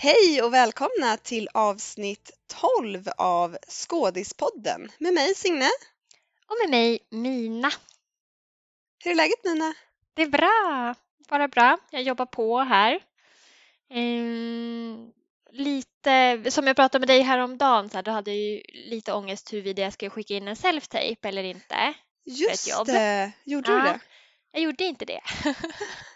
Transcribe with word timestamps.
Hej 0.00 0.42
och 0.42 0.54
välkomna 0.54 1.16
till 1.22 1.48
avsnitt 1.54 2.30
12 2.86 3.08
av 3.16 3.58
Skådispodden 3.68 4.92
med 4.98 5.14
mig 5.14 5.34
Signe. 5.34 5.70
Och 6.46 6.56
med 6.62 6.70
mig 6.70 6.98
Mina. 7.10 7.70
Hur 9.04 9.10
är 9.10 9.14
läget 9.14 9.44
Mina? 9.44 9.74
Det 10.14 10.22
är 10.22 10.26
bra, 10.26 10.94
bara 11.28 11.48
bra. 11.48 11.78
Jag 11.90 12.02
jobbar 12.02 12.26
på 12.26 12.58
här. 12.60 13.00
Ehm, 13.90 15.10
lite, 15.52 16.42
som 16.50 16.66
jag 16.66 16.76
pratade 16.76 17.00
med 17.00 17.08
dig 17.08 17.20
häromdagen, 17.22 17.90
så 17.90 17.96
här, 17.96 18.02
då 18.02 18.10
hade 18.10 18.30
jag 18.30 18.40
ju 18.40 18.62
lite 18.68 19.12
ångest 19.12 19.52
huruvida 19.52 19.82
jag 19.82 19.92
skulle 19.92 20.10
skicka 20.10 20.34
in 20.34 20.48
en 20.48 20.56
self-tape 20.56 21.28
eller 21.28 21.42
inte. 21.44 21.94
Just 22.24 22.86
det, 22.86 23.32
gjorde 23.44 23.70
du 23.72 23.78
Ja. 23.78 23.84
det? 23.84 24.00
Jag 24.52 24.62
gjorde 24.62 24.84
inte 24.84 25.04
det. 25.04 25.20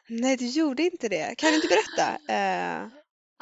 Nej, 0.09 0.37
du 0.37 0.47
gjorde 0.47 0.83
inte 0.83 1.09
det. 1.09 1.35
Kan 1.39 1.51
du 1.51 1.57
inte 1.57 1.69
berätta 1.69 2.33
eh, 2.33 2.89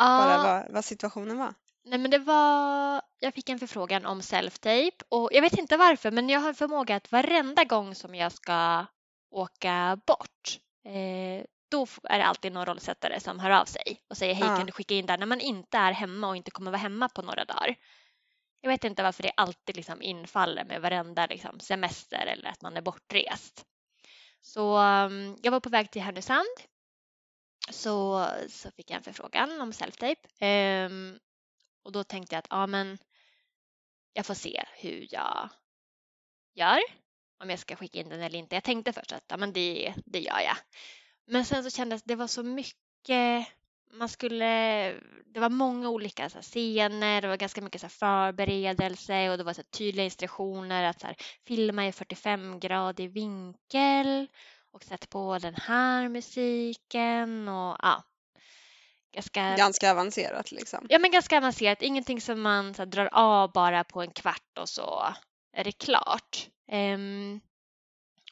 bara 0.01 0.43
vad, 0.43 0.73
vad 0.73 0.85
situationen 0.85 1.39
var? 1.39 1.55
nej 1.85 1.99
men 1.99 2.11
det 2.11 2.19
var, 2.19 3.03
jag 3.19 3.35
fick 3.35 3.49
en 3.49 3.59
förfrågan 3.59 4.07
om 4.07 4.21
self-tape 4.21 5.03
och 5.09 5.29
jag 5.33 5.43
vet 5.43 5.59
inte 5.59 5.77
varför 5.77 6.11
men 6.11 6.29
jag 6.29 6.41
har 6.41 6.49
en 6.49 6.55
förmåga 6.55 6.97
att 6.97 7.13
varenda 7.13 7.65
gång 7.65 7.95
som 7.95 8.15
jag 8.15 8.33
ska 8.33 8.87
åka 9.31 10.01
bort 10.07 10.59
eh, 10.85 11.45
då 11.71 11.87
är 12.03 12.19
det 12.19 12.25
alltid 12.25 12.53
någon 12.53 12.67
rollsättare 12.67 13.21
som 13.21 13.41
hör 13.41 13.51
av 13.51 13.65
sig 13.65 14.03
och 14.11 14.17
säger 14.17 14.35
hej 14.35 14.49
Ja. 14.49 14.57
kan 14.57 14.67
du 14.67 14.73
skicka 14.73 14.95
in 14.95 15.07
där 15.07 15.19
när 15.19 15.27
man 15.27 15.41
inte 15.41 15.79
är 15.79 15.93
hemma 15.93 16.29
och 16.29 16.37
inte 16.37 16.51
kommer 16.51 16.71
vara 16.71 16.81
hemma 16.81 17.09
på 17.09 17.23
några 17.23 17.45
dagar. 17.45 17.77
Jag 18.61 18.71
vet 18.71 18.85
inte 18.85 19.03
varför 19.03 19.23
det 19.23 19.33
alltid 19.37 19.77
liksom 19.77 20.03
infaller 20.03 20.65
med 20.65 20.83
varenda 20.83 21.27
liksom 21.27 21.61
semester 21.61 22.27
eller 22.27 22.51
att 22.51 22.63
man 22.63 22.77
är 22.77 22.81
bortrest. 22.81 23.65
Så 24.41 24.79
um, 24.79 25.37
jag 25.43 25.53
var 25.53 25.61
på 25.61 25.69
väg 25.69 25.91
till 25.91 26.03
Härnösand 26.03 26.47
så, 27.71 28.27
så 28.49 28.71
fick 28.71 28.91
jag 28.91 28.97
en 28.97 29.03
förfrågan 29.03 29.61
om 29.61 29.73
self-tape. 29.73 30.29
Ehm, 30.39 31.19
och 31.83 31.93
då 31.93 32.05
tänkte 32.05 32.35
jag 32.35 32.39
att 32.39 32.47
ja, 32.51 32.67
men 32.67 32.99
jag 34.13 34.27
får 34.27 34.35
se 34.35 34.65
hur 34.77 35.07
jag 35.11 35.49
gör. 36.55 36.81
Om 37.43 37.51
jag 37.51 37.59
ska 37.59 37.77
skicka 37.77 37.99
in 37.99 38.09
den 38.09 38.21
eller 38.21 38.39
inte. 38.39 38.57
Jag 38.57 38.65
tänkte 38.65 38.93
först 38.93 39.13
att 39.13 39.25
ja, 39.29 39.37
men 39.37 39.53
det, 39.53 39.95
det 40.07 40.21
gör 40.21 40.41
jag. 40.41 40.57
Men 41.27 41.45
sen 41.45 41.65
så 41.65 41.71
kändes 41.71 42.03
det 42.03 42.15
var 42.15 42.27
så 42.27 42.43
mycket 42.43 43.47
man 43.93 44.09
skulle, 44.09 44.45
det 45.27 45.41
var 45.41 45.49
många 45.49 45.89
olika 45.89 46.29
så 46.29 46.35
här, 46.35 46.43
scener, 46.43 47.21
det 47.23 47.29
var 47.29 47.37
ganska 47.37 47.61
mycket 47.61 47.81
så 47.81 47.87
här, 47.87 47.91
förberedelse 47.91 49.31
och 49.31 49.39
det 49.39 49.45
var 49.45 49.53
så 49.53 49.61
här, 49.61 49.71
tydliga 49.71 50.05
instruktioner 50.05 50.85
att 50.85 51.01
så 51.01 51.07
här, 51.07 51.17
filma 51.47 51.87
i 51.87 51.93
45 51.93 52.61
gradig 52.61 53.11
vinkel 53.11 54.27
och 54.73 54.85
sätta 54.85 55.07
på 55.07 55.39
den 55.39 55.55
här 55.55 56.09
musiken 56.09 57.49
och 57.49 57.77
ja. 57.83 58.05
Ganska, 59.13 59.57
Ganska 59.57 59.91
avancerat 59.91 60.53
liksom. 60.53 60.87
ja, 60.89 60.99
men 60.99 61.11
ganska 61.11 61.37
avancerat, 61.37 61.83
ingenting 61.83 62.21
som 62.21 62.41
man 62.41 62.75
här, 62.79 62.87
drar 62.87 63.09
av 63.13 63.53
bara 63.53 63.85
på 63.85 64.03
en 64.03 64.11
kvart 64.11 64.59
och 64.59 64.69
så 64.69 65.15
är 65.53 65.65
det 65.65 65.73
klart. 65.73 66.49
Ehm, 66.69 67.41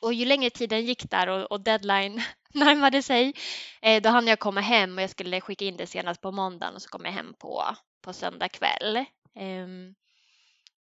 och 0.00 0.14
ju 0.14 0.24
längre 0.24 0.50
tiden 0.50 0.84
gick 0.84 1.10
där 1.10 1.28
och, 1.28 1.52
och 1.52 1.60
deadline 1.60 2.22
närmade 2.54 3.02
sig, 3.02 3.34
eh, 3.82 4.02
då 4.02 4.08
hann 4.08 4.26
jag 4.26 4.38
komma 4.38 4.60
hem 4.60 4.98
och 4.98 5.02
jag 5.02 5.10
skulle 5.10 5.40
skicka 5.40 5.64
in 5.64 5.76
det 5.76 5.86
senast 5.86 6.20
på 6.20 6.32
måndagen 6.32 6.74
och 6.74 6.82
så 6.82 6.88
kom 6.88 7.04
jag 7.04 7.12
hem 7.12 7.34
på, 7.38 7.64
på 8.00 8.12
söndag 8.12 8.48
kväll. 8.48 9.04
Ehm, 9.34 9.94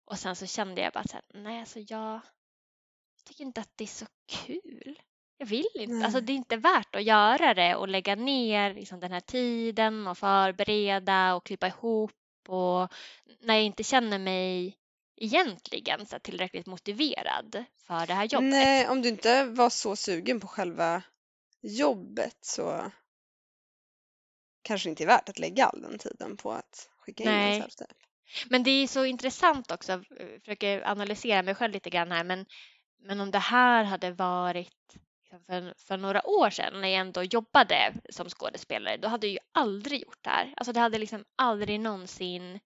och 0.05 0.19
sen 0.19 0.35
så 0.35 0.47
kände 0.47 0.81
jag 0.81 0.93
bara 0.93 1.03
så 1.03 1.13
här, 1.13 1.23
nej 1.33 1.59
alltså 1.59 1.79
jag 1.79 2.19
tycker 3.25 3.43
inte 3.43 3.61
att 3.61 3.71
det 3.75 3.83
är 3.83 3.87
så 3.87 4.05
kul. 4.45 4.99
Jag 5.41 5.45
vill 5.45 5.67
inte, 5.73 6.05
alltså 6.05 6.17
Nej. 6.17 6.21
det 6.21 6.33
är 6.33 6.35
inte 6.35 6.57
värt 6.57 6.95
att 6.95 7.03
göra 7.03 7.53
det 7.53 7.75
och 7.75 7.87
lägga 7.87 8.15
ner 8.15 8.73
liksom 8.73 8.99
den 8.99 9.11
här 9.11 9.19
tiden 9.19 10.07
och 10.07 10.17
förbereda 10.17 11.35
och 11.35 11.45
klippa 11.45 11.67
ihop 11.67 12.11
och 12.47 12.93
när 13.39 13.53
jag 13.55 13.63
inte 13.63 13.83
känner 13.83 14.19
mig 14.19 14.77
egentligen 15.17 16.05
så 16.05 16.19
tillräckligt 16.19 16.65
motiverad 16.65 17.65
för 17.87 18.07
det 18.07 18.13
här 18.13 18.25
jobbet. 18.25 18.49
Nej, 18.49 18.87
om 18.87 19.01
du 19.01 19.09
inte 19.09 19.43
var 19.43 19.69
så 19.69 19.95
sugen 19.95 20.39
på 20.39 20.47
själva 20.47 21.03
jobbet 21.61 22.37
så 22.41 22.91
kanske 24.61 24.87
det 24.87 24.89
inte 24.89 25.03
är 25.03 25.07
värt 25.07 25.29
att 25.29 25.39
lägga 25.39 25.65
all 25.65 25.81
den 25.81 25.97
tiden 25.97 26.37
på 26.37 26.51
att 26.51 26.89
skicka 26.99 27.23
in 27.23 27.29
Nej. 27.29 27.55
en 27.55 27.61
self-tape. 27.61 27.93
Men 28.49 28.63
det 28.63 28.71
är 28.71 28.87
så 28.87 29.05
intressant 29.05 29.71
också, 29.71 29.91
jag 29.91 30.05
försöker 30.39 30.87
analysera 30.87 31.43
mig 31.43 31.55
själv 31.55 31.73
lite 31.73 31.89
grann 31.89 32.11
här, 32.11 32.23
men, 32.23 32.45
men 32.99 33.21
om 33.21 33.31
det 33.31 33.39
här 33.39 33.83
hade 33.83 34.11
varit 34.11 34.97
för, 35.39 35.73
för 35.77 35.97
några 35.97 36.27
år 36.27 36.49
sedan 36.49 36.81
när 36.81 36.87
jag 36.87 36.99
ändå 36.99 37.23
jobbade 37.23 37.93
som 38.09 38.29
skådespelare, 38.29 38.97
då 38.97 39.07
hade 39.07 39.27
jag 39.27 39.33
ju 39.33 39.39
aldrig 39.51 40.01
gjort 40.01 40.23
det 40.23 40.29
här. 40.29 40.53
Alltså 40.57 40.73
det 40.73 40.79
hade 40.79 40.97
liksom 40.97 41.25
aldrig 41.35 41.79
någonsin 41.79 42.59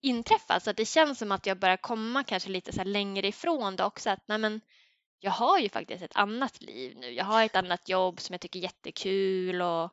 inträffat. 0.00 0.62
Så 0.62 0.70
att 0.70 0.76
det 0.76 0.84
känns 0.84 1.18
som 1.18 1.32
att 1.32 1.46
jag 1.46 1.58
börjar 1.58 1.76
komma 1.76 2.24
kanske 2.24 2.50
lite 2.50 2.72
så 2.72 2.84
längre 2.84 3.26
ifrån 3.26 3.76
det 3.76 3.84
också. 3.84 4.10
Att 4.10 4.28
nej 4.28 4.38
men, 4.38 4.60
jag 5.18 5.30
har 5.30 5.58
ju 5.58 5.68
faktiskt 5.68 6.02
ett 6.02 6.16
annat 6.16 6.60
liv 6.62 6.96
nu. 6.96 7.10
Jag 7.10 7.24
har 7.24 7.44
ett 7.44 7.56
annat 7.56 7.88
jobb 7.88 8.20
som 8.20 8.32
jag 8.34 8.40
tycker 8.40 8.58
är 8.58 8.62
jättekul 8.62 9.62
och 9.62 9.90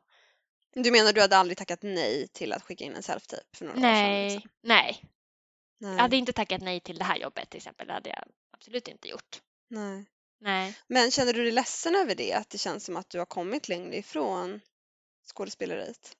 Du 0.74 0.90
menar 0.90 1.12
du 1.12 1.20
hade 1.20 1.36
aldrig 1.36 1.58
tackat 1.58 1.82
nej 1.82 2.28
till 2.28 2.52
att 2.52 2.62
skicka 2.62 2.84
in 2.84 2.94
en 2.94 3.02
self-tape 3.02 3.56
för 3.56 3.64
några 3.64 3.78
år 3.78 3.82
sedan? 3.82 3.92
nej, 3.92 4.34
Liksom? 4.34 4.50
nej. 4.62 5.04
Nej. 5.78 5.92
Jag 5.94 6.02
hade 6.02 6.16
inte 6.16 6.32
tackat 6.32 6.60
nej 6.62 6.80
till 6.80 6.98
det 6.98 7.04
här 7.04 7.16
jobbet 7.16 7.50
till 7.50 7.56
exempel. 7.58 7.86
Det 7.86 7.92
hade 7.92 8.10
jag 8.10 8.24
absolut 8.52 8.88
inte 8.88 9.08
gjort. 9.08 9.40
nej. 9.68 10.04
Nej. 10.42 10.74
Men 10.88 11.10
känner 11.10 11.32
du 11.32 11.42
dig 11.42 11.52
ledsen 11.52 11.94
över 11.96 12.14
det? 12.14 12.32
Att 12.32 12.50
det 12.50 12.58
känns 12.58 12.84
som 12.84 12.96
att 12.96 13.10
du 13.10 13.18
har 13.18 13.26
kommit 13.26 13.68
längre 13.68 13.96
ifrån 13.96 14.60
skådespeleriet? 15.34 16.16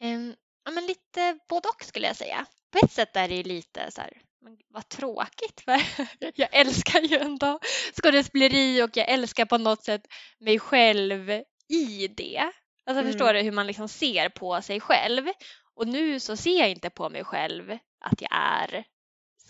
Ehm, 0.00 0.34
ja, 0.64 0.70
men 0.70 0.86
lite 0.86 1.38
både 1.48 1.68
och 1.68 1.84
skulle 1.84 2.06
jag 2.06 2.16
säga. 2.16 2.46
På 2.70 2.78
ett 2.84 2.92
sätt 2.92 3.16
är 3.16 3.28
det 3.28 3.34
ju 3.34 3.42
lite 3.42 3.90
så 3.90 4.00
här, 4.00 4.22
men 4.40 4.58
vad 4.68 4.88
tråkigt 4.88 5.60
för 5.60 5.80
jag 6.34 6.48
älskar 6.52 7.00
ju 7.00 7.16
ändå 7.16 7.58
skådespeleri 8.02 8.82
och 8.82 8.96
jag 8.96 9.08
älskar 9.08 9.44
på 9.44 9.58
något 9.58 9.84
sätt 9.84 10.02
mig 10.38 10.58
själv 10.58 11.30
i 11.68 12.08
det. 12.08 12.52
Alltså 12.86 13.00
Mm. 13.00 13.12
förstår 13.12 13.34
du 13.34 13.40
hur 13.40 13.52
man 13.52 13.66
liksom 13.66 13.88
ser 13.88 14.28
på 14.28 14.62
sig 14.62 14.80
själv? 14.80 15.26
Och 15.74 15.88
nu 15.88 16.20
så 16.20 16.36
ser 16.36 16.58
jag 16.58 16.70
inte 16.70 16.90
på 16.90 17.08
mig 17.08 17.24
själv 17.24 17.78
att 18.00 18.20
jag 18.20 18.30
är 18.32 18.84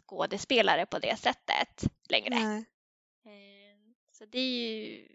skådespelare 0.01 0.87
på 0.87 0.99
det 0.99 1.17
sättet 1.17 1.84
längre. 2.09 2.34
Nej. 2.34 2.65
Så 4.19 4.25
det 4.25 4.38
är 4.38 4.87
ju, 4.87 5.09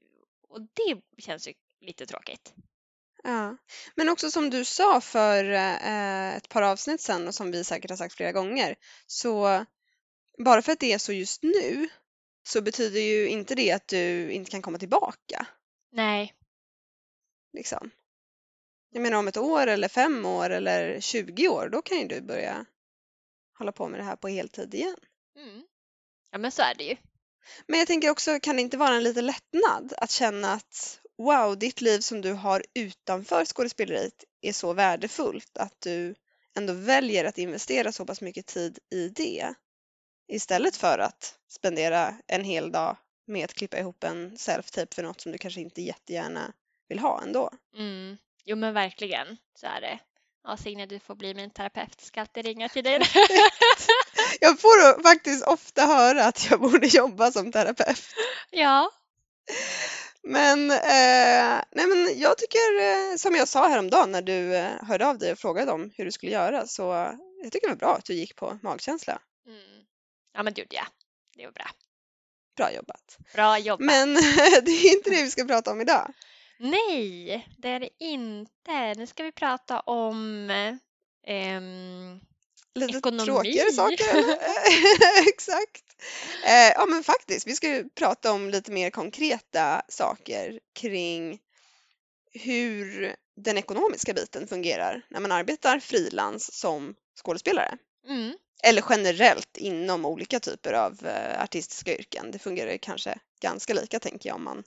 och 0.48 0.62
det 0.62 1.22
känns 1.22 1.48
ju 1.48 1.54
lite 1.80 2.06
tråkigt. 2.06 2.54
Ja. 3.24 3.58
Men 3.96 4.10
också 4.10 4.32
som 4.32 4.50
du 4.50 4.66
sa 4.66 5.02
för 5.02 5.44
eh, 5.52 6.36
ett 6.36 6.50
par 6.50 6.62
avsnitt 6.62 7.02
sedan 7.02 7.28
och 7.28 7.36
som 7.36 7.52
vi 7.52 7.64
säkert 7.64 7.90
har 7.90 7.98
sagt 7.98 8.16
flera 8.16 8.32
gånger 8.32 8.76
så 9.06 9.66
bara 10.38 10.62
för 10.62 10.72
att 10.72 10.80
det 10.80 10.94
är 10.94 10.98
så 10.98 11.14
just 11.14 11.44
nu 11.44 11.90
så 12.44 12.62
betyder 12.62 13.00
ju 13.00 13.28
inte 13.28 13.56
det 13.56 13.72
att 13.72 13.88
du 13.88 14.32
inte 14.32 14.52
kan 14.52 14.62
komma 14.62 14.78
tillbaka. 14.78 15.48
Nej, 15.92 16.34
Liksom. 17.54 17.92
Jag 18.90 19.02
menar 19.02 19.18
om 19.18 19.28
ett 19.28 19.38
år 19.38 19.68
eller 19.68 19.88
fem 19.88 20.26
år 20.26 20.50
eller 20.50 21.00
20 21.00 21.48
år 21.48 21.70
då 21.70 21.82
kan 21.82 22.00
ju 22.00 22.08
du 22.08 22.22
börja 22.22 22.66
hålla 23.58 23.72
på 23.72 23.88
med 23.88 24.00
det 24.00 24.04
här 24.04 24.16
på 24.16 24.28
heltid 24.28 24.74
igen. 24.74 24.98
mm. 25.36 25.64
ja 26.32 26.38
men 26.38 26.52
så 26.52 26.62
är 26.62 26.76
det 26.76 26.84
ju. 26.84 26.98
Men 27.68 27.80
jag 27.80 27.88
tänker 27.88 28.10
också, 28.10 28.40
kan 28.40 28.56
det 28.56 28.62
inte 28.62 28.78
vara 28.78 28.96
en 28.96 29.04
liten 29.04 29.26
lättnad 29.26 29.94
att 29.98 30.12
känna 30.12 30.54
att 30.54 31.00
wow, 31.18 31.60
ditt 31.60 31.82
liv 31.82 32.00
som 32.00 32.22
du 32.22 32.34
har 32.34 32.64
utanför 32.74 33.46
skådespeleriet 33.46 34.24
är 34.42 34.54
så 34.54 34.74
värdefullt 34.74 35.58
att 35.58 35.76
du 35.80 36.16
ändå 36.58 36.74
väljer 36.74 37.26
att 37.26 37.38
investera 37.38 37.92
så 37.92 38.06
pass 38.06 38.22
mycket 38.22 38.46
tid 38.46 38.80
i 38.90 39.10
det 39.10 39.54
istället 40.28 40.76
för 40.76 41.00
att 41.00 41.36
spendera 41.50 42.16
en 42.28 42.44
hel 42.44 42.72
dag 42.72 42.98
med 43.28 43.46
att 43.46 43.54
klippa 43.54 43.80
ihop 43.80 44.04
en 44.04 44.38
self-tape 44.38 44.96
för 44.96 45.04
något 45.04 45.22
som 45.22 45.32
du 45.32 45.38
kanske 45.38 45.62
inte 45.62 45.82
jättegärna 45.82 46.54
vill 46.90 47.00
ha 47.00 47.22
ändå. 47.22 47.50
Mm. 47.78 48.18
Jo 48.46 48.56
men 48.56 48.74
verkligen 48.74 49.38
så 49.56 49.68
är 49.68 49.82
det. 49.82 50.00
Ja 50.44 50.58
Signe 50.58 50.86
du 50.86 51.00
får 51.00 51.16
bli 51.16 51.34
min 51.34 51.50
terapeut, 51.50 52.02
ska 52.02 52.22
alltid 52.22 52.46
ringa 52.46 52.70
till 52.70 52.84
dig. 52.84 53.00
Jag 54.44 54.60
får 54.60 55.04
faktiskt 55.04 55.48
ofta 55.48 55.86
höra 55.86 56.26
att 56.26 56.50
jag 56.50 56.60
borde 56.60 56.88
jobba 56.98 57.32
som 57.32 57.52
terapeut. 57.52 58.04
ja. 58.50 58.92
Men, 60.24 60.72
eh, 60.72 61.62
nej 61.72 61.88
men 61.88 62.20
jag 62.20 62.38
tycker, 62.38 62.82
eh, 62.82 63.18
som 63.18 63.36
jag 63.36 63.48
sa 63.48 63.68
häromdagen 63.68 64.12
när 64.12 64.22
du 64.22 64.56
eh, 64.56 64.84
hörde 64.84 65.08
av 65.08 65.18
dig 65.18 65.32
och 65.32 65.40
frågade 65.40 65.72
om 65.72 65.92
hur 65.96 66.06
du 66.06 66.12
skulle 66.12 66.32
göra, 66.32 66.68
så 66.68 66.82
jag 67.44 67.52
tycker 67.52 67.68
det 67.68 67.74
var 67.74 67.80
bra 67.80 67.96
att 67.96 68.06
du 68.06 68.14
gick 68.14 68.36
på 68.36 68.60
magkänsla. 68.62 69.20
Mm. 69.48 69.86
Ja 70.34 70.44
men 70.44 70.54
det 70.54 70.62
gjorde 70.62 70.76
jag. 70.76 70.88
Det 71.36 71.46
var 71.46 71.52
bra. 71.52 71.68
Bra 72.56 72.72
jobbat. 72.74 73.18
Bra 73.34 73.60
jobbat. 73.60 73.86
Men 73.86 74.14
det 74.66 74.72
är 74.72 74.98
inte 74.98 75.10
det 75.10 75.24
vi 75.24 75.32
ska 75.32 75.46
prata 75.46 75.72
om 75.72 75.82
idag. 75.82 76.14
Nej, 76.58 77.48
det 77.58 77.70
är 77.70 77.80
det 77.80 77.90
inte. 78.00 78.94
Nu 78.98 79.08
ska 79.08 79.24
vi 79.24 79.32
prata 79.32 79.80
om 79.80 80.50
ehm, 81.28 82.20
Lite 82.76 82.98
Ekonomi. 82.98 83.26
tråkigare 83.26 83.72
saker. 83.72 84.36
Exakt. 85.28 85.84
Eh, 86.46 86.72
ja 86.76 86.86
men 86.86 87.04
faktiskt, 87.04 87.48
vi 87.48 87.56
ska 87.56 87.68
ju 87.68 87.90
prata 87.90 88.32
om 88.32 88.50
lite 88.50 88.72
mer 88.72 88.90
konkreta 88.90 89.82
saker 89.90 90.60
kring 90.74 91.40
hur 92.34 93.16
den 93.36 93.58
ekonomiska 93.58 94.14
biten 94.14 94.48
fungerar 94.48 95.06
när 95.10 95.20
man 95.20 95.32
arbetar 95.32 95.80
frilans 95.80 96.54
som 96.54 96.96
skådespelare. 97.24 97.78
Mm. 98.08 98.34
Eller 98.64 98.84
generellt 98.90 99.58
inom 99.58 100.06
olika 100.06 100.40
typer 100.40 100.74
av 100.74 101.06
eh, 101.06 101.44
artistiska 101.44 101.98
yrken. 101.98 102.32
Det 102.32 102.40
fungerar 102.40 102.78
kanske 102.78 103.20
ganska 103.42 103.74
lika 103.74 104.00
tänker 104.00 104.30
jag 104.30 104.36
om 104.36 104.44
man 104.44 104.64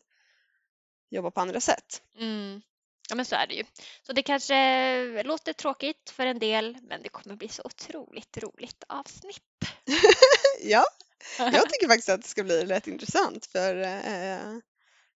jobbar 1.10 1.30
på 1.30 1.40
andra 1.40 1.60
sätt. 1.60 2.02
Mm. 2.18 2.62
Ja 3.08 3.14
men 3.14 3.24
så 3.24 3.36
är 3.36 3.46
det 3.46 3.54
ju. 3.54 3.64
Så 4.02 4.12
det 4.12 4.22
kanske 4.22 5.22
låter 5.22 5.52
tråkigt 5.52 6.10
för 6.10 6.26
en 6.26 6.38
del 6.38 6.78
men 6.82 7.02
det 7.02 7.08
kommer 7.08 7.36
bli 7.36 7.48
så 7.48 7.62
otroligt 7.64 8.38
roligt 8.38 8.84
avsnitt. 8.88 9.42
ja, 10.62 10.84
jag 11.38 11.70
tycker 11.70 11.88
faktiskt 11.88 12.08
att 12.08 12.22
det 12.22 12.28
ska 12.28 12.44
bli 12.44 12.64
rätt 12.64 12.86
intressant 12.86 13.46
för 13.46 13.76
eh, 13.76 14.58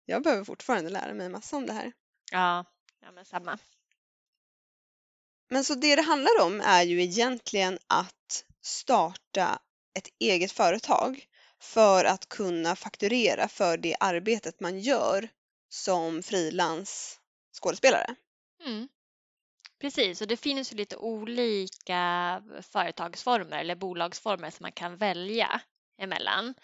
jag 0.04 0.22
behöver 0.22 0.44
fortfarande 0.44 0.90
lära 0.90 1.14
mig 1.14 1.28
massa 1.28 1.56
om 1.56 1.66
det 1.66 1.72
här. 1.72 1.92
Ja, 2.32 2.64
ja 3.00 3.12
men 3.12 3.24
samma. 3.24 3.58
Men 5.50 5.64
så 5.64 5.74
det 5.74 5.96
det 5.96 6.02
handlar 6.02 6.40
om 6.40 6.60
är 6.60 6.82
ju 6.82 7.02
egentligen 7.02 7.78
att 7.86 8.44
starta 8.62 9.58
ett 9.94 10.08
eget 10.18 10.52
företag 10.52 11.26
för 11.60 12.04
att 12.04 12.28
kunna 12.28 12.76
fakturera 12.76 13.48
för 13.48 13.76
det 13.76 13.96
arbetet 14.00 14.60
man 14.60 14.80
gör 14.80 15.28
som 15.68 16.22
frilans 16.22 17.17
skådespelare. 17.62 18.14
Mm. 18.64 18.88
Precis, 19.80 20.22
och 20.22 20.28
det 20.28 20.36
finns 20.36 20.72
ju 20.72 20.76
lite 20.76 20.96
olika 20.96 22.42
företagsformer 22.62 23.58
eller 23.58 23.76
bolagsformer 23.76 24.50
som 24.50 24.64
man 24.64 24.72
kan 24.72 24.96
välja 24.96 25.60
emellan. 25.98 26.54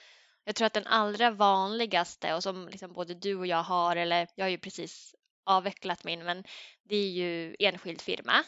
Jag 0.44 0.54
tror 0.54 0.66
att 0.66 0.72
den 0.72 0.86
allra 0.86 1.30
vanligaste 1.30 2.34
och 2.34 2.42
som 2.42 2.68
liksom 2.68 2.92
både 2.92 3.14
du 3.14 3.34
och 3.36 3.46
jag 3.46 3.62
har, 3.62 3.96
eller 3.96 4.28
jag 4.34 4.44
har 4.44 4.50
ju 4.50 4.58
precis 4.58 5.14
avvecklat 5.44 6.04
min, 6.04 6.24
men 6.24 6.44
det 6.82 6.96
är 6.96 7.10
ju 7.10 7.56
enskild 7.58 8.00
firma. 8.00 8.44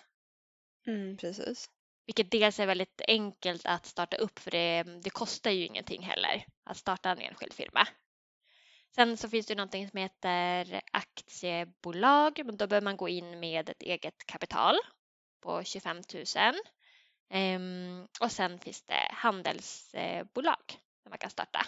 Mm, 0.86 1.16
precis. 1.16 1.70
Vilket 2.06 2.30
dels 2.30 2.60
är 2.60 2.66
väldigt 2.66 3.00
enkelt 3.08 3.66
att 3.66 3.86
starta 3.86 4.16
upp 4.16 4.38
för 4.38 4.50
det, 4.50 4.82
det 4.82 5.10
kostar 5.10 5.50
ju 5.50 5.66
ingenting 5.66 6.02
heller 6.02 6.46
att 6.64 6.76
starta 6.76 7.10
en 7.10 7.18
enskild 7.18 7.52
firma. 7.52 7.88
Sen 8.96 9.16
så 9.16 9.28
finns 9.28 9.46
det 9.46 9.54
någonting 9.54 9.88
som 9.88 9.98
heter 9.98 10.80
aktiebolag. 10.92 12.40
Men 12.44 12.56
då 12.56 12.66
behöver 12.66 12.84
man 12.84 12.96
gå 12.96 13.08
in 13.08 13.40
med 13.40 13.68
ett 13.68 13.82
eget 13.82 14.26
kapital 14.26 14.76
på 15.40 15.64
25 15.64 15.96
000. 16.14 16.24
Ehm, 17.30 18.06
och 18.20 18.32
sen 18.32 18.58
finns 18.58 18.82
det 18.82 19.08
handelsbolag 19.10 20.80
som 21.02 21.10
man 21.10 21.18
kan 21.18 21.30
starta. 21.30 21.66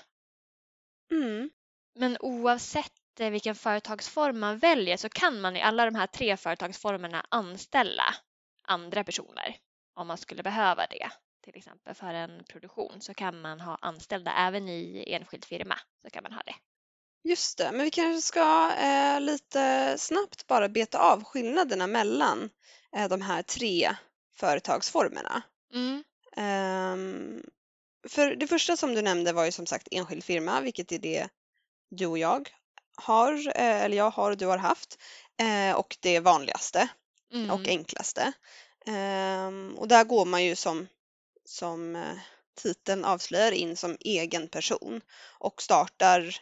Mm. 1.10 1.50
Men 1.94 2.16
oavsett 2.20 3.20
eh, 3.20 3.30
vilken 3.30 3.54
företagsform 3.54 4.38
man 4.40 4.58
väljer 4.58 4.96
så 4.96 5.08
kan 5.08 5.40
man 5.40 5.56
i 5.56 5.62
alla 5.62 5.84
de 5.84 5.94
här 5.94 6.06
tre 6.06 6.36
företagsformerna 6.36 7.26
anställa 7.28 8.14
andra 8.62 9.04
personer 9.04 9.56
om 9.94 10.06
man 10.06 10.18
skulle 10.18 10.42
behöva 10.42 10.86
det. 10.86 11.10
Till 11.40 11.56
exempel 11.56 11.94
för 11.94 12.14
en 12.14 12.44
produktion 12.44 13.00
så 13.00 13.14
kan 13.14 13.40
man 13.40 13.60
ha 13.60 13.76
anställda 13.76 14.32
även 14.32 14.68
i 14.68 15.04
enskild 15.06 15.44
firma. 15.44 15.78
Så 16.02 16.10
kan 16.10 16.22
man 16.22 16.32
ha 16.32 16.42
det. 16.46 16.54
Just 17.24 17.58
det, 17.58 17.72
men 17.72 17.84
vi 17.84 17.90
kanske 17.90 18.22
ska 18.22 18.72
eh, 18.78 19.20
lite 19.20 19.94
snabbt 19.98 20.46
bara 20.46 20.68
beta 20.68 20.98
av 20.98 21.24
skillnaderna 21.24 21.86
mellan 21.86 22.50
eh, 22.96 23.08
de 23.08 23.20
här 23.20 23.42
tre 23.42 23.96
företagsformerna. 24.36 25.42
Mm. 25.74 26.04
Ehm, 26.36 27.42
för 28.08 28.36
det 28.36 28.46
första 28.46 28.76
som 28.76 28.94
du 28.94 29.02
nämnde 29.02 29.32
var 29.32 29.44
ju 29.44 29.52
som 29.52 29.66
sagt 29.66 29.88
enskild 29.90 30.24
firma, 30.24 30.60
vilket 30.60 30.92
är 30.92 30.98
det 30.98 31.28
du 31.90 32.06
och 32.06 32.18
jag 32.18 32.50
har, 32.96 33.32
eh, 33.48 33.82
eller 33.84 33.96
jag 33.96 34.10
har 34.10 34.30
och 34.30 34.36
du 34.36 34.46
har 34.46 34.58
haft, 34.58 34.98
eh, 35.40 35.76
och 35.76 35.96
det 36.00 36.20
vanligaste 36.20 36.88
Mm. 37.32 37.50
och 37.50 37.68
enklaste. 37.68 38.32
Ehm, 38.86 39.74
och 39.78 39.88
där 39.88 40.04
går 40.04 40.24
man 40.24 40.44
ju 40.44 40.56
som, 40.56 40.88
som 41.44 41.96
eh, 41.96 42.18
titeln 42.62 43.04
avslöjar 43.04 43.52
in 43.52 43.76
som 43.76 43.96
egen 44.00 44.48
person 44.48 45.00
och 45.38 45.62
startar 45.62 46.36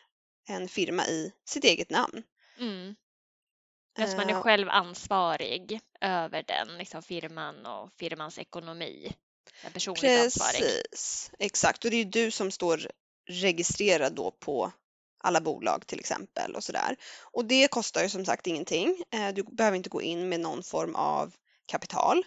en 0.46 0.68
firma 0.68 1.06
i 1.06 1.32
sitt 1.44 1.64
eget 1.64 1.90
namn. 1.90 2.22
Mm. 2.58 2.96
Alltså 3.98 4.16
man 4.16 4.28
är 4.28 4.34
Eh, 4.34 4.42
själv 4.42 4.68
ansvarig 4.68 5.80
över 6.00 6.42
den 6.42 6.78
liksom 6.78 7.02
firman 7.02 7.66
och 7.66 7.92
firmans 7.92 8.38
ekonomi. 8.38 9.12
Personligt 9.72 10.20
ansvarig. 10.20 10.60
Precis, 10.60 11.30
exakt. 11.38 11.84
Och 11.84 11.90
det 11.90 11.96
är 11.96 12.04
du 12.04 12.30
som 12.30 12.50
står 12.50 12.88
registrerad 13.28 14.14
då 14.14 14.30
på 14.30 14.72
alla 15.18 15.40
bolag 15.40 15.86
till 15.86 16.00
exempel 16.00 16.54
och 16.54 16.64
sådär. 16.64 16.96
Och 17.32 17.44
det 17.44 17.68
kostar 17.68 18.02
ju 18.02 18.08
som 18.08 18.24
sagt 18.24 18.46
ingenting. 18.46 19.02
Eh, 19.10 19.28
Du 19.34 19.42
behöver 19.42 19.76
inte 19.76 19.88
gå 19.88 20.02
in 20.02 20.28
med 20.28 20.40
någon 20.40 20.62
form 20.62 20.94
av 20.94 21.34
kapital 21.66 22.22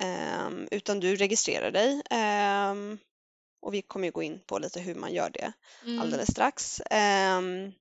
ehm, 0.00 0.68
utan 0.70 1.00
du 1.00 1.16
registrerar 1.16 1.70
dig. 1.70 2.02
Och 3.60 3.74
vi 3.74 3.82
kommer 3.82 4.04
ju 4.06 4.10
gå 4.12 4.22
in 4.22 4.40
på 4.46 4.58
lite 4.58 4.80
hur 4.80 4.94
man 4.94 5.12
gör 5.12 5.30
det 5.30 5.52
Mm. 5.84 6.00
alldeles 6.00 6.30
strax. 6.30 6.82
Ehm, 6.90 7.72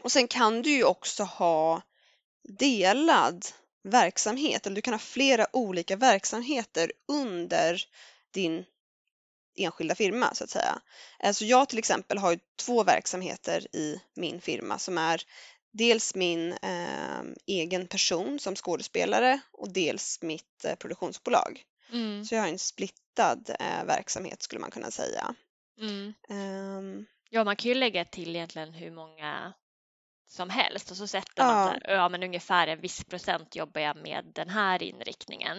Och 0.00 0.12
sen 0.12 0.28
kan 0.28 0.62
du 0.62 0.70
ju 0.70 0.84
också 0.84 1.22
ha 1.24 1.82
delad 2.48 3.46
verksamhet, 3.82 4.66
eller 4.66 4.76
du 4.76 4.82
kan 4.82 4.94
ha 4.94 4.98
flera 4.98 5.46
olika 5.52 5.96
verksamheter 5.96 6.92
under 7.08 7.82
din 8.30 8.64
enskilda 9.58 9.94
firma 9.94 10.34
så 10.34 10.44
att 10.44 10.50
säga. 10.50 10.80
Eh, 11.20 11.32
Så 11.32 11.44
jag 11.44 11.68
till 11.68 11.78
exempel 11.78 12.18
har 12.18 12.32
ju 12.32 12.38
två 12.56 12.84
verksamheter 12.84 13.76
i 13.76 14.00
min 14.14 14.40
firma 14.40 14.78
som 14.78 14.98
är 14.98 15.22
dels 15.72 16.14
min 16.14 16.52
eh, 16.52 17.20
egen 17.46 17.86
person 17.86 18.38
som 18.38 18.56
skådespelare 18.56 19.40
och 19.52 19.72
dels 19.72 20.22
mitt 20.22 20.64
eh, 20.64 20.74
produktionsbolag. 20.74 21.62
Mm. 21.92 22.24
Så 22.24 22.34
jag 22.34 22.42
har 22.42 22.48
en 22.48 22.58
splittad 22.58 23.00
eh, 23.18 23.84
verksamhet 23.84 24.42
skulle 24.42 24.60
man 24.60 24.70
kunna 24.70 24.90
säga. 24.90 25.34
Mm. 25.80 26.14
Ehm, 26.28 27.06
Ja, 27.30 27.44
man 27.44 27.56
kan 27.56 27.68
ju 27.68 27.74
lägga 27.74 28.04
till 28.04 28.36
egentligen 28.36 28.72
hur 28.72 28.90
många 28.90 29.52
som 30.28 30.50
helst 30.50 30.90
och 30.90 30.96
så 30.96 31.06
sätter 31.06 31.44
man 31.44 31.56
Ja. 31.56 31.64
så 31.64 31.70
här, 31.70 31.94
ja 31.96 32.08
men 32.08 32.22
ungefär 32.22 32.66
en 32.66 32.80
viss 32.80 33.04
procent 33.04 33.56
jobbar 33.56 33.80
jag 33.80 33.96
med 33.96 34.24
den 34.34 34.48
här 34.48 34.82
inriktningen. 34.82 35.58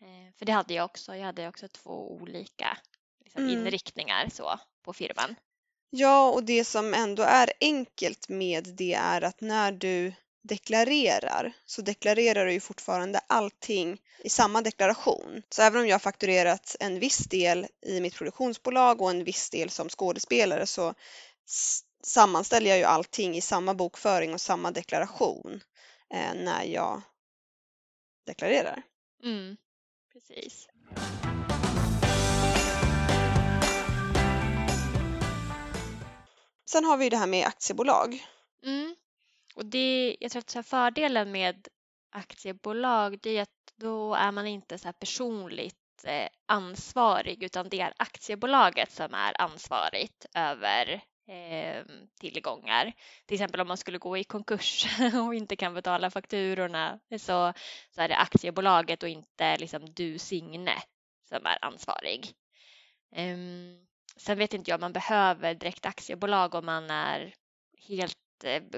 Eh, 0.00 0.34
För 0.38 0.44
det 0.46 0.52
hade 0.52 0.74
jag 0.74 0.84
också, 0.84 1.16
jag 1.16 1.26
hade 1.26 1.48
också 1.48 1.68
två 1.68 2.12
olika 2.12 2.78
liksom, 3.24 3.42
Mm. 3.44 3.58
inriktningar 3.58 4.28
så 4.32 4.60
på 4.84 4.92
firman. 4.92 5.34
Ja, 5.90 6.30
och 6.30 6.44
det 6.44 6.64
som 6.64 6.94
ändå 6.94 7.22
är 7.22 7.52
enkelt 7.60 8.28
med 8.28 8.64
det 8.76 8.94
är 8.94 9.22
att 9.22 9.40
när 9.40 9.72
du 9.72 10.12
deklarerar 10.42 11.52
så 11.66 11.82
deklarerar 11.82 12.46
du 12.46 12.52
ju 12.52 12.60
fortfarande 12.60 13.20
allting 13.26 14.00
i 14.24 14.28
samma 14.28 14.62
deklaration. 14.62 15.42
Så 15.50 15.62
även 15.62 15.80
om 15.80 15.86
jag 15.86 15.94
har 15.94 16.00
fakturerat 16.00 16.76
en 16.80 16.98
viss 16.98 17.18
del 17.18 17.66
i 17.86 18.00
mitt 18.00 18.14
produktionsbolag 18.14 19.02
och 19.02 19.10
en 19.10 19.24
viss 19.24 19.50
del 19.50 19.70
som 19.70 19.88
skådespelare 19.88 20.66
så 20.66 20.94
sammanställer 22.02 22.70
jag 22.70 22.78
ju 22.78 22.84
allting 22.84 23.36
i 23.36 23.40
samma 23.40 23.74
bokföring 23.74 24.34
och 24.34 24.40
samma 24.40 24.70
deklaration 24.70 25.60
eh, 26.14 26.34
när 26.34 26.64
jag 26.64 27.02
deklarerar. 28.26 28.82
Mm. 29.24 29.56
Precis. 30.12 30.68
Sen 36.70 36.84
har 36.84 36.96
vi 36.96 37.08
det 37.08 37.16
här 37.16 37.26
med 37.26 37.46
aktiebolag. 37.46 38.26
Mm. 38.64 38.96
Och 39.54 39.66
det, 39.66 40.16
jag 40.20 40.30
tror 40.30 40.40
att 40.40 40.50
så 40.50 40.58
här, 40.58 40.62
fördelen 40.62 41.32
med 41.32 41.68
aktiebolag 42.10 43.18
det 43.22 43.36
är 43.36 43.42
att 43.42 43.72
då 43.76 44.14
är 44.14 44.32
man 44.32 44.46
inte 44.46 44.78
så 44.78 44.88
här 44.88 44.92
personligt 44.92 46.04
eh, 46.04 46.28
ansvarig 46.46 47.42
utan 47.42 47.68
det 47.68 47.80
är 47.80 47.94
aktiebolaget 47.96 48.92
som 48.92 49.14
är 49.14 49.40
ansvarigt 49.40 50.26
över 50.34 51.02
eh, 51.28 51.84
tillgångar. 52.20 52.92
Till 53.26 53.34
exempel 53.34 53.60
om 53.60 53.68
man 53.68 53.76
skulle 53.76 53.98
gå 53.98 54.16
i 54.16 54.24
konkurs 54.24 54.86
och 55.26 55.34
inte 55.34 55.56
kan 55.56 55.74
betala 55.74 56.10
fakturorna 56.10 57.00
så, 57.10 57.52
så 57.90 58.00
är 58.00 58.08
det 58.08 58.16
aktiebolaget 58.16 59.02
och 59.02 59.08
inte 59.08 59.56
liksom 59.56 59.92
du 59.92 60.18
Signe 60.18 60.76
som 61.28 61.46
är 61.46 61.64
ansvarig. 61.64 62.32
Eh, 63.16 63.36
sen 64.16 64.38
vet 64.38 64.54
inte 64.54 64.70
jag 64.70 64.78
om 64.78 64.80
man 64.80 64.92
behöver 64.92 65.54
direkt 65.54 65.86
aktiebolag 65.86 66.54
om 66.54 66.66
man 66.66 66.90
är 66.90 67.34
helt 67.88 68.16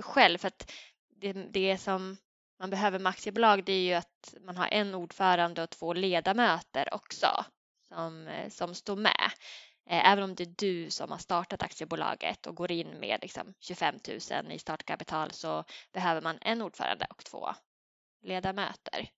själv 0.00 0.38
för 0.38 0.48
att 0.48 0.72
det, 1.20 1.32
det 1.32 1.78
som 1.78 2.16
man 2.58 2.70
behöver 2.70 2.98
med 2.98 3.10
aktiebolag 3.10 3.64
det 3.64 3.72
är 3.72 3.80
ju 3.80 3.94
att 3.94 4.34
man 4.40 4.56
har 4.56 4.68
en 4.68 4.94
ordförande 4.94 5.62
och 5.62 5.70
två 5.70 5.92
ledamöter 5.92 6.94
också 6.94 7.44
som, 7.88 8.28
eh, 8.28 8.48
som 8.48 8.74
står 8.74 8.96
med. 8.96 9.30
Eh, 9.90 10.10
Även 10.10 10.24
om 10.24 10.34
det 10.34 10.42
är 10.42 10.54
du 10.56 10.90
som 10.90 11.10
har 11.10 11.18
startat 11.18 11.62
aktiebolaget 11.62 12.46
och 12.46 12.54
går 12.56 12.72
in 12.72 12.88
med 13.00 13.18
liksom 13.22 13.54
25 13.60 13.94
000 14.30 14.52
i 14.52 14.58
startkapital 14.58 15.30
så 15.30 15.64
behöver 15.92 16.20
man 16.20 16.38
en 16.40 16.62
ordförande 16.62 17.06
och 17.10 17.24
två 17.24 17.48
ledamöter. 18.22 19.10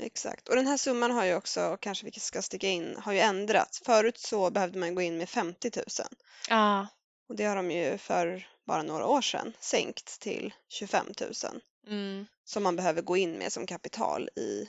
Exakt. 0.00 0.48
Och 0.48 0.56
den 0.56 0.66
här 0.66 0.76
summan 0.76 1.10
har 1.10 1.24
ju 1.24 1.34
också, 1.34 1.76
kanske 1.80 2.06
vi 2.06 2.12
ska 2.12 2.42
sticka 2.42 2.68
in, 2.68 2.96
har 2.96 3.12
ju 3.12 3.18
ändrats. 3.18 3.82
Förut 3.84 4.18
så 4.18 4.50
behövde 4.50 4.78
man 4.78 4.94
gå 4.94 5.02
in 5.02 5.18
med 5.18 5.28
50 5.28 5.70
000 5.76 5.84
Ja, 6.48 6.86
och 7.28 7.36
det 7.36 7.44
har 7.44 7.56
de 7.56 7.70
ju 7.70 7.98
för 7.98 8.46
bara 8.66 8.82
några 8.82 9.06
år 9.06 9.22
sedan 9.22 9.52
sänkt 9.60 10.20
till 10.20 10.54
25 10.68 11.06
000. 11.20 11.32
Mm. 11.86 12.26
som 12.44 12.62
man 12.62 12.76
behöver 12.76 13.02
gå 13.02 13.16
in 13.16 13.38
med 13.38 13.52
som 13.52 13.66
kapital 13.66 14.28
i 14.36 14.68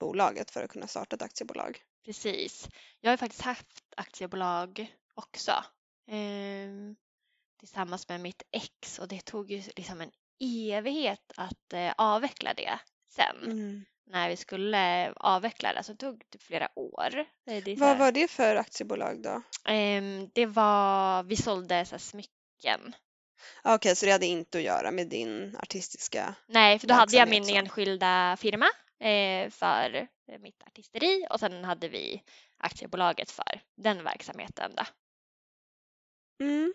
bolaget 0.00 0.50
för 0.50 0.62
att 0.62 0.70
kunna 0.70 0.86
starta 0.86 1.16
ett 1.16 1.22
aktiebolag. 1.22 1.82
Precis. 2.04 2.68
Jag 3.00 3.10
har 3.10 3.16
faktiskt 3.16 3.42
haft 3.42 3.84
aktiebolag 3.96 4.94
också. 5.14 5.52
Eh, 6.06 6.94
tillsammans 7.58 8.08
med 8.08 8.20
mitt 8.20 8.42
ex 8.50 8.98
och 8.98 9.08
det 9.08 9.24
tog 9.24 9.50
ju 9.50 9.62
liksom 9.76 10.00
en 10.00 10.10
evighet 10.40 11.32
att 11.36 11.72
eh, 11.72 11.92
avveckla 11.96 12.54
det 12.54 12.78
sen. 13.08 13.42
Mm. 13.44 13.84
När 14.10 14.28
vi 14.28 14.36
skulle 14.36 15.12
avveckla 15.16 15.72
det 15.72 15.82
så 15.82 15.94
tog 15.94 16.18
det 16.18 16.24
typ 16.30 16.42
flera 16.42 16.68
år. 16.76 17.10
Det, 17.46 17.52
är 17.56 17.62
så 17.76 17.80
Vad 17.80 17.88
här- 17.88 17.98
var 17.98 18.12
det 18.12 18.30
för 18.30 18.56
aktiebolag 18.56 19.22
då? 19.22 19.42
Ehm, 19.64 20.30
det 20.34 20.46
var, 20.46 21.22
vi 21.22 21.36
sålde 21.36 21.84
så 21.84 21.90
här 21.94 21.98
smycken. 21.98 22.94
Ah, 23.62 23.74
Okej, 23.74 23.96
så 23.96 24.06
det 24.06 24.12
hade 24.12 24.26
inte 24.26 24.58
att 24.58 24.64
göra 24.64 24.90
med 24.90 25.08
din 25.08 25.56
artistiska... 25.62 26.34
Nej, 26.46 26.78
för 26.78 26.86
då 26.86 26.94
hade 26.94 27.16
jag 27.16 27.28
min 27.28 27.44
så. 27.44 27.54
enskilda 27.54 28.36
firma 28.40 28.66
eh, 29.00 29.50
för 29.50 30.08
mitt 30.38 30.62
artisteri 30.66 31.26
och 31.30 31.40
sen 31.40 31.64
hade 31.64 31.88
vi 31.88 32.22
aktiebolaget 32.58 33.30
för 33.30 33.60
den 33.76 34.04
verksamheten. 34.04 34.72
Då. 34.76 34.82
Mm. 36.44 36.74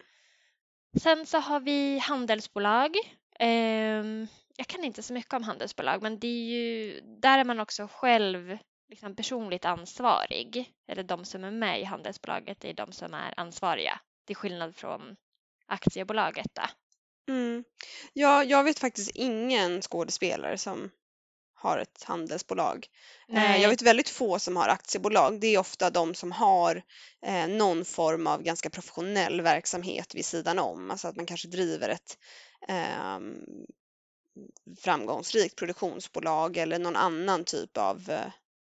Sen 1.01 1.25
så 1.25 1.37
har 1.39 1.59
vi 1.59 1.97
handelsbolag. 1.99 2.95
Ehm, 3.39 4.27
jag 4.57 4.67
kan 4.67 4.83
inte 4.83 5.03
så 5.03 5.13
mycket 5.13 5.33
om 5.33 5.43
handelsbolag 5.43 6.01
men 6.01 6.19
det 6.19 6.27
är 6.27 6.43
ju, 6.43 7.01
där 7.01 7.39
är 7.39 7.43
man 7.43 7.59
också 7.59 7.87
själv 7.91 8.57
liksom 8.89 9.15
personligt 9.15 9.65
ansvarig. 9.65 10.73
Eller 10.87 11.03
de 11.03 11.25
som 11.25 11.43
är 11.43 11.51
med 11.51 11.81
i 11.81 11.83
handelsbolaget 11.83 12.65
är 12.65 12.73
de 12.73 12.91
som 12.91 13.13
är 13.13 13.33
ansvariga. 13.39 13.99
Till 14.27 14.35
skillnad 14.35 14.75
från 14.75 15.15
aktiebolaget. 15.67 16.47
Då. 16.53 16.63
Mm. 17.33 17.63
Ja, 18.13 18.43
jag 18.43 18.63
vet 18.63 18.79
faktiskt 18.79 19.11
ingen 19.15 19.81
skådespelare 19.81 20.57
som 20.57 20.91
har 21.53 21.77
ett 21.77 22.03
handelsbolag. 22.03 22.87
Eh, 23.29 23.61
Jag 23.61 23.69
vet 23.69 23.81
väldigt 23.81 24.09
få 24.09 24.39
som 24.39 24.57
har 24.57 24.67
aktiebolag. 24.67 25.39
Det 25.39 25.47
är 25.47 25.59
ofta 25.59 25.89
de 25.89 26.15
som 26.15 26.31
har 26.31 26.83
eh, 27.25 27.47
någon 27.47 27.85
form 27.85 28.27
av 28.27 28.43
ganska 28.43 28.69
professionell 28.69 29.41
verksamhet 29.41 30.15
vid 30.15 30.25
sidan 30.25 30.59
om. 30.59 30.91
Alltså 30.91 31.07
att 31.07 31.15
man 31.15 31.25
kanske 31.25 31.47
driver 31.47 31.89
ett 31.89 32.17
ehm, 32.67 33.35
framgångsrikt 34.77 35.55
produktionsbolag 35.55 36.57
eller 36.57 36.79
någon 36.79 36.95
annan 36.95 37.45
typ 37.45 37.77
av 37.77 38.09
eh, 38.09 38.31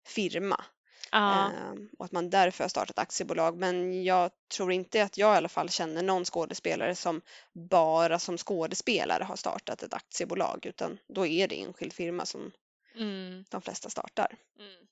firma. 0.07 0.65
Ehm, 1.13 1.89
och 1.99 2.05
att 2.05 2.11
man 2.11 2.29
därför 2.29 2.63
har 2.63 2.69
startat 2.69 2.99
aktiebolag. 2.99 3.57
Men 3.57 4.03
jag 4.03 4.31
tror 4.55 4.71
inte 4.71 5.03
att 5.03 5.17
jag 5.17 5.33
i 5.33 5.37
alla 5.37 5.49
fall 5.49 5.69
känner 5.69 6.03
någon 6.03 6.25
skådespelare 6.25 6.95
som 6.95 7.21
bara 7.53 8.19
som 8.19 8.37
skådespelare 8.37 9.23
har 9.23 9.35
startat 9.35 9.83
ett 9.83 9.93
aktiebolag 9.93 10.65
utan 10.65 10.99
då 11.07 11.25
är 11.25 11.47
det 11.47 11.61
enskild 11.61 11.93
firma 11.93 12.25
som 12.25 12.51
Mm, 12.95 13.45
de 13.49 13.61
flesta 13.61 13.89
startar. 13.89 14.37
mm. 14.59 14.87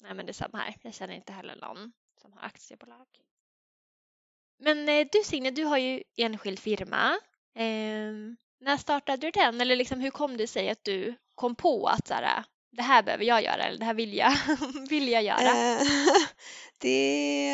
Nej 0.00 0.14
men 0.14 0.26
det 0.26 0.30
är 0.30 0.34
samma 0.34 0.58
här. 0.58 0.74
Jag 0.82 0.94
känner 0.94 1.14
inte 1.14 1.32
heller 1.32 1.56
någon 1.56 1.92
som 2.20 2.32
har 2.32 2.40
aktiebolag. 2.40 3.06
Men 4.58 4.88
eh, 4.88 5.06
du 5.12 5.22
Signe, 5.24 5.50
du 5.50 5.64
har 5.64 5.78
ju 5.78 6.02
enskild 6.16 6.58
firma. 6.58 7.18
Ehm, 7.54 8.36
när 8.60 8.76
startade 8.76 9.26
du 9.26 9.30
den? 9.30 9.60
Eller 9.60 9.76
liksom, 9.76 10.00
hur 10.00 10.10
kom 10.10 10.36
det 10.36 10.46
sig 10.46 10.70
att 10.70 10.84
du 10.84 11.14
kom 11.34 11.54
på 11.54 11.86
att 11.86 12.08
så 12.08 12.14
här, 12.14 12.44
det 12.72 12.82
här 12.82 13.02
behöver 13.02 13.24
jag 13.24 13.42
göra 13.42 13.64
eller 13.64 13.78
det 13.78 13.84
här 13.84 13.94
vill 13.94 14.14
jag, 14.14 14.32
vill 14.90 15.08
jag 15.08 15.22
göra? 15.22 15.40
Eh, 15.40 15.82
det 16.78 17.48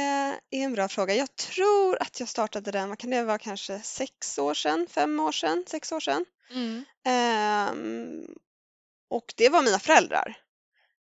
är 0.50 0.64
en 0.64 0.72
bra 0.72 0.88
fråga. 0.88 1.14
Jag 1.14 1.36
tror 1.36 2.02
att 2.02 2.20
jag 2.20 2.28
startade 2.28 2.70
den, 2.70 2.88
vad 2.88 2.98
kan 2.98 3.10
det 3.10 3.22
vara, 3.22 3.38
kanske 3.38 3.80
sex 3.80 4.38
år 4.38 4.54
sedan, 4.54 4.86
fem 4.90 5.20
år 5.20 5.32
sedan, 5.32 5.64
sex 5.66 5.92
år 5.92 6.00
sedan. 6.00 6.24
Mm. 6.50 6.84
Ehm, 7.04 8.26
och 9.10 9.34
det 9.36 9.48
var 9.48 9.62
mina 9.62 9.78
föräldrar 9.78 10.36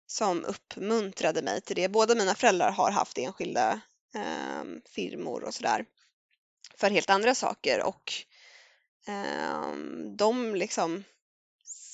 som 0.07 0.45
uppmuntrade 0.45 1.41
mig 1.41 1.61
till 1.61 1.75
det. 1.75 1.89
Båda 1.89 2.15
mina 2.15 2.35
föräldrar 2.35 2.71
har 2.71 2.91
haft 2.91 3.17
enskilda 3.17 3.81
ehm, 4.15 4.81
firmor 4.85 5.43
och 5.43 5.53
sådär 5.53 5.85
för 6.77 6.89
helt 6.89 7.09
andra 7.09 7.35
saker 7.35 7.83
och 7.83 8.13
de 10.17 10.55
liksom 10.55 11.03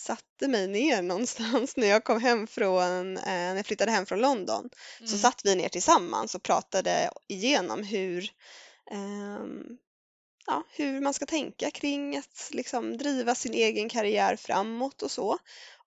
satte 0.05 0.47
mig 0.47 0.67
ner 0.67 1.01
någonstans 1.01 1.77
när 1.77 1.87
jag 1.87 2.03
kom 2.03 2.21
hem 2.21 2.47
från, 2.47 3.17
eh, 3.17 3.23
när 3.25 3.55
jag 3.55 3.65
flyttade 3.65 3.91
hem 3.91 4.05
från 4.05 4.19
London. 4.19 4.69
Så 4.97 5.03
Mm. 5.15 5.19
satt 5.19 5.41
vi 5.43 5.55
ner 5.55 5.69
tillsammans 5.69 6.35
och 6.35 6.43
pratade 6.43 7.11
igenom 7.27 7.83
hur, 7.83 8.31
ehm, 8.91 9.63
ja, 10.47 10.63
hur 10.71 11.01
man 11.01 11.13
ska 11.13 11.25
tänka 11.25 11.71
kring 11.71 12.17
att 12.17 12.49
liksom 12.51 12.97
driva 12.97 13.35
sin 13.35 13.53
egen 13.53 13.89
karriär 13.89 14.35
framåt 14.35 15.01
och 15.01 15.11
så. 15.11 15.37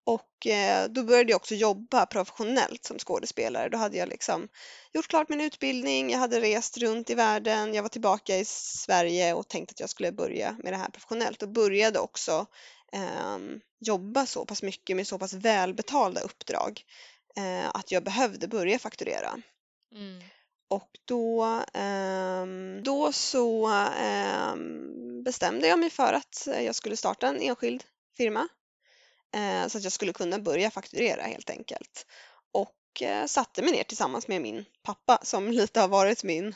Och 0.05 0.47
eh, 0.47 0.89
då 0.89 1.03
började 1.03 1.31
jag 1.31 1.37
också 1.37 1.55
jobba 1.55 2.07
professionellt 2.07 2.85
som 2.85 2.99
skådespelare. 2.99 3.69
Då 3.69 3.79
hade 3.79 3.97
jag 3.97 4.09
liksom 4.09 4.49
gjort 4.93 5.09
klart 5.09 5.29
min 5.29 5.41
utbildning, 5.41 6.11
jag 6.11 6.19
hade 6.19 6.41
rest 6.41 6.79
runt 6.79 7.11
i 7.11 7.15
världen, 7.15 7.75
jag 7.75 7.83
var 7.83 7.89
tillbaka 7.89 8.39
i 8.39 8.45
Sverige 8.45 9.35
och 9.35 9.49
tänkte 9.49 9.73
att 9.73 9.81
jag 9.81 9.91
skulle 9.91 10.13
börja 10.13 10.57
med 10.59 10.73
det 10.73 10.77
här 10.77 10.91
professionellt 10.91 11.43
och 11.43 11.49
började 11.49 11.99
också 11.99 12.47
ehm, 12.93 13.61
jobba 13.81 14.27
så 14.27 14.45
pass 14.45 14.63
mycket 14.63 14.97
med 14.97 15.07
så 15.07 15.19
pass 15.19 15.33
välbetalda 15.33 16.21
uppdrag 16.21 16.83
eh, 17.37 17.69
att 17.75 17.93
jag 17.93 18.05
behövde 18.05 18.49
börja 18.49 18.79
fakturera. 18.79 19.43
Mm. 19.95 20.23
Och 20.69 20.91
då, 21.05 21.63
ehm, 21.75 22.83
då 22.83 23.13
så 23.13 23.69
ehm, 24.01 25.23
bestämde 25.25 25.67
jag 25.67 25.79
mig 25.79 25.91
för 25.91 26.13
att 26.13 26.47
eh, 26.47 26.63
jag 26.63 26.75
skulle 26.75 26.97
starta 26.97 27.29
en 27.29 27.41
enskild 27.41 27.85
firma. 28.17 28.49
Eh, 29.33 29.69
så 29.69 29.79
att 29.79 29.85
jag 29.85 29.93
skulle 29.93 30.13
kunna 30.13 30.39
börja 30.39 30.71
fakturera 30.71 31.23
helt 31.23 31.51
enkelt. 31.51 32.07
Och 32.53 33.03
eh, 33.03 33.27
satte 33.27 33.63
mig 33.63 33.73
ner 33.73 33.85
tillsammans 33.85 34.29
med 34.29 34.43
min 34.43 34.65
pappa 34.83 35.19
som 35.23 35.51
lite 35.51 35.81
har 35.81 35.89
varit 35.89 36.25
min 36.25 36.55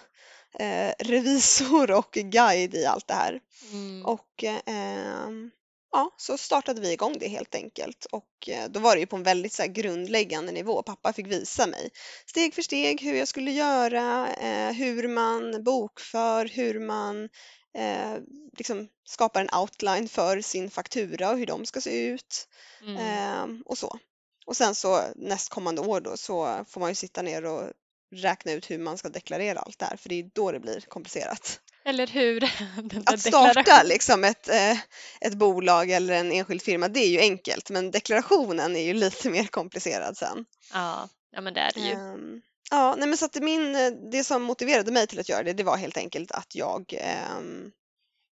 eh, 0.59 0.92
revisor 0.99 1.90
och 1.90 2.11
guide 2.12 2.75
i 2.75 2.87
allt 2.87 3.09
det 3.09 3.14
här. 3.14 3.40
Mm. 3.73 4.06
Och 4.06 4.45
eh, 4.45 4.61
ehm, 4.66 5.50
ja, 5.92 6.14
så 6.16 6.38
startade 6.38 6.80
vi 6.80 6.92
igång 6.92 7.16
det 7.18 7.28
helt 7.28 7.54
enkelt. 7.54 8.04
Och 8.04 8.49
eh, 8.49 8.68
då 8.68 8.80
var 8.80 8.95
det 8.95 9.00
ju 9.00 9.06
på 9.06 9.16
en 9.16 9.23
väldigt 9.23 9.52
så 9.52 9.64
grundläggande 9.66 10.52
nivå. 10.52 10.83
Pappa 10.83 11.12
fick 11.12 11.26
visa 11.26 11.66
mig 11.66 11.90
steg 12.26 12.54
för 12.54 12.62
steg 12.62 13.02
hur 13.02 13.14
jag 13.14 13.28
skulle 13.28 13.50
göra, 13.50 14.35
eh, 14.35 14.73
hur 14.73 15.09
man 15.09 15.64
bokför, 15.64 16.47
hur 16.47 16.80
man 16.80 17.28
eh, 17.76 18.16
liksom 18.59 18.88
skapar 19.04 19.40
en 19.40 19.61
outline 19.61 20.09
för 20.09 20.40
sin 20.40 20.71
faktura 20.71 21.30
och 21.30 21.38
hur 21.38 21.47
de 21.47 21.66
ska 21.66 21.80
se 21.80 22.06
ut 22.06 22.49
Mm. 22.83 22.97
ehm, 22.97 23.62
och 23.66 23.78
så. 23.78 23.99
Och 24.47 24.56
sen 24.56 24.75
så 24.75 25.02
nästkommande 25.16 25.80
år 25.80 26.00
då 26.00 26.16
så 26.16 26.64
får 26.68 26.80
man 26.80 26.90
ju 26.90 26.95
sitta 26.95 27.23
ner 27.23 27.45
och 27.45 27.73
räkna 28.14 28.52
ut 28.52 28.71
hur 28.71 28.78
man 28.78 28.99
ska 28.99 29.09
deklarera 29.09 29.59
allt 29.59 29.78
det 29.78 29.85
här 29.85 29.97
för 29.97 30.09
det 30.09 30.14
är 30.14 30.30
då 30.35 30.52
det 30.52 30.61
blir 30.61 30.80
komplicerat. 30.80 31.61
Eller 31.85 32.06
hur? 32.06 32.45
Att 33.06 33.21
starta 33.21 33.83
liksom 33.83 34.25
ett, 34.25 34.49
eh, 34.49 34.78
ett 35.21 35.35
bolag 35.35 35.90
eller 35.90 36.14
en 36.14 36.33
enskild 36.33 36.62
firma, 36.62 36.88
det 36.88 37.00
är 37.00 37.09
ju 37.09 37.21
enkelt, 37.21 37.71
men 37.71 37.90
deklarationen 37.90 38.76
är 38.76 38.83
ju 38.83 38.95
lite 38.95 39.30
mer 39.30 39.45
komplicerad 39.47 40.16
sen. 40.16 40.45
Ja, 40.73 41.09
ja 41.30 41.40
men 41.40 41.54
det 41.54 41.61
är 41.61 41.73
det 41.75 41.80
ju. 41.80 41.92
Ehm, 41.92 42.42
ja, 42.70 42.94
nej 42.99 43.08
men 43.08 43.18
så 43.18 43.25
att 43.25 43.32
det 43.32 43.40
min, 43.40 43.76
eh, 43.76 43.90
det 43.90 44.25
som 44.25 44.42
motiverade 44.42 44.92
mig 44.92 45.06
till 45.06 45.20
att 45.20 45.28
göra 45.28 45.42
det, 45.42 45.52
det 45.52 45.64
var 45.64 45.76
helt 45.76 45.96
enkelt 45.96 46.30
att 46.30 46.54
jag 46.54 46.94
eh, 46.94 47.40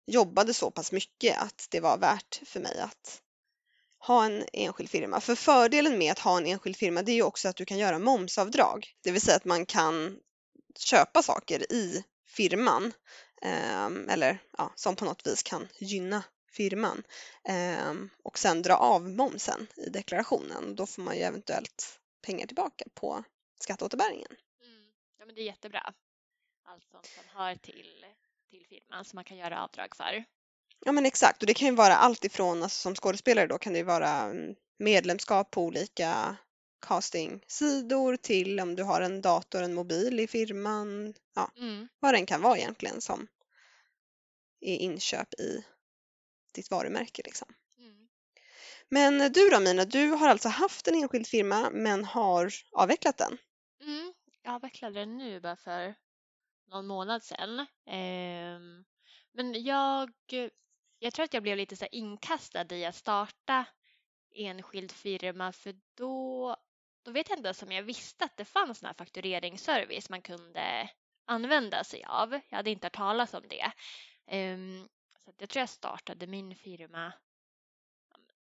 jobbade 0.08 0.54
så 0.54 0.72
pass 0.72 0.92
mycket 0.92 1.38
att 1.38 1.68
det 1.70 1.80
var 1.80 1.98
värt 1.98 2.42
för 2.46 2.60
mig 2.60 2.80
att 2.80 3.22
ha 4.00 4.26
en 4.26 4.46
enskild 4.54 4.90
firma. 4.90 5.22
För 5.22 5.36
fördelen 5.36 5.98
med 5.98 6.12
att 6.12 6.20
ha 6.20 6.38
en 6.38 6.46
enskild 6.46 6.78
firma, 6.78 7.02
det 7.02 7.12
är 7.12 7.16
ju 7.16 7.24
också 7.24 7.50
att 7.50 7.56
du 7.56 7.66
kan 7.66 7.78
göra 7.78 8.00
momsavdrag. 8.00 8.88
Det 9.04 9.12
vill 9.12 9.22
säga 9.22 9.38
att 9.38 9.46
man 9.46 9.66
kan 9.66 10.18
köpa 10.80 11.24
saker 11.24 11.72
i 11.74 12.04
firman 12.28 12.94
eh, 13.42 14.14
eller 14.14 14.42
ja, 14.58 14.74
som 14.76 14.96
på 14.96 15.06
något 15.06 15.28
vis 15.28 15.44
kan 15.44 15.68
gynna 15.80 16.24
firman 16.52 17.04
eh, 17.50 17.94
och 18.24 18.40
sen 18.40 18.62
dra 18.62 18.76
av 18.76 19.10
momsen 19.10 19.68
i 19.88 19.90
deklarationen. 19.90 20.76
Då 20.76 20.86
får 20.86 21.02
man 21.02 21.16
ju 21.16 21.22
eventuellt 21.22 22.00
pengar 22.26 22.48
tillbaka 22.48 22.86
på 22.94 23.24
skatteåterbäringen. 23.60 24.32
Mm. 24.66 24.84
Ja 25.18 25.26
men 25.26 25.36
det 25.36 25.42
är 25.42 25.46
jättebra. 25.46 25.94
Allt 26.66 26.84
sånt 26.92 27.06
som 27.06 27.24
hör 27.40 27.56
till, 27.56 28.06
till 28.50 28.66
firman 28.70 29.06
som 29.06 29.18
man 29.18 29.24
kan 29.24 29.38
göra 29.38 29.64
avdrag 29.64 29.96
för. 29.96 30.24
Ja 30.86 30.92
men 30.92 31.06
exakt 31.06 31.42
och 31.42 31.48
det 31.48 31.54
kan 31.54 31.68
ju 31.68 31.76
vara 31.76 31.96
allt 31.96 32.26
ifrån, 32.26 32.64
alltså 32.64 32.82
som 32.82 32.96
skådespelare 32.96 33.48
då 33.48 33.58
kan 33.58 33.74
det 33.74 33.80
ju 33.80 33.86
vara 33.86 34.10
mm, 34.10 34.56
medlemskap 34.80 35.52
på 35.52 35.64
olika 35.64 36.38
castingsidor 36.82 38.16
till 38.16 38.60
om 38.60 38.76
du 38.76 38.84
har 38.84 39.02
en 39.02 39.22
dator, 39.22 39.62
en 39.62 39.74
mobil 39.74 40.20
i 40.20 40.28
firman, 40.28 41.14
ja 41.36 41.52
Mm. 41.58 41.88
vad 42.00 42.14
den 42.14 42.26
kan 42.26 42.42
vara 42.42 42.58
egentligen 42.58 43.02
som 43.02 43.28
är 44.62 44.76
inköp 44.76 45.34
i 45.34 45.66
ditt 46.54 46.72
varumärke 46.72 47.22
liksom. 47.26 47.48
Mm. 47.78 48.08
Men 48.90 49.32
du 49.32 49.50
då 49.50 49.60
Mina, 49.60 49.86
du 49.86 50.08
har 50.08 50.30
alltså 50.30 50.50
haft 50.50 50.88
en 50.88 50.96
enskild 50.96 51.28
firma 51.28 51.70
men 51.70 52.06
har 52.06 52.54
avvecklat 52.72 53.18
den? 53.18 53.38
Jag 54.42 54.54
avvecklade 54.54 55.00
den 55.00 55.18
nu 55.18 55.40
bara 55.40 55.56
för 55.56 55.96
någon 56.66 56.88
månad 56.88 57.24
sedan. 57.24 57.66
Ehm, 57.86 58.86
men 59.32 59.64
jag 59.64 60.12
jag 61.00 61.14
tror 61.14 61.24
att 61.24 61.34
jag 61.34 61.44
blev 61.44 61.58
lite 61.58 61.76
så 61.76 61.86
inkastad 61.92 62.76
i 62.76 62.86
att 62.86 62.96
starta 62.96 63.66
enskild 64.36 64.92
firma 64.92 65.52
för 65.52 65.76
då, 65.96 66.56
då 67.04 67.12
vet 67.12 67.30
jag 67.30 67.38
inte 67.38 67.48
ens 67.48 67.64
om 67.64 67.72
jag 67.72 67.84
visste 67.84 68.26
att 68.26 68.38
det 68.38 68.46
fanns 68.46 68.82
någon 68.82 68.94
faktureringsservice 68.94 70.10
man 70.10 70.22
kunde 70.22 70.90
använda 71.26 71.84
sig 71.84 72.04
av. 72.04 72.34
Jag 72.50 72.58
hade 72.58 72.70
inte 72.70 72.86
hört 72.86 72.96
talas 72.96 73.34
om 73.34 73.44
det. 73.50 73.72
Um, 74.36 74.90
så 75.26 75.34
jag 75.38 75.50
tror 75.50 75.62
jag 75.62 75.70
startade 75.70 76.28
min 76.28 76.56
firma, 76.56 77.14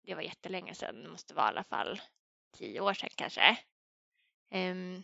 det 0.02 0.16
var 0.16 0.22
jättelänge 0.22 0.75
sedan, 0.75 1.04
det 1.04 1.10
måste 1.10 1.34
vara 1.34 1.46
i 1.46 1.50
alla 1.50 1.64
fall 1.64 2.02
tio 2.52 2.82
år 2.82 2.94
sedan 2.94 3.10
kanske. 3.16 3.58
Um, 4.52 5.04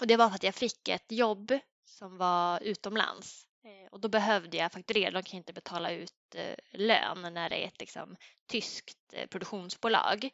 och 0.00 0.06
det 0.06 0.16
var 0.16 0.28
för 0.28 0.34
att 0.34 0.42
jag 0.42 0.54
fick 0.54 0.88
ett 0.88 1.12
jobb 1.12 1.58
som 1.84 2.18
var 2.18 2.62
utomlands 2.62 3.46
eh, 3.64 3.92
och 3.92 4.00
då 4.00 4.08
behövde 4.08 4.56
jag 4.56 4.72
fakturera. 4.72 5.10
De 5.10 5.22
kan 5.22 5.36
inte 5.36 5.52
betala 5.52 5.90
ut 5.90 6.34
eh, 6.34 6.54
lön 6.72 7.34
när 7.34 7.50
det 7.50 7.64
är 7.64 7.66
ett 7.66 7.80
liksom, 7.80 8.16
tyskt 8.50 8.98
eh, 9.12 9.26
produktionsbolag. 9.26 10.30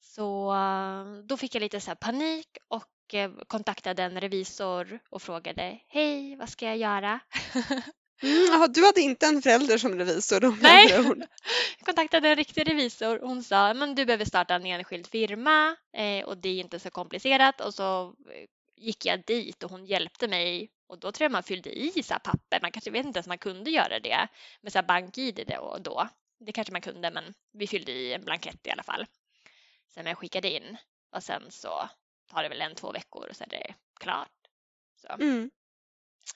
Så 0.00 0.54
då 1.24 1.36
fick 1.36 1.54
jag 1.54 1.60
lite 1.60 1.80
så 1.80 1.94
panik 1.94 2.58
och 2.68 3.14
kontaktade 3.46 4.02
en 4.02 4.20
revisor 4.20 4.98
och 5.10 5.22
frågade 5.22 5.78
Hej, 5.88 6.36
vad 6.36 6.48
ska 6.48 6.66
jag 6.66 6.76
göra? 6.76 7.20
Mm, 8.22 8.54
aha, 8.54 8.66
du 8.66 8.84
hade 8.84 9.00
inte 9.00 9.26
en 9.26 9.42
förälder 9.42 9.78
som 9.78 9.98
revisor 9.98 10.40
då? 10.40 10.56
Nej, 10.60 10.88
jag 10.90 11.26
kontaktade 11.84 12.28
en 12.28 12.36
riktig 12.36 12.68
revisor 12.68 13.22
och 13.22 13.28
hon 13.28 13.42
sa 13.42 13.74
men 13.74 13.94
du 13.94 14.04
behöver 14.04 14.24
starta 14.24 14.54
en 14.54 14.66
enskild 14.66 15.06
firma 15.06 15.76
eh, 15.96 16.24
och 16.24 16.38
det 16.38 16.48
är 16.48 16.60
inte 16.60 16.78
så 16.78 16.90
komplicerat 16.90 17.60
och 17.60 17.74
så 17.74 18.14
gick 18.76 19.04
jag 19.04 19.24
dit 19.24 19.62
och 19.62 19.70
hon 19.70 19.86
hjälpte 19.86 20.28
mig 20.28 20.70
och 20.86 20.98
då 20.98 21.12
tror 21.12 21.24
jag 21.24 21.32
man 21.32 21.42
fyllde 21.42 21.78
i 21.78 22.02
så 22.02 22.14
papper. 22.24 22.58
Man 22.62 22.72
kanske 22.72 22.90
vet 22.90 23.06
inte 23.06 23.18
ens 23.18 23.26
man 23.26 23.38
kunde 23.38 23.70
göra 23.70 24.00
det 24.00 24.28
med 24.60 24.72
så 24.72 24.82
bank-id 24.82 25.44
då, 25.46 25.78
då. 25.80 26.08
Det 26.38 26.52
kanske 26.52 26.72
man 26.72 26.80
kunde 26.80 27.10
men 27.10 27.34
vi 27.52 27.66
fyllde 27.66 27.92
i 27.92 28.12
en 28.12 28.24
blankett 28.24 28.66
i 28.66 28.70
alla 28.70 28.82
fall. 28.82 29.06
Sen 29.88 30.06
jag 30.06 30.18
skickade 30.18 30.50
in 30.50 30.76
och 31.12 31.22
sen 31.22 31.50
så 31.50 31.88
tar 32.30 32.42
det 32.42 32.48
väl 32.48 32.60
en, 32.60 32.74
två 32.74 32.92
veckor 32.92 33.28
och 33.28 33.36
så 33.36 33.44
är 33.44 33.48
det 33.48 33.74
klart. 34.00 34.32
Så. 34.96 35.08
Mm. 35.08 35.50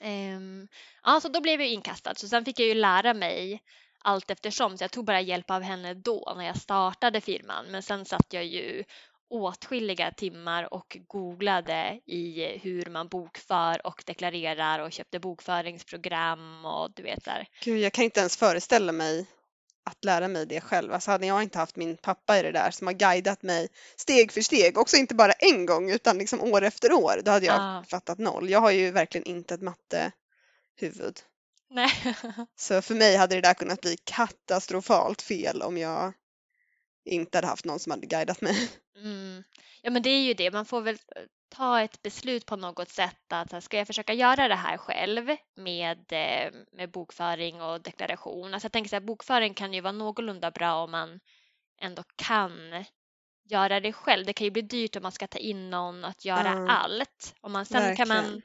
Um, 0.01 0.69
ja, 1.03 1.21
så 1.21 1.29
då 1.29 1.41
blev 1.41 1.61
jag 1.61 1.71
inkastad. 1.71 2.15
Så 2.15 2.29
sen 2.29 2.45
fick 2.45 2.61
jag 2.61 2.69
ju 2.69 2.75
lära 2.75 3.15
mig 3.15 3.63
allt 3.99 4.31
eftersom. 4.31 4.79
Så 4.79 4.85
jag 4.85 4.91
tog 4.91 5.05
bara 5.05 5.21
hjälp 5.21 5.51
av 5.51 5.63
henne 5.63 5.95
då 5.95 6.35
när 6.37 6.45
jag 6.45 6.57
startade 6.57 7.21
firman. 7.21 7.67
Men 7.67 7.83
sen 7.83 8.05
satt 8.05 8.33
jag 8.33 8.45
ju 8.45 8.85
åtskilliga 9.31 10.13
timmar 10.13 10.75
och 10.75 10.97
googlade 11.09 12.01
i 12.07 12.59
hur 12.63 12.87
man 12.87 13.09
bokför 13.09 13.87
och 13.87 14.03
deklarerar 14.07 14.79
och 14.79 14.93
köpte 14.93 15.21
bokföringsprogram 15.21 16.65
och 16.65 16.91
du 16.95 17.03
vet 17.03 17.25
där. 17.25 17.49
Gud, 17.65 17.79
jag 17.79 17.93
kan 17.93 18.05
inte 18.05 18.21
ens 18.21 18.37
föreställa 18.37 18.93
mig 18.93 19.27
att 19.85 20.05
lära 20.05 20.29
mig 20.29 20.47
det 20.47 20.61
själv. 20.61 20.93
Alltså 20.93 21.11
hade 21.11 21.27
jag 21.27 21.43
inte 21.43 21.59
haft 21.59 21.77
min 21.77 21.97
pappa 21.97 22.39
i 22.39 22.43
det 22.43 22.53
där 22.53 22.71
som 22.71 22.87
har 22.87 22.95
guidat 22.95 23.43
mig 23.43 23.69
steg 23.97 24.33
för 24.33 24.41
steg, 24.41 24.79
också 24.79 24.97
inte 24.97 25.15
bara 25.15 25.33
en 25.33 25.67
gång 25.67 25.91
utan 25.91 26.19
liksom 26.19 26.41
år 26.41 26.63
efter 26.63 26.93
år, 26.93 27.21
då 27.25 27.31
hade 27.31 27.47
jag 27.47 27.57
ah. 27.59 27.85
fattat 27.89 28.19
noll. 28.19 28.51
Jag 28.51 28.61
har 28.61 28.71
ju 28.71 28.91
verkligen 28.91 29.27
inte 29.27 29.55
ett 29.55 29.63
mattehuvud. 29.63 31.21
Nej. 31.71 31.91
Så 32.57 32.83
för 32.83 32.95
mig 32.95 33.17
hade 33.17 33.35
det 33.35 33.41
där 33.41 33.55
kunnat 33.55 33.81
bli 33.81 33.97
katastrofalt 34.05 35.23
fel 35.23 35.63
om 35.63 35.79
jag 35.79 36.13
inte 37.05 37.39
hade 37.39 37.47
haft 37.47 37.65
någon 37.65 37.79
som 37.79 37.91
hade 37.91 38.07
guidat 38.07 38.41
mig. 38.41 38.71
Mm. 38.97 39.45
Ja 39.83 39.91
men 39.91 40.03
det 40.03 40.11
är 40.11 40.23
ju 40.23 40.35
det, 40.35 40.51
man 40.51 40.65
får 40.65 40.81
väl 40.81 40.99
eh, 41.17 41.23
ta 41.49 41.81
ett 41.81 42.03
beslut 42.03 42.47
på 42.47 42.57
något 42.57 42.89
sätt 42.89 43.33
att 43.33 43.65
ska 43.65 43.79
jag 43.79 43.87
försöka 43.87 44.15
göra 44.15 44.49
det 44.49 44.55
här 44.55 44.77
själv 44.77 45.37
med, 45.57 46.13
eh, 46.13 46.53
med 46.73 46.91
bokföring 46.91 47.63
och 47.63 47.81
deklaration. 47.81 48.55
Alltså 48.55 48.65
jag 48.65 48.73
tänker 48.73 48.89
så 48.89 48.97
här, 48.97 49.01
bokföring 49.01 49.55
kan 49.55 49.75
ju 49.75 49.81
vara 49.81 49.93
någorlunda 49.93 50.51
bra 50.51 50.75
om 50.85 50.91
man 50.91 51.21
ändå 51.81 52.03
kan 52.17 52.85
göra 53.45 53.81
det 53.81 53.93
själv. 53.93 54.27
Det 54.27 54.33
kan 54.33 54.45
ju 54.45 54.51
bli 54.51 54.63
dyrt 54.63 54.97
om 54.97 55.03
man 55.03 55.13
ska 55.13 55.27
ta 55.27 55.39
in 55.39 55.71
någon 55.71 56.05
att 56.05 56.25
göra 56.25 56.49
mm. 56.49 56.69
allt. 56.69 57.35
Om 57.41 57.53
man, 57.53 57.67
sen 57.67 57.83
Verkligen. 57.83 58.09
kan 58.09 58.17
man 58.17 58.43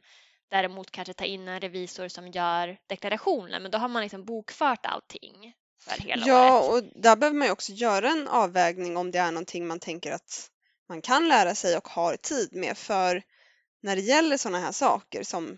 däremot 0.49 0.91
kanske 0.91 1.13
ta 1.13 1.25
in 1.25 1.47
en 1.47 1.59
revisor 1.59 2.07
som 2.07 2.27
gör 2.27 2.77
deklarationen 2.87 3.61
men 3.61 3.71
då 3.71 3.77
har 3.77 3.87
man 3.87 4.01
liksom 4.01 4.25
bokfört 4.25 4.85
allting 4.85 5.53
hela 5.91 6.27
ja, 6.27 6.61
året. 6.61 6.83
och 6.83 7.01
där 7.01 7.15
behöver 7.15 7.37
man 7.37 7.47
ju 7.47 7.51
också 7.51 7.71
göra 7.71 8.09
en 8.09 8.27
avvägning 8.27 8.97
om 8.97 9.11
det 9.11 9.19
är 9.19 9.31
någonting 9.31 9.67
man 9.67 9.79
tänker 9.79 10.11
att 10.11 10.51
man 10.89 11.01
kan 11.01 11.27
lära 11.27 11.55
sig 11.55 11.77
och 11.77 11.87
har 11.87 12.15
tid 12.15 12.49
med. 12.55 12.77
För 12.77 13.23
när 13.81 13.95
det 13.95 14.01
gäller 14.01 14.37
sådana 14.37 14.59
här 14.59 14.71
saker 14.71 15.23
som 15.23 15.57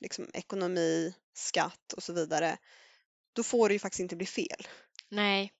liksom 0.00 0.30
ekonomi, 0.34 1.14
skatt 1.34 1.92
och 1.96 2.02
så 2.02 2.12
vidare, 2.12 2.58
då 3.32 3.42
får 3.42 3.68
det 3.68 3.72
ju 3.72 3.78
faktiskt 3.78 4.00
inte 4.00 4.16
bli 4.16 4.26
fel. 4.26 4.68
Nej, 5.08 5.52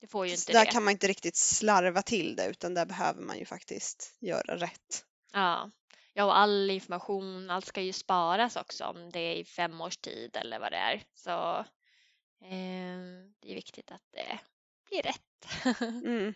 det 0.00 0.06
får 0.06 0.26
ju 0.26 0.32
inte 0.32 0.42
så 0.42 0.52
Där 0.52 0.64
det. 0.64 0.70
kan 0.70 0.84
man 0.84 0.92
inte 0.92 1.08
riktigt 1.08 1.36
slarva 1.36 2.02
till 2.02 2.36
det 2.36 2.46
utan 2.46 2.74
där 2.74 2.86
behöver 2.86 3.22
man 3.22 3.38
ju 3.38 3.44
faktiskt 3.44 4.16
göra 4.20 4.56
rätt. 4.56 5.04
Ja, 5.32 5.70
ja 6.12 6.24
och 6.24 6.38
all 6.38 6.70
information, 6.70 7.50
allt 7.50 7.66
ska 7.66 7.80
ju 7.80 7.92
sparas 7.92 8.56
också 8.56 8.84
om 8.84 9.10
det 9.10 9.20
är 9.20 9.34
i 9.34 9.44
fem 9.44 9.80
års 9.80 9.96
tid 9.96 10.36
eller 10.36 10.58
vad 10.58 10.72
det 10.72 10.76
är. 10.76 11.02
Så 11.14 11.64
det 13.40 13.50
är 13.50 13.54
viktigt 13.54 13.92
att 13.92 14.02
det 14.12 14.38
blir 14.88 15.02
rätt. 15.02 15.80
mm. 16.04 16.34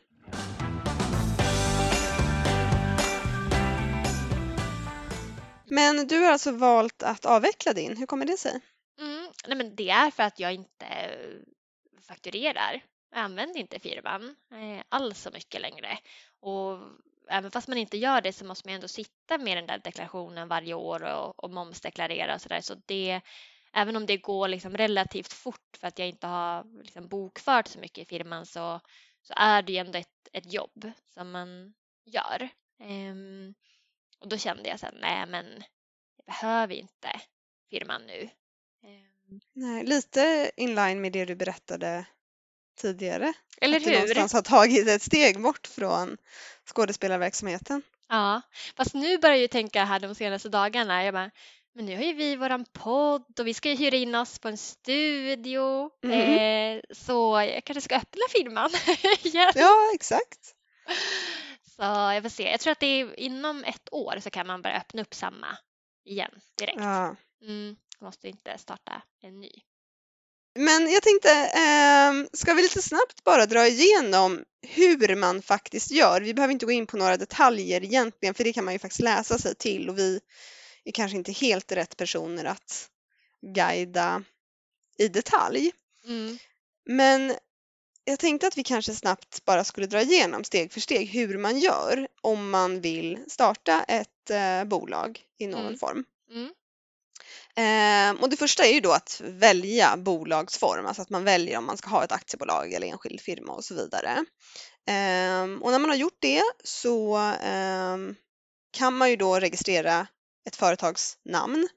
Men 5.68 6.06
du 6.06 6.18
har 6.18 6.32
alltså 6.32 6.52
valt 6.52 7.02
att 7.02 7.24
avveckla 7.24 7.72
din. 7.72 7.96
Hur 7.96 8.06
kommer 8.06 8.26
det 8.26 8.36
sig? 8.36 8.60
Mm, 9.00 9.28
nej 9.46 9.56
men 9.56 9.76
det 9.76 9.90
är 9.90 10.10
för 10.10 10.22
att 10.22 10.38
jag 10.38 10.54
inte 10.54 10.86
fakturerar. 12.02 12.82
Jag 13.10 13.20
använder 13.20 13.60
inte 13.60 13.78
firman 13.78 14.36
eh, 14.52 14.84
alls 14.88 15.20
så 15.20 15.30
mycket 15.30 15.60
längre. 15.60 15.98
Och 16.40 16.78
även 17.28 17.50
fast 17.50 17.68
man 17.68 17.78
inte 17.78 17.96
gör 17.96 18.20
det 18.20 18.32
så 18.32 18.44
måste 18.44 18.68
man 18.68 18.74
ändå 18.74 18.88
sitta 18.88 19.38
med 19.38 19.56
den 19.56 19.66
där 19.66 19.78
deklarationen 19.78 20.48
varje 20.48 20.74
år 20.74 21.02
och, 21.02 21.44
och 21.44 21.50
momsdeklarera 21.50 22.34
och 22.34 22.40
sådär. 22.40 22.60
Så 22.60 22.74
det, 22.86 23.20
även 23.76 23.96
om 23.96 24.06
det 24.06 24.16
går 24.16 24.48
liksom 24.48 24.76
relativt 24.76 25.32
fort 25.32 25.76
för 25.80 25.86
att 25.86 25.98
jag 25.98 26.08
inte 26.08 26.26
har 26.26 26.82
liksom 26.82 27.08
bokfört 27.08 27.68
så 27.68 27.78
mycket 27.78 27.98
i 28.02 28.04
firman 28.04 28.46
så, 28.46 28.80
så 29.22 29.34
är 29.36 29.62
det 29.62 29.72
ju 29.72 29.78
ändå 29.78 29.98
ett, 29.98 30.28
ett 30.32 30.52
jobb 30.52 30.90
som 31.14 31.30
man 31.30 31.74
gör. 32.04 32.48
Um, 32.80 33.54
och 34.18 34.28
då 34.28 34.36
kände 34.36 34.68
jag 34.68 34.80
så 34.80 34.86
här, 34.86 34.98
nej 35.00 35.26
men 35.26 35.46
jag 36.16 36.26
behöver 36.26 36.74
inte 36.74 37.20
firman 37.70 38.02
nu. 38.06 38.28
Ehm. 38.84 39.40
Nej, 39.52 39.84
lite 39.84 40.50
inline 40.56 41.00
med 41.00 41.12
det 41.12 41.24
du 41.24 41.34
berättade 41.34 42.06
tidigare. 42.80 43.32
Eller 43.60 43.76
att 43.76 43.86
hur? 43.86 43.90
du 43.90 43.98
någonstans 43.98 44.32
har 44.32 44.42
tagit 44.42 44.88
ett 44.88 45.02
steg 45.02 45.42
bort 45.42 45.66
från 45.66 46.16
skådespelarverksamheten. 46.74 47.82
Ja, 48.08 48.42
fast 48.76 48.94
nu 48.94 49.18
börjar 49.18 49.36
jag 49.36 49.50
tänka 49.50 49.84
här 49.84 50.00
de 50.00 50.14
senaste 50.14 50.48
dagarna, 50.48 51.04
jag 51.04 51.14
bara, 51.14 51.30
men 51.76 51.86
nu 51.86 51.96
har 51.96 52.02
ju 52.02 52.12
vi 52.12 52.36
våran 52.36 52.64
podd 52.72 53.40
och 53.40 53.46
vi 53.46 53.54
ska 53.54 53.68
ju 53.68 53.74
hyra 53.76 53.96
in 53.96 54.14
oss 54.14 54.38
på 54.38 54.48
en 54.48 54.56
studio. 54.56 55.90
Mm. 56.04 56.78
Eh, 56.78 56.82
så 56.94 57.40
jag 57.54 57.64
kanske 57.64 57.80
ska 57.80 57.96
öppna 57.96 58.22
firman 58.30 58.70
igen. 59.22 59.52
Ja, 59.54 59.90
exakt. 59.94 60.40
Så 61.76 61.82
jag 61.82 62.22
får 62.22 62.28
se. 62.28 62.50
Jag 62.50 62.60
tror 62.60 62.72
att 62.72 62.80
det 62.80 62.86
är 62.86 63.20
inom 63.20 63.64
ett 63.64 63.88
år 63.92 64.18
så 64.22 64.30
kan 64.30 64.46
man 64.46 64.62
börja 64.62 64.76
öppna 64.76 65.02
upp 65.02 65.14
samma 65.14 65.46
igen 66.04 66.30
direkt. 66.58 66.78
Ja. 66.80 67.16
Mm, 67.42 67.76
måste 68.00 68.28
inte 68.28 68.58
starta 68.58 69.02
en 69.22 69.40
ny. 69.40 69.50
Men 70.58 70.92
jag 70.92 71.02
tänkte, 71.02 71.30
eh, 71.32 72.28
ska 72.32 72.54
vi 72.54 72.62
lite 72.62 72.82
snabbt 72.82 73.24
bara 73.24 73.46
dra 73.46 73.66
igenom 73.66 74.44
hur 74.62 75.16
man 75.16 75.42
faktiskt 75.42 75.90
gör? 75.90 76.20
Vi 76.20 76.34
behöver 76.34 76.52
inte 76.52 76.66
gå 76.66 76.72
in 76.72 76.86
på 76.86 76.96
några 76.96 77.16
detaljer 77.16 77.84
egentligen, 77.84 78.34
för 78.34 78.44
det 78.44 78.52
kan 78.52 78.64
man 78.64 78.74
ju 78.74 78.78
faktiskt 78.78 79.02
läsa 79.02 79.38
sig 79.38 79.54
till 79.54 79.88
och 79.88 79.98
vi 79.98 80.20
är 80.86 80.92
kanske 80.92 81.16
inte 81.16 81.32
helt 81.32 81.72
rätt 81.72 81.96
personer 81.96 82.44
att 82.44 82.90
guida 83.54 84.22
i 84.98 85.08
detalj. 85.08 85.72
Mm. 86.06 86.38
Men 86.84 87.34
jag 88.04 88.18
tänkte 88.18 88.46
att 88.46 88.58
vi 88.58 88.64
kanske 88.64 88.94
snabbt 88.94 89.44
bara 89.44 89.64
skulle 89.64 89.86
dra 89.86 90.02
igenom 90.02 90.44
steg 90.44 90.72
för 90.72 90.80
steg 90.80 91.08
hur 91.08 91.38
man 91.38 91.58
gör 91.58 92.08
om 92.20 92.50
man 92.50 92.80
vill 92.80 93.18
starta 93.28 93.82
ett 93.82 94.30
eh, 94.30 94.64
bolag 94.64 95.20
i 95.38 95.46
någon 95.46 95.66
mm. 95.66 95.78
form. 95.78 96.04
Mm. 96.30 96.52
Eh, 97.58 98.22
och 98.22 98.30
det 98.30 98.36
första 98.36 98.64
är 98.64 98.72
ju 98.72 98.80
då 98.80 98.92
att 98.92 99.20
välja 99.24 99.96
bolagsform, 99.96 100.86
alltså 100.86 101.02
att 101.02 101.10
man 101.10 101.24
väljer 101.24 101.58
om 101.58 101.66
man 101.66 101.76
ska 101.76 101.88
ha 101.88 102.04
ett 102.04 102.12
aktiebolag 102.12 102.72
eller 102.72 102.86
enskild 102.86 103.20
firma 103.20 103.52
och 103.52 103.64
så 103.64 103.74
vidare. 103.74 104.24
Eh, 104.86 105.62
och 105.62 105.70
när 105.70 105.78
man 105.78 105.90
har 105.90 105.96
gjort 105.96 106.18
det 106.20 106.42
så 106.64 107.16
ehm, 107.42 108.14
kan 108.70 108.96
man 108.96 109.10
ju 109.10 109.16
då 109.16 109.40
registrera 109.40 110.06
ett 110.46 110.56
företagsnamn 110.56 111.68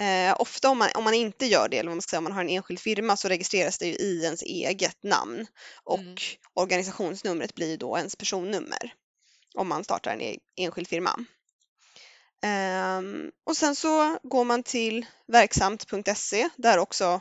Eh, 0.00 0.34
ofta 0.38 0.68
om 0.68 0.78
man, 0.78 0.90
om 0.94 1.04
man 1.04 1.14
inte 1.14 1.46
gör 1.46 1.68
det, 1.68 1.78
eller 1.78 1.90
man, 1.90 2.02
ska 2.02 2.10
säga, 2.10 2.18
om 2.18 2.24
man 2.24 2.32
har 2.32 2.40
en 2.40 2.48
enskild 2.48 2.80
firma, 2.80 3.16
så 3.16 3.28
registreras 3.28 3.78
det 3.78 3.86
ju 3.86 3.92
i 3.92 4.24
ens 4.24 4.42
eget 4.42 5.02
namn 5.02 5.46
och 5.84 5.98
mm. 5.98 6.16
organisationsnumret 6.54 7.54
blir 7.54 7.78
då 7.78 7.98
ens 7.98 8.16
personnummer 8.16 8.94
om 9.54 9.68
man 9.68 9.84
startar 9.84 10.12
en 10.12 10.20
e 10.20 10.38
enskild 10.56 10.88
firma. 10.88 11.24
Eh, 12.42 13.02
och 13.46 13.56
sen 13.56 13.76
så 13.76 14.18
går 14.22 14.44
man 14.44 14.62
till 14.62 15.06
verksamt.se 15.26 16.48
där 16.56 16.78
också 16.78 17.20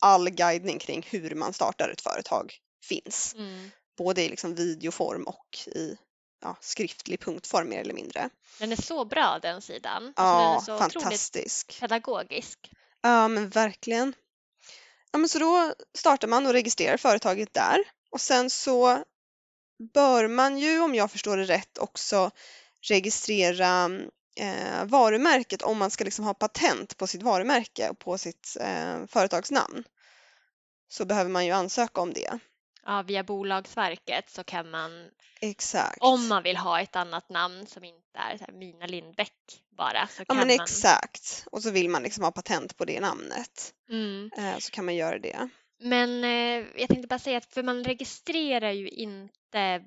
all 0.00 0.30
guidning 0.30 0.78
kring 0.78 1.06
hur 1.10 1.34
man 1.34 1.52
startar 1.52 1.88
ett 1.88 2.00
företag 2.00 2.54
finns. 2.84 3.34
Mm. 3.38 3.70
Både 3.98 4.22
i 4.22 4.28
liksom 4.28 4.54
videoform 4.54 5.22
och 5.22 5.58
i 5.66 5.96
ja, 6.44 6.56
skriftlig 6.60 7.20
punktform 7.20 7.68
mer 7.68 7.80
eller 7.80 7.94
mindre. 7.94 8.30
Den 8.58 8.72
är 8.72 8.82
så 8.82 9.04
bra 9.04 9.38
den 9.42 9.62
sidan. 9.62 10.06
Alltså, 10.06 10.22
Ja, 10.22 10.38
den 10.38 10.56
är 10.56 10.60
så 10.60 10.78
fantastisk. 10.78 11.80
pedagogisk. 11.80 12.70
Ja, 13.02 13.28
men 13.28 13.48
verkligen. 13.48 14.14
Ja, 15.12 15.18
men 15.18 15.28
så 15.28 15.38
då 15.38 15.74
startar 15.98 16.28
man 16.28 16.46
och 16.46 16.52
registrerar 16.52 16.96
företaget 16.96 17.54
där 17.54 17.78
och 18.10 18.20
sen 18.20 18.50
så 18.50 19.04
bör 19.94 20.28
man 20.28 20.58
ju, 20.58 20.80
om 20.80 20.94
jag 20.94 21.10
förstår 21.10 21.36
det 21.36 21.44
rätt, 21.44 21.78
också 21.78 22.30
registrera 22.88 23.90
eh, 24.36 24.84
varumärket 24.84 25.62
om 25.62 25.78
man 25.78 25.90
ska 25.90 26.04
liksom 26.04 26.24
ha 26.24 26.34
patent 26.34 26.96
på 26.96 27.06
sitt 27.06 27.22
varumärke 27.22 27.88
och 27.88 27.98
på 27.98 28.18
sitt 28.18 28.56
eh, 28.60 29.06
företagsnamn. 29.06 29.84
Så 30.88 31.04
behöver 31.04 31.30
man 31.30 31.46
ju 31.46 31.52
ansöka 31.52 32.00
om 32.00 32.12
det. 32.12 32.38
Ja, 32.86 33.02
via 33.02 33.22
Bolagsverket 33.22 34.30
så 34.30 34.44
kan 34.44 34.70
man, 34.70 35.10
Exakt. 35.40 35.98
om 36.00 36.28
man 36.28 36.42
vill 36.42 36.56
ha 36.56 36.80
ett 36.80 36.96
annat 36.96 37.28
namn 37.28 37.66
som 37.66 37.84
inte 37.84 38.18
är 38.18 38.38
så 38.38 38.44
här 38.44 38.52
Mina 38.52 38.86
Lindbäck 38.86 39.62
bara, 39.70 40.06
så 40.06 40.20
Ja 40.20 40.24
kan 40.24 40.36
men 40.36 40.46
man... 40.46 40.64
exakt. 40.64 41.46
Och 41.52 41.62
så 41.62 41.70
vill 41.70 41.88
man 41.90 42.02
liksom 42.02 42.24
ha 42.24 42.30
patent 42.30 42.76
på 42.76 42.84
det 42.84 43.00
namnet. 43.00 43.74
Mm. 43.90 44.30
Eh, 44.38 44.58
så 44.58 44.70
kan 44.70 44.84
man 44.84 44.94
göra 44.94 45.18
det. 45.18 45.48
Men 45.80 46.24
eh, 46.24 46.66
jag 46.76 46.88
tänkte 46.88 47.08
bara 47.08 47.18
säga 47.18 47.38
att 47.38 47.54
för 47.54 47.62
man 47.62 47.84
registrerar 47.84 48.70
ju 48.70 48.88
inte 48.88 49.84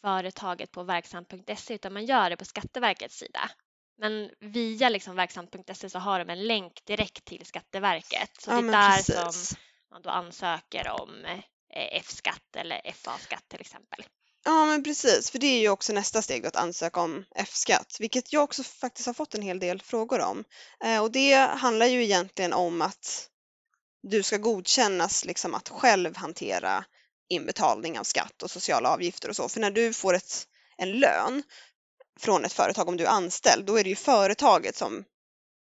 företaget 0.00 0.72
på 0.72 0.82
verksam.se 0.82 1.74
utan 1.74 1.92
man 1.92 2.04
gör 2.04 2.30
det 2.30 2.36
på 2.36 2.44
Skatteverkets 2.44 3.18
sida. 3.18 3.50
Men 3.98 4.30
via 4.40 4.88
liksom 4.88 5.16
verksam.se 5.16 5.90
så 5.90 5.98
har 5.98 6.18
de 6.18 6.30
en 6.30 6.46
länk 6.46 6.84
direkt 6.84 7.24
till 7.24 7.46
Skatteverket. 7.46 8.30
Så 8.40 8.50
Ja 8.50 8.60
det 8.60 8.68
är 8.68 8.72
där 8.72 8.96
precis. 8.96 9.48
som 9.48 9.56
man 9.90 10.02
då 10.02 10.10
ansöker 10.10 10.90
om 11.02 11.24
eh, 11.24 11.38
Eh, 11.76 11.88
F-skatt 11.98 12.56
eller 12.56 12.92
FA-skatt 12.94 13.44
till 13.48 13.60
exempel. 13.60 14.04
Ja 14.44 14.66
men 14.66 14.82
precis, 14.82 15.30
för 15.30 15.38
det 15.38 15.46
är 15.46 15.60
ju 15.60 15.68
också 15.68 15.92
nästa 15.92 16.22
steg 16.22 16.46
att 16.46 16.56
ansöka 16.56 17.00
om 17.00 17.24
F-skatt, 17.36 17.96
vilket 18.00 18.32
jag 18.32 18.44
också 18.44 18.62
faktiskt 18.62 19.06
har 19.06 19.14
fått 19.14 19.34
en 19.34 19.42
hel 19.42 19.58
del 19.58 19.82
frågor 19.82 20.20
om. 20.20 20.44
Eh, 20.84 21.02
och 21.02 21.12
det 21.12 21.34
handlar 21.34 21.86
ju 21.86 22.04
egentligen 22.04 22.52
om 22.52 22.82
att 22.82 23.28
du 24.02 24.22
ska 24.22 24.36
godkännas 24.36 25.24
liksom 25.24 25.54
att 25.54 25.68
själv 25.68 26.16
hantera 26.16 26.84
inbetalning 27.28 27.98
av 27.98 28.04
skatt 28.04 28.42
och 28.42 28.50
sociala 28.50 28.88
avgifter 28.88 29.28
och 29.28 29.36
så. 29.36 29.48
För 29.48 29.60
när 29.60 29.70
du 29.70 29.92
får 29.92 30.14
ett, 30.14 30.46
en 30.76 30.92
lön 30.92 31.42
från 32.20 32.44
ett 32.44 32.52
företag, 32.52 32.88
om 32.88 32.96
du 32.96 33.04
är 33.04 33.10
anställd, 33.10 33.66
då 33.66 33.76
är 33.76 33.84
det 33.84 33.90
ju 33.90 33.96
företaget 33.96 34.76
som 34.76 35.04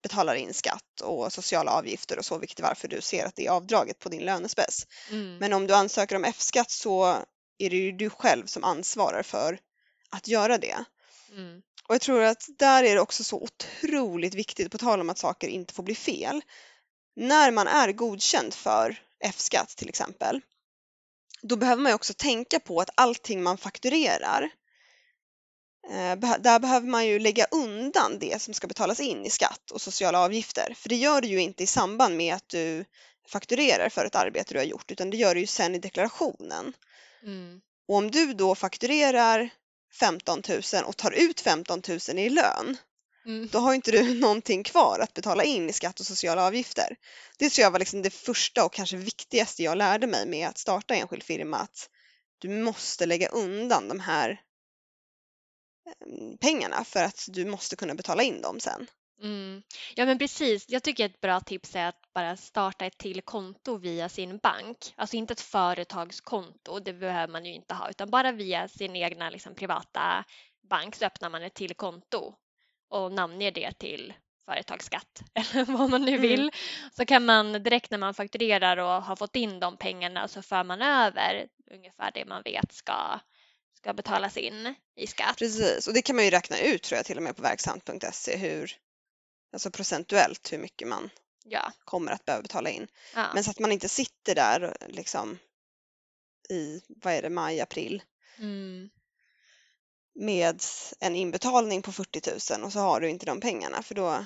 betalar 0.03 0.35
in 0.35 0.53
skatt 0.53 1.01
och 1.01 1.33
sociala 1.33 1.71
avgifter 1.71 2.19
och 2.19 2.25
så, 2.25 2.37
vilket 2.37 2.59
är 2.59 2.63
varför 2.63 2.87
du 2.87 3.01
ser 3.01 3.25
att 3.25 3.35
det 3.35 3.45
är 3.45 3.51
avdraget 3.51 3.99
på 3.99 4.09
din 4.09 4.25
lönespec. 4.25 4.87
Mm. 5.09 5.37
Men 5.37 5.53
om 5.53 5.67
du 5.67 5.73
ansöker 5.73 6.15
om 6.15 6.23
F-skatt 6.23 6.71
så 6.71 7.05
är 7.57 7.69
det 7.69 7.75
ju 7.75 7.91
du 7.91 8.09
själv 8.09 8.45
som 8.45 8.63
ansvarar 8.63 9.23
för 9.23 9.59
att 10.09 10.27
göra 10.27 10.57
det. 10.57 10.85
Mm. 11.31 11.61
Och 11.87 11.95
jag 11.95 12.01
tror 12.01 12.21
att 12.21 12.45
där 12.57 12.83
är 12.83 12.95
det 12.95 13.01
också 13.01 13.23
så 13.23 13.41
otroligt 13.41 14.33
viktigt, 14.33 14.71
på 14.71 14.77
tal 14.77 15.01
om 15.01 15.09
att 15.09 15.17
saker 15.17 15.47
inte 15.47 15.73
får 15.73 15.83
bli 15.83 15.95
fel. 15.95 16.41
När 17.15 17.51
man 17.51 17.67
är 17.67 17.91
godkänd 17.91 18.53
för 18.53 19.01
F-skatt 19.23 19.69
till 19.69 19.89
exempel, 19.89 20.41
då 21.41 21.55
behöver 21.55 21.81
man 21.81 21.89
ju 21.89 21.95
också 21.95 22.13
tänka 22.13 22.59
på 22.59 22.79
att 22.79 22.89
allting 22.95 23.43
man 23.43 23.57
fakturerar, 23.57 24.49
där 26.39 26.59
behöver 26.59 26.87
man 26.87 27.07
ju 27.07 27.19
lägga 27.19 27.45
undan 27.51 28.19
det 28.19 28.41
som 28.41 28.53
ska 28.53 28.67
betalas 28.67 28.99
in 28.99 29.25
i 29.25 29.29
skatt 29.29 29.71
och 29.71 29.81
sociala 29.81 30.19
avgifter. 30.19 30.73
För 30.77 30.89
det 30.89 30.95
gör 30.95 31.21
du 31.21 31.27
ju 31.27 31.41
inte 31.41 31.63
i 31.63 31.67
samband 31.67 32.17
med 32.17 32.35
att 32.35 32.49
du 32.49 32.85
fakturerar 33.27 33.89
för 33.89 34.05
ett 34.05 34.15
arbete 34.15 34.53
du 34.53 34.59
har 34.59 34.65
gjort, 34.65 34.91
utan 34.91 35.09
det 35.09 35.17
gör 35.17 35.35
du 35.35 35.41
ju 35.41 35.47
sen 35.47 35.75
i 35.75 35.79
deklarationen. 35.79 36.73
Mm. 37.23 37.61
Och 37.87 37.95
om 37.95 38.11
du 38.11 38.33
då 38.33 38.55
fakturerar 38.55 39.49
15 39.99 40.41
000 40.49 40.83
och 40.85 40.97
tar 40.97 41.11
ut 41.11 41.41
15 41.41 41.81
000 41.87 42.19
i 42.19 42.29
lön, 42.29 42.77
Mm. 43.25 43.47
då 43.51 43.59
har 43.59 43.73
inte 43.73 43.91
du 43.91 44.13
någonting 44.19 44.63
kvar 44.63 44.99
att 44.99 45.13
betala 45.13 45.43
in 45.43 45.69
i 45.69 45.73
skatt 45.73 45.99
och 45.99 46.05
sociala 46.05 46.45
avgifter. 46.45 46.95
Det 47.37 47.49
tror 47.49 47.63
jag 47.63 47.71
var 47.71 47.79
liksom 47.79 48.01
det 48.01 48.09
första 48.09 48.65
och 48.65 48.73
kanske 48.73 48.97
viktigaste 48.97 49.63
jag 49.63 49.77
lärde 49.77 50.07
mig 50.07 50.27
med 50.27 50.47
att 50.47 50.57
starta 50.57 50.95
enskild 50.95 51.23
firma, 51.23 51.57
att 51.57 51.89
du 52.37 52.49
måste 52.49 53.05
lägga 53.05 53.27
undan 53.27 53.87
de 53.87 53.99
här 53.99 54.29
eh, 54.29 54.37
pengarna 56.41 56.83
för 56.83 57.03
att 57.03 57.25
du 57.27 57.45
måste 57.45 57.75
kunna 57.75 57.95
betala 57.95 58.23
in 58.23 58.41
dem 58.41 58.59
sen. 58.59 58.87
Mm. 59.21 59.63
Ja 59.95 60.05
men 60.05 60.17
precis, 60.17 60.65
jag 60.67 60.83
tycker 60.83 61.05
ett 61.05 61.21
bra 61.21 61.39
tips 61.39 61.75
är 61.75 61.85
att 61.87 62.13
bara 62.13 62.37
starta 62.37 62.85
ett 62.85 62.97
till 62.97 63.21
konto 63.21 63.77
via 63.77 64.09
sin 64.09 64.37
bank. 64.37 64.93
Alltså 64.95 65.15
inte 65.15 65.33
ett 65.33 65.41
företagskonto, 65.41 66.79
det 66.79 66.93
behöver 66.93 67.31
man 67.33 67.45
ju 67.45 67.53
inte 67.53 67.73
ha, 67.73 67.89
utan 67.89 68.09
bara 68.09 68.31
via 68.31 68.67
sin 68.67 68.95
egna 68.95 69.29
liksom, 69.29 69.55
privata 69.55 70.23
bank 70.69 70.95
så 70.95 71.05
öppnar 71.05 71.29
man 71.29 71.43
ett 71.43 71.53
till 71.53 71.75
konto 71.75 72.33
och 72.89 73.11
namnger 73.11 73.51
det 73.51 73.71
till 73.71 74.13
företagsskatt 74.45 75.23
eller 75.33 75.65
vad 75.65 75.89
man 75.89 76.01
nu 76.01 76.11
Mm. 76.15 76.21
vill. 76.21 76.51
Så 76.91 77.05
kan 77.05 77.25
man 77.25 77.63
direkt 77.63 77.91
när 77.91 77.97
man 77.97 78.13
fakturerar 78.13 78.77
och 78.77 79.03
har 79.03 79.15
fått 79.15 79.35
in 79.35 79.59
de 79.59 79.77
pengarna 79.77 80.27
så 80.27 80.41
för 80.41 80.63
man 80.63 80.81
över 80.81 81.47
ungefär 81.71 82.11
det 82.13 82.25
man 82.25 82.41
vet 82.45 82.73
ska, 82.73 83.19
ska 83.83 83.93
betalas 83.93 84.37
in 84.37 84.75
i 84.95 85.07
skatt. 85.07 85.37
Precis, 85.37 85.87
och 85.87 85.93
det 85.93 86.01
kan 86.01 86.15
man 86.15 86.25
ju 86.25 86.31
räkna 86.31 86.59
ut 86.59 86.83
tror 86.83 86.97
jag 86.97 87.05
till 87.05 87.17
och 87.17 87.23
med 87.23 87.35
på 87.35 87.41
verksamt.se 87.41 88.37
hur, 88.37 88.77
alltså 89.53 89.71
procentuellt 89.71 90.53
hur 90.53 90.57
mycket 90.57 90.87
man 90.87 91.09
Ja. 91.45 91.71
kommer 91.85 92.11
att 92.11 92.25
behöva 92.25 92.41
betala 92.41 92.69
in. 92.69 92.87
ja. 93.15 93.31
Men 93.33 93.43
så 93.43 93.51
att 93.51 93.59
man 93.59 93.71
inte 93.71 93.89
sitter 93.89 94.35
där 94.35 94.77
liksom 94.87 95.39
i, 96.49 96.81
vad 96.87 97.13
är 97.13 97.21
det, 97.21 97.29
maj, 97.29 97.61
april 97.61 98.03
Mm. 98.37 98.89
med 100.15 100.63
en 100.99 101.15
inbetalning 101.15 101.81
på 101.81 101.91
40 101.91 102.55
000 102.57 102.63
och 102.65 102.73
så 102.73 102.79
har 102.79 102.99
du 103.01 103.09
inte 103.09 103.25
de 103.25 103.39
pengarna 103.41 103.83
för 103.83 103.95
då 103.95 104.25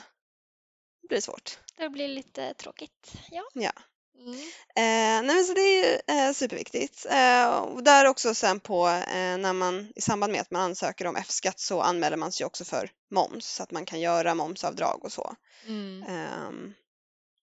blir 1.08 1.18
det 1.18 1.22
svårt. 1.22 1.60
Det 1.78 1.90
blir 1.90 2.08
lite 2.08 2.54
tråkigt. 2.54 3.14
Ja. 3.32 3.44
Ja. 3.54 3.72
Mm. 4.18 4.34
Eh, 4.76 5.28
nej 5.28 5.44
så 5.44 5.54
det 5.54 5.62
är 5.62 6.28
eh, 6.28 6.34
superviktigt. 6.34 7.06
Eh, 7.06 7.58
och 7.58 7.84
där 7.84 8.06
också 8.06 8.36
sen 8.36 8.60
på 8.60 8.88
eh, 8.88 9.38
när 9.38 9.54
man 9.54 9.92
i 9.96 10.02
samband 10.02 10.32
med 10.32 10.42
att 10.42 10.52
man 10.52 10.62
ansöker 10.62 11.08
om 11.08 11.16
F-skatt 11.16 11.60
så 11.60 11.82
anmäler 11.82 12.18
man 12.18 12.32
sig 12.32 12.46
också 12.46 12.66
för 12.66 12.92
moms 13.12 13.46
så 13.46 13.64
att 13.64 13.72
man 13.72 13.86
kan 13.86 14.00
göra 14.00 14.36
momsavdrag 14.36 15.06
och 15.06 15.12
så. 15.12 15.36
Mm. 15.66 16.04
Ehm, 16.04 16.74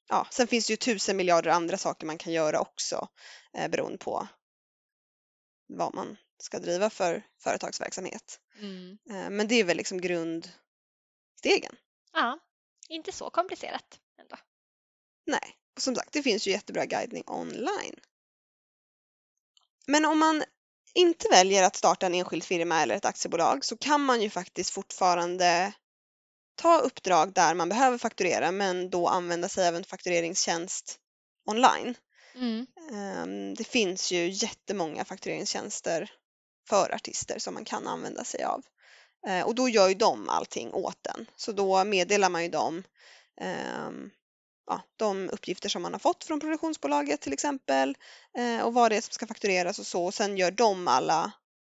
ja, 0.08 0.26
sen 0.30 0.46
finns 0.46 0.66
det 0.66 0.72
ju 0.72 0.76
tusen 0.76 1.16
miljarder 1.16 1.50
andra 1.50 1.78
saker 1.78 2.06
man 2.06 2.18
kan 2.18 2.32
göra 2.32 2.60
också 2.60 3.08
eh, 3.58 3.68
beroende 3.68 3.98
på 3.98 4.28
vad 5.68 5.94
man 5.94 6.16
ska 6.38 6.58
driva 6.58 6.90
för 6.90 7.22
företagsverksamhet. 7.42 8.40
Mm. 8.58 8.98
Eh, 9.10 9.30
men 9.30 9.48
det 9.48 9.54
är 9.54 9.64
väl 9.64 9.76
liksom 9.76 10.00
grundstegen. 10.00 11.76
Ja, 12.12 12.38
inte 12.88 13.12
så 13.12 13.30
komplicerat 13.30 14.00
ändå. 14.20 14.36
Nej, 15.26 15.56
och 15.76 15.82
som 15.82 15.94
sagt 15.94 16.12
det 16.12 16.22
finns 16.22 16.46
ju 16.46 16.50
jättebra 16.50 16.86
guidning 16.86 17.24
online. 17.26 17.94
Men 19.86 20.04
om 20.04 20.18
man 20.18 20.44
inte 20.94 21.28
väljer 21.28 21.62
att 21.62 21.76
starta 21.76 22.06
en 22.06 22.14
enskild 22.14 22.44
firma 22.44 22.82
eller 22.82 22.94
ett 22.94 23.04
aktiebolag 23.04 23.64
så 23.64 23.76
kan 23.76 24.00
man 24.04 24.22
ju 24.22 24.30
faktiskt 24.30 24.70
fortfarande 24.70 25.72
ta 26.56 26.78
uppdrag 26.78 27.32
där 27.32 27.54
man 27.54 27.68
behöver 27.68 27.98
fakturera 27.98 28.52
men 28.52 28.90
då 28.90 29.08
använda 29.08 29.48
sig 29.48 29.68
av 29.68 29.76
en 29.76 29.84
faktureringstjänst 29.84 30.98
online. 31.46 31.94
Mm. 32.34 32.66
Ehm, 32.92 33.54
Det 33.54 33.64
finns 33.64 34.12
ju 34.12 34.28
jättemånga 34.30 35.04
faktureringstjänster 35.04 36.10
för 36.68 36.94
artister 36.94 37.38
som 37.38 37.54
man 37.54 37.64
kan 37.64 37.86
använda 37.86 38.24
sig 38.24 38.44
av. 38.44 38.62
Eh, 39.26 39.46
Och 39.46 39.54
då 39.54 39.68
gör 39.68 39.88
ju 39.88 39.94
de 39.94 40.28
allting 40.28 40.72
åt 40.74 41.06
en. 41.06 41.26
Så 41.36 41.52
då 41.52 41.84
meddelar 41.84 42.28
man 42.28 42.42
ju 42.42 42.48
dem 42.48 42.82
ehm, 43.40 44.10
ja, 44.66 44.82
de 44.96 45.30
uppgifter 45.30 45.68
som 45.68 45.82
man 45.82 45.92
har 45.92 45.98
fått 45.98 46.24
från 46.24 46.40
produktionsbolaget 46.40 47.20
till 47.20 47.32
exempel 47.32 47.96
eh, 48.38 48.60
och 48.64 48.74
vad 48.74 48.90
det 48.90 48.96
är 48.96 49.00
som 49.00 49.12
ska 49.12 49.26
faktureras 49.26 49.78
och 49.78 49.86
så. 49.86 50.04
Och 50.04 50.14
sen 50.14 50.36
gör 50.36 50.50
de 50.50 50.88
alla 50.88 51.32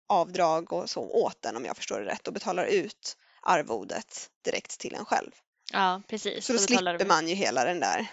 avdrag 0.08 0.74
och 0.74 0.90
så 0.90 1.02
åt 1.02 1.46
en 1.46 1.56
om 1.56 1.66
jag 1.66 1.76
förstår 1.78 2.00
det 2.00 2.06
rätt 2.06 2.28
och 2.28 2.34
betalar 2.34 2.66
ut 2.66 3.18
arvodet 3.42 4.30
direkt 4.46 4.80
till 4.80 4.96
en 4.96 5.06
själv. 5.06 5.32
Ja, 5.74 6.02
precis. 6.08 6.46
Så 6.46 6.54
då 6.54 6.60
slipper 6.60 6.98
de- 6.98 7.06
man 7.06 7.28
ju 7.28 7.36
hela 7.36 7.64
den 7.66 7.80
där 7.80 8.12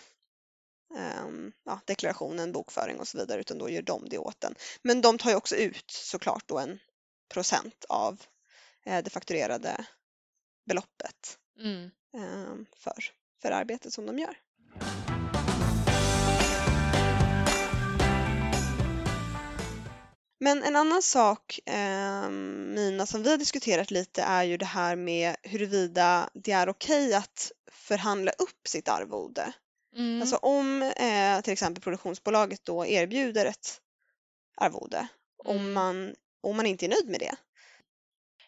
ehm, 0.96 1.52
ja, 1.64 1.80
deklarationen, 1.84 2.52
bokföring 2.52 3.00
och 3.00 3.08
så 3.08 3.18
vidare 3.18 3.40
utan 3.40 3.58
då 3.58 3.68
gör 3.70 3.82
de 3.82 4.08
det 4.08 4.18
åt 4.18 4.44
en. 4.44 4.54
Men 4.82 5.00
de 5.00 5.18
tar 5.18 5.30
ju 5.30 5.36
också 5.36 5.56
ut 5.56 5.90
såklart 5.90 6.42
då 6.48 6.58
en 6.58 6.78
procent 7.28 7.84
av 7.88 8.22
eh, 8.86 9.02
det 9.04 9.10
fakturerade 9.10 9.86
beloppet 10.66 11.38
Mm. 11.58 11.90
ehm, 12.16 12.66
för, 12.76 13.04
för 13.42 13.50
arbetet 13.50 13.92
som 13.92 14.06
de 14.06 14.18
gör. 14.18 14.38
Men 20.38 20.62
en 20.62 20.76
annan 20.76 21.02
sak, 21.02 21.60
ehm, 21.66 22.74
Mina, 22.74 23.06
som 23.06 23.22
vi 23.22 23.30
har 23.30 23.36
diskuterat 23.38 23.90
lite 23.90 24.22
är 24.22 24.44
ju 24.44 24.56
det 24.56 24.64
här 24.66 24.96
med 24.96 25.36
huruvida 25.42 26.30
det 26.34 26.52
är 26.52 26.68
okej 26.68 27.14
att 27.14 27.52
förhandla 27.72 28.32
upp 28.32 28.68
sitt 28.68 28.88
arvode. 28.88 29.52
Mm. 29.96 30.20
Alltså 30.20 30.36
om 30.36 30.82
eh, 30.82 31.40
till 31.40 31.52
exempel 31.52 31.82
produktionsbolaget 31.82 32.64
då 32.64 32.86
erbjuder 32.86 33.46
ett 33.46 33.80
arvode, 34.56 35.08
om, 35.44 35.56
Mm. 35.56 35.72
man, 35.72 36.14
om 36.42 36.56
man 36.56 36.66
inte 36.66 36.86
är 36.86 36.88
nöjd 36.88 37.08
med 37.08 37.20
det. 37.20 37.34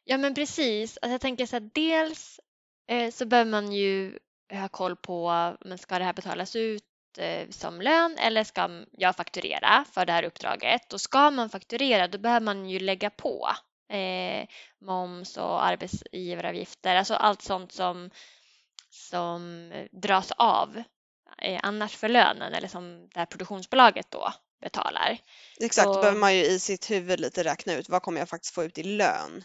Ja 0.05 0.19
men 0.19 0.35
precis. 0.35 0.99
Alltså 1.03 1.13
jag 1.13 1.21
tänker 1.21 1.47
så 1.47 1.57
här, 1.57 1.71
dels 1.75 2.41
eh, 2.89 3.11
så 3.11 3.27
behöver 3.27 3.51
man 3.51 3.73
ju 3.73 4.19
ha 4.51 4.69
koll 4.69 4.97
på, 4.97 5.57
men 5.61 5.79
ska 5.79 5.99
det 5.99 6.05
här 6.05 6.13
betalas 6.13 6.57
ut 6.57 6.85
eh, 7.19 7.49
som 7.51 7.81
lön 7.81 8.19
eller 8.19 8.45
ska 8.45 8.85
jag 8.93 9.17
fakturera 9.17 9.85
för 9.93 10.07
det 10.07 10.13
här 10.13 10.23
uppdraget? 10.23 10.93
Och 10.93 11.01
ska 11.01 11.31
man 11.31 11.51
fakturera 11.51 12.09
då 12.09 12.19
behöver 12.19 12.45
man 12.45 12.69
ju 12.69 12.79
lägga 12.79 13.11
på 13.11 13.49
eh, 13.93 14.49
moms 14.81 15.37
och 15.37 15.65
arbetsgivaravgifter, 15.65 16.97
alltså 16.97 17.15
allt 17.15 17.43
sånt 17.43 17.73
som, 17.73 18.11
som 18.91 19.73
dras 19.93 20.33
av 20.37 20.83
eh, 21.43 21.61
annars 21.63 21.97
för 21.97 22.09
lönen 22.09 22.55
eller 22.55 22.69
som 22.69 23.09
det 23.09 23.19
här 23.19 23.27
produktionsbolaget 23.27 24.11
då 24.11 24.33
betalar. 24.61 25.19
Exakt, 25.61 25.87
då 25.87 26.01
behöver 26.01 26.19
man 26.19 26.37
ju 26.37 26.45
i 26.45 26.61
sitt 26.61 26.91
huvud 26.91 27.21
lite 27.21 27.45
räkna 27.45 27.75
ut 27.75 27.89
vad 27.89 28.03
kommer 28.03 28.19
jag 28.19 28.29
faktiskt 28.29 28.55
få 28.55 28.65
ut 28.65 28.79
i 28.79 28.83
lön 28.83 29.45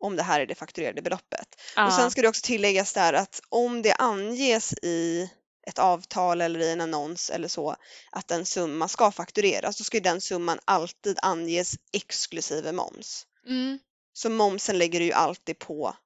om 0.00 0.16
det 0.16 0.22
här 0.22 0.40
är 0.40 0.46
det 0.46 0.54
fakturerade 0.54 1.02
beloppet. 1.02 1.60
Och 1.86 1.92
sen 1.92 2.10
ska 2.10 2.22
det 2.22 2.28
också 2.28 2.42
tilläggas 2.46 2.92
där 2.92 3.12
att 3.12 3.40
om 3.48 3.82
det 3.82 3.92
anges 3.94 4.72
i 4.72 5.30
ett 5.66 5.78
avtal 5.78 6.40
eller 6.40 6.60
i 6.60 6.70
en 6.72 6.80
annons 6.80 7.30
eller 7.30 7.48
så 7.48 7.76
att 8.10 8.30
en 8.30 8.44
summa 8.46 8.88
ska 8.88 9.10
faktureras, 9.10 9.76
då 9.78 9.84
ska 9.84 9.96
ju 9.96 10.00
den 10.02 10.20
summan 10.20 10.58
alltid 10.64 11.18
anges 11.22 11.74
exklusive 11.92 12.72
moms. 12.72 13.26
mm, 13.46 13.78
Så 14.12 14.30
momsen 14.30 14.78
lägger 14.78 15.00
du 15.00 15.06
ju 15.06 15.12
alltid 15.12 15.58
på 15.58 15.96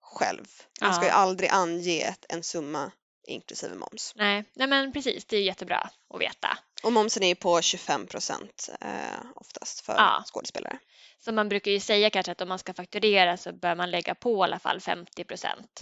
själv. 0.00 0.46
Man 0.80 0.94
ska 0.94 1.04
ju 1.04 1.10
aldrig 1.10 1.50
ange 1.50 2.14
en 2.28 2.42
summa 2.42 2.92
inklusive 3.28 3.74
moms. 3.74 4.12
nej, 4.16 4.44
nej 4.54 4.66
men 4.66 4.92
precis, 4.92 5.24
det 5.24 5.36
är 5.36 5.42
jättebra 5.42 5.90
att 6.14 6.20
veta. 6.20 6.58
Och 6.82 6.92
momsen 6.92 7.22
är 7.22 7.28
ju 7.28 7.34
på 7.34 7.62
25 7.62 8.06
procent 8.06 8.70
eh, 8.80 9.20
oftast 9.34 9.80
för 9.80 9.92
Ja. 9.94 10.24
skådespelare. 10.26 10.78
Så 11.18 11.32
man 11.32 11.48
brukar 11.48 11.70
ju 11.70 11.80
säga 11.80 12.10
kanske 12.10 12.32
att 12.32 12.40
om 12.40 12.48
man 12.48 12.58
ska 12.58 12.74
fakturera 12.74 13.36
så 13.36 13.52
bör 13.52 13.74
man 13.74 13.90
lägga 13.90 14.14
på 14.14 14.38
i 14.38 14.42
alla 14.42 14.58
fall 14.58 14.80
50 14.80 15.24
procent 15.24 15.80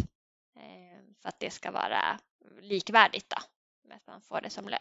eh, 0.56 1.14
för 1.22 1.28
att 1.28 1.40
det 1.40 1.50
ska 1.50 1.70
vara 1.70 2.20
likvärdigt 2.60 3.30
då, 3.30 3.36
med 3.88 3.96
att 3.96 4.06
man 4.06 4.20
får 4.20 4.40
det 4.40 4.50
som 4.50 4.68
lön. 4.68 4.78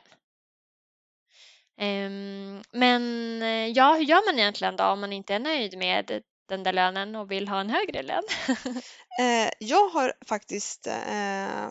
Ehm, 1.78 2.62
Men 2.72 3.42
eh, 3.42 3.68
ja, 3.68 3.94
hur 3.94 4.04
gör 4.04 4.32
man 4.32 4.40
egentligen 4.40 4.76
då 4.76 4.84
om 4.84 5.00
man 5.00 5.14
inte 5.14 5.36
är 5.36 5.40
nöjd 5.40 5.78
med 5.78 6.24
den 6.50 6.64
där 6.64 6.74
lönen 6.74 7.16
och 7.16 7.32
vill 7.32 7.48
ha 7.48 7.60
en 7.60 7.70
högre 7.70 8.04
lön? 8.04 8.24
Eh, 9.20 9.50
jag 9.60 9.90
har 9.90 10.14
faktiskt 10.26 10.88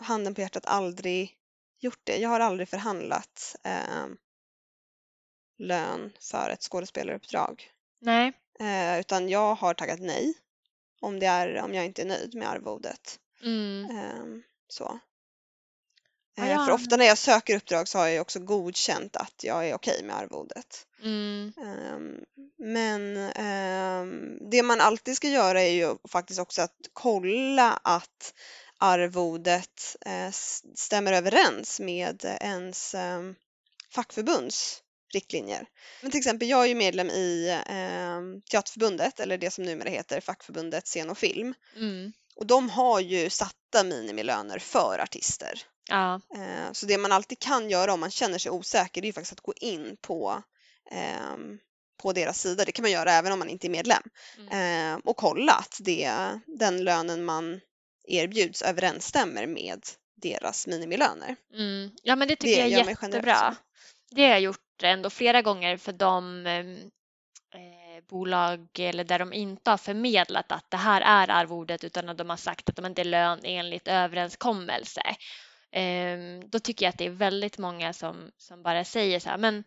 handen 0.01 0.35
på 0.35 0.41
hjärtat 0.41 0.65
aldrig 0.65 1.37
gjort 1.79 2.01
det. 2.03 2.17
Jag 2.17 2.29
har 2.29 2.39
aldrig 2.39 2.69
förhandlat 2.69 3.55
eh, 3.63 4.07
lön 5.57 6.13
för 6.31 6.49
ett 6.49 6.61
skådespelaruppdrag. 6.61 7.71
Nej. 8.01 8.33
Eh, 8.59 8.99
utan 8.99 9.29
jag 9.29 9.55
har 9.55 9.73
tackat 9.73 9.99
nej 9.99 10.33
om, 11.01 11.19
det 11.19 11.25
är, 11.25 11.61
om 11.61 11.73
jag 11.73 11.85
inte 11.85 12.01
är 12.01 12.05
nöjd 12.05 12.35
med 12.35 12.49
arvodet. 12.49 13.19
Mm. 13.43 13.85
Eh, 13.97 14.41
så. 14.67 14.99
Ja, 16.35 16.43
Eh, 16.43 16.49
jag- 16.51 16.65
För 16.65 16.73
ofta 16.73 16.97
när 16.97 17.05
jag 17.05 17.17
söker 17.17 17.55
uppdrag 17.57 17.87
så 17.87 17.97
har 17.97 18.07
jag 18.07 18.21
också 18.21 18.39
godkänt 18.39 19.15
att 19.15 19.43
jag 19.43 19.67
är 19.69 19.73
okej 19.75 20.03
med 20.03 20.15
arvodet. 20.17 20.87
Mm. 21.01 21.53
Ehm, 21.57 22.23
Men 22.57 23.17
ehm, 23.17 24.49
det 24.51 24.63
man 24.63 24.81
alltid 24.81 25.15
ska 25.17 25.27
göra 25.29 25.61
är 25.61 25.71
ju 25.71 25.95
faktiskt 26.09 26.39
också 26.39 26.61
att 26.61 26.75
kolla 26.93 27.79
att 27.83 28.33
arvodet 28.77 29.95
eh, 30.05 30.31
stämmer 30.75 31.13
överens 31.13 31.79
med 31.79 32.25
ens 32.41 32.95
ehm, 32.95 33.35
fackförbunds 33.91 34.82
riktlinjer. 35.15 35.65
Men 36.01 36.11
till 36.11 36.17
exempel, 36.17 36.49
jag 36.49 36.63
är 36.63 36.67
ju 36.67 36.75
medlem 36.75 37.09
i 37.09 37.61
ehm, 37.67 38.41
Teaterförbundet, 38.41 39.19
eller 39.19 39.37
det 39.37 39.51
som 39.51 39.63
numera 39.63 39.89
heter 39.89 40.21
Fackförbundet 40.21 40.85
Scen 40.85 41.09
och 41.09 41.17
Film. 41.17 41.53
Mm. 41.75 42.13
Och 42.35 42.45
de 42.45 42.69
har 42.69 42.99
ju 42.99 43.29
satta 43.29 43.83
minimilöner 43.83 44.59
för 44.59 44.99
artister. 44.99 45.61
Ja. 45.89 46.21
Eh, 46.35 46.71
Så 46.71 46.85
det 46.85 46.97
man 46.97 47.11
alltid 47.11 47.39
kan 47.39 47.69
göra 47.69 47.93
om 47.93 47.99
man 47.99 48.11
känner 48.11 48.37
sig 48.37 48.51
osäker 48.51 49.01
det 49.01 49.05
är 49.05 49.09
ju 49.09 49.13
faktiskt 49.13 49.33
att 49.33 49.41
gå 49.41 49.53
in 49.61 49.97
på, 50.01 50.43
ehm, 50.91 51.57
på 52.01 52.13
deras 52.13 52.41
sida. 52.41 52.65
Det 52.65 52.71
kan 52.71 52.83
man 52.83 52.91
göra 52.91 53.11
även 53.11 53.31
om 53.31 53.39
man 53.39 53.49
inte 53.49 53.67
är 53.67 53.69
medlem. 53.69 54.03
Mm. 54.37 54.93
Eh, 54.93 54.99
Och 55.05 55.17
kolla 55.17 55.53
att 55.53 55.77
det, 55.79 56.11
den 56.45 56.83
lönen 56.83 57.25
man 57.25 57.59
erbjuds 58.07 58.61
överensstämmer 58.61 59.47
med 59.47 59.81
deras 60.21 60.67
minimilöner. 60.67 61.35
Mm. 61.53 61.91
Ja 62.03 62.15
men 62.15 62.27
det 62.27 62.35
tycker 62.35 62.63
Det 62.63 62.67
jag 62.69 62.81
är 62.81 62.89
jättebra. 62.89 63.55
Det 64.11 64.21
har 64.21 64.29
jag 64.29 64.41
gjort 64.41 64.62
ändå 64.89 65.09
flera 65.09 65.41
gånger 65.41 65.77
för 65.77 65.91
de 65.91 66.45
ehm, 66.47 66.77
eh, 67.53 68.03
bolag 68.09 68.67
eller 68.79 69.03
där 69.03 69.19
de 69.19 69.33
inte 69.33 69.69
har 69.71 69.77
förmedlat 69.77 70.51
att 70.51 70.71
det 70.71 70.77
här 70.77 71.01
är 71.01 71.31
arvodet 71.31 71.83
utan 71.83 72.09
att 72.09 72.17
de 72.17 72.29
har 72.29 72.37
sagt 72.37 72.69
att 72.69 72.75
de 72.75 72.85
inte 72.85 73.01
är 73.01 73.05
lön 73.05 73.39
enligt 73.43 73.87
överenskommelse. 73.87 75.01
Ehm, 75.71 76.49
då 76.49 76.59
tycker 76.59 76.85
jag 76.85 76.89
att 76.89 76.97
det 76.97 77.05
är 77.05 77.09
väldigt 77.09 77.57
många 77.57 77.93
som, 77.93 78.31
som 78.37 78.63
bara 78.63 78.83
säger 78.83 79.19
så 79.19 79.29
här, 79.29 79.37
men 79.37 79.63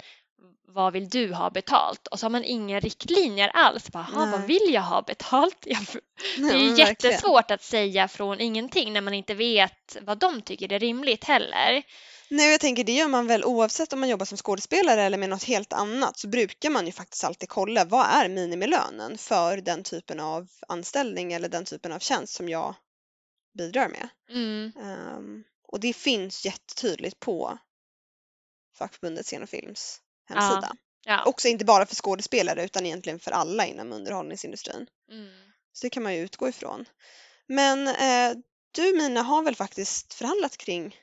vad 0.68 0.92
vill 0.92 1.08
du 1.08 1.32
ha 1.34 1.50
betalt? 1.50 2.06
Och 2.06 2.20
så 2.20 2.24
har 2.26 2.30
man 2.30 2.44
inga 2.44 2.80
riktlinjer 2.80 3.48
alls. 3.54 3.90
Bara, 3.92 4.06
"Jaha, 4.12 4.30
vad 4.30 4.40
Nej. 4.40 4.48
vill 4.48 4.74
jag 4.74 4.82
ha 4.82 5.02
betalt? 5.02 5.56
Jag 5.66 5.78
det 6.36 6.40
är 6.40 6.40
men 6.40 6.50
verkligen. 6.52 6.76
jättesvårt 6.76 7.50
att 7.50 7.62
säga 7.62 8.08
från 8.08 8.40
ingenting 8.40 8.92
när 8.92 9.00
man 9.00 9.14
inte 9.14 9.34
vet 9.34 9.96
vad 10.00 10.18
de 10.18 10.42
tycker 10.42 10.72
är 10.72 10.78
rimligt 10.78 11.24
heller. 11.24 11.82
Nej, 12.30 12.50
jag 12.50 12.60
tänker 12.60 12.84
det 12.84 12.92
gör 12.92 13.08
man 13.08 13.26
väl 13.26 13.44
oavsett 13.44 13.92
om 13.92 14.00
man 14.00 14.08
jobbar 14.08 14.26
som 14.26 14.38
skådespelare 14.38 15.02
eller 15.02 15.18
med 15.18 15.28
något 15.30 15.44
helt 15.44 15.72
annat 15.72 16.18
så 16.18 16.28
brukar 16.28 16.70
man 16.70 16.86
ju 16.86 16.92
faktiskt 16.92 17.24
alltid 17.24 17.48
kolla 17.48 17.84
vad 17.84 18.06
är 18.06 18.28
minimilönen 18.28 19.18
för 19.18 19.56
den 19.56 19.82
typen 19.82 20.20
av 20.20 20.48
anställning 20.68 21.32
eller 21.32 21.48
den 21.48 21.64
typen 21.64 21.92
av 21.92 21.98
tjänst 21.98 22.32
som 22.34 22.48
jag 22.48 22.74
bidrar 23.58 23.88
med. 23.88 24.08
Mm, 24.30 24.72
Ehm, 24.82 25.44
och 25.68 25.80
det 25.80 25.92
finns 25.92 26.44
jättetydligt 26.44 27.20
på 27.20 27.58
fackförbundet 28.78 29.26
Scen 29.26 29.42
och 29.42 29.48
Films 29.48 30.00
hemsida. 30.28 30.72
ja. 31.04 31.24
Också 31.24 31.48
inte 31.48 31.64
bara 31.64 31.86
för 31.86 31.94
skådespelare 31.94 32.64
utan 32.64 32.86
egentligen 32.86 33.20
för 33.20 33.30
alla 33.30 33.66
inom 33.66 33.92
underhållningsindustrin. 33.92 34.86
Mm. 35.10 35.28
Så 35.72 35.86
det 35.86 35.90
kan 35.90 36.02
man 36.02 36.14
ju 36.14 36.20
utgå 36.20 36.48
ifrån. 36.48 36.84
Men 37.46 37.88
eh, 37.88 38.36
du 38.72 38.96
Mina 38.96 39.22
har 39.22 39.42
väl 39.42 39.56
faktiskt 39.56 40.14
förhandlat 40.14 40.56
kring 40.56 40.96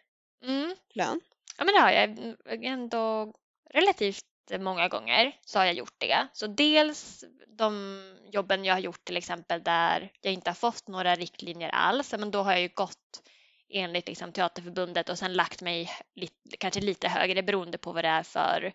Mm. 0.44 0.76
lön? 0.94 1.22
Ja 1.58 1.64
men 1.64 1.74
det 1.74 1.80
har 1.80 1.92
jag 1.92 2.64
ändå 2.66 3.34
relativt 3.70 4.26
många 4.60 4.88
gånger 4.88 5.36
så 5.46 5.60
har 5.60 5.66
jag 5.66 5.76
gjort 5.76 5.96
det. 5.98 6.28
Så 6.34 6.48
dels 6.48 7.24
de 7.48 8.00
jobben 8.32 8.66
jag 8.66 8.74
har 8.74 8.80
gjort 8.80 9.06
till 9.06 9.18
exempel 9.18 9.64
där 9.64 10.12
jag 10.22 10.34
inte 10.34 10.50
har 10.50 10.56
fått 10.56 10.88
några 10.88 11.16
riktlinjer 11.16 11.70
alls, 11.70 12.14
men 12.20 12.32
då 12.32 12.42
har 12.42 12.52
jag 12.52 12.62
ju 12.62 12.70
gått 12.74 13.24
enligt 13.70 14.08
liksom 14.08 14.32
Teaterförbundet 14.32 15.10
och 15.10 15.20
sen 15.20 15.34
lagt 15.34 15.62
mig 15.62 15.90
lite, 16.16 16.58
kanske 16.60 16.82
lite 16.82 17.08
högre 17.08 17.44
beroende 17.44 17.78
på 17.78 17.92
vad 17.92 18.04
det 18.04 18.10
är 18.10 18.24
för, 18.24 18.74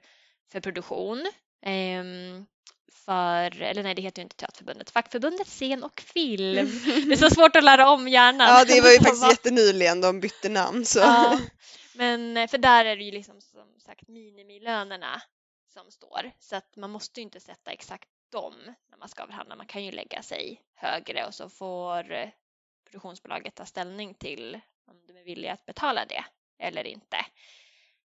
för 0.52 0.60
produktion. 0.60 1.26
Ehm, 1.62 2.46
för, 2.92 3.62
eller 3.62 3.82
nej 3.82 3.94
det 3.94 4.02
heter 4.02 4.22
ju 4.22 4.24
inte 4.24 4.36
Teaterförbundet, 4.36 4.90
Fackförbundet 4.90 5.46
Scen 5.46 5.84
och 5.84 6.00
Film. 6.00 6.68
Det 7.06 7.12
är 7.12 7.16
så 7.16 7.30
svårt 7.30 7.56
att 7.56 7.64
lära 7.64 7.90
om 7.90 8.08
hjärnan. 8.08 8.48
Ja, 8.48 8.64
det 8.64 8.80
var 8.80 8.90
ju 8.90 8.98
faktiskt 9.02 9.30
jättenyligen 9.30 10.00
de 10.00 10.20
bytte 10.20 10.48
namn. 10.48 10.84
Så. 10.84 10.98
Ja, 10.98 11.40
men 11.94 12.48
för 12.48 12.58
där 12.58 12.84
är 12.84 12.96
det 12.96 13.04
ju 13.04 13.10
liksom 13.10 13.40
som 13.40 13.80
sagt 13.80 14.08
minimilönerna 14.08 15.22
som 15.68 15.90
står 15.90 16.30
så 16.38 16.56
att 16.56 16.76
man 16.76 16.90
måste 16.90 17.20
ju 17.20 17.24
inte 17.24 17.40
sätta 17.40 17.70
exakt 17.70 18.08
dem 18.32 18.54
när 18.90 18.98
man 18.98 19.08
ska 19.08 19.26
förhandla. 19.26 19.56
Man 19.56 19.66
kan 19.66 19.84
ju 19.84 19.90
lägga 19.90 20.22
sig 20.22 20.62
högre 20.74 21.26
och 21.26 21.34
så 21.34 21.48
får 21.48 22.32
produktionsbolaget 22.84 23.54
ta 23.54 23.66
ställning 23.66 24.14
till 24.14 24.60
om 24.86 25.06
de 25.06 25.16
är 25.16 25.24
villiga 25.24 25.52
att 25.52 25.66
betala 25.66 26.04
det 26.04 26.24
eller 26.58 26.86
inte. 26.86 27.16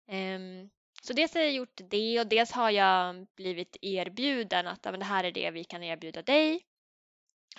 Ehm, 0.08 0.70
så 1.02 1.14
dels 1.14 1.34
har 1.34 1.42
jag 1.42 1.52
gjort 1.52 1.82
det 1.90 2.20
och 2.20 2.28
dels 2.28 2.52
har 2.52 2.70
jag 2.70 3.28
blivit 3.36 3.78
erbjuden 3.82 4.68
att 4.68 4.80
ja, 4.86 4.92
men 4.92 5.00
det 5.00 5.06
här 5.06 5.24
är 5.24 5.32
det 5.32 5.52
vi 5.52 5.64
kan 5.64 5.84
erbjuda 5.84 6.22
dig. 6.22 6.66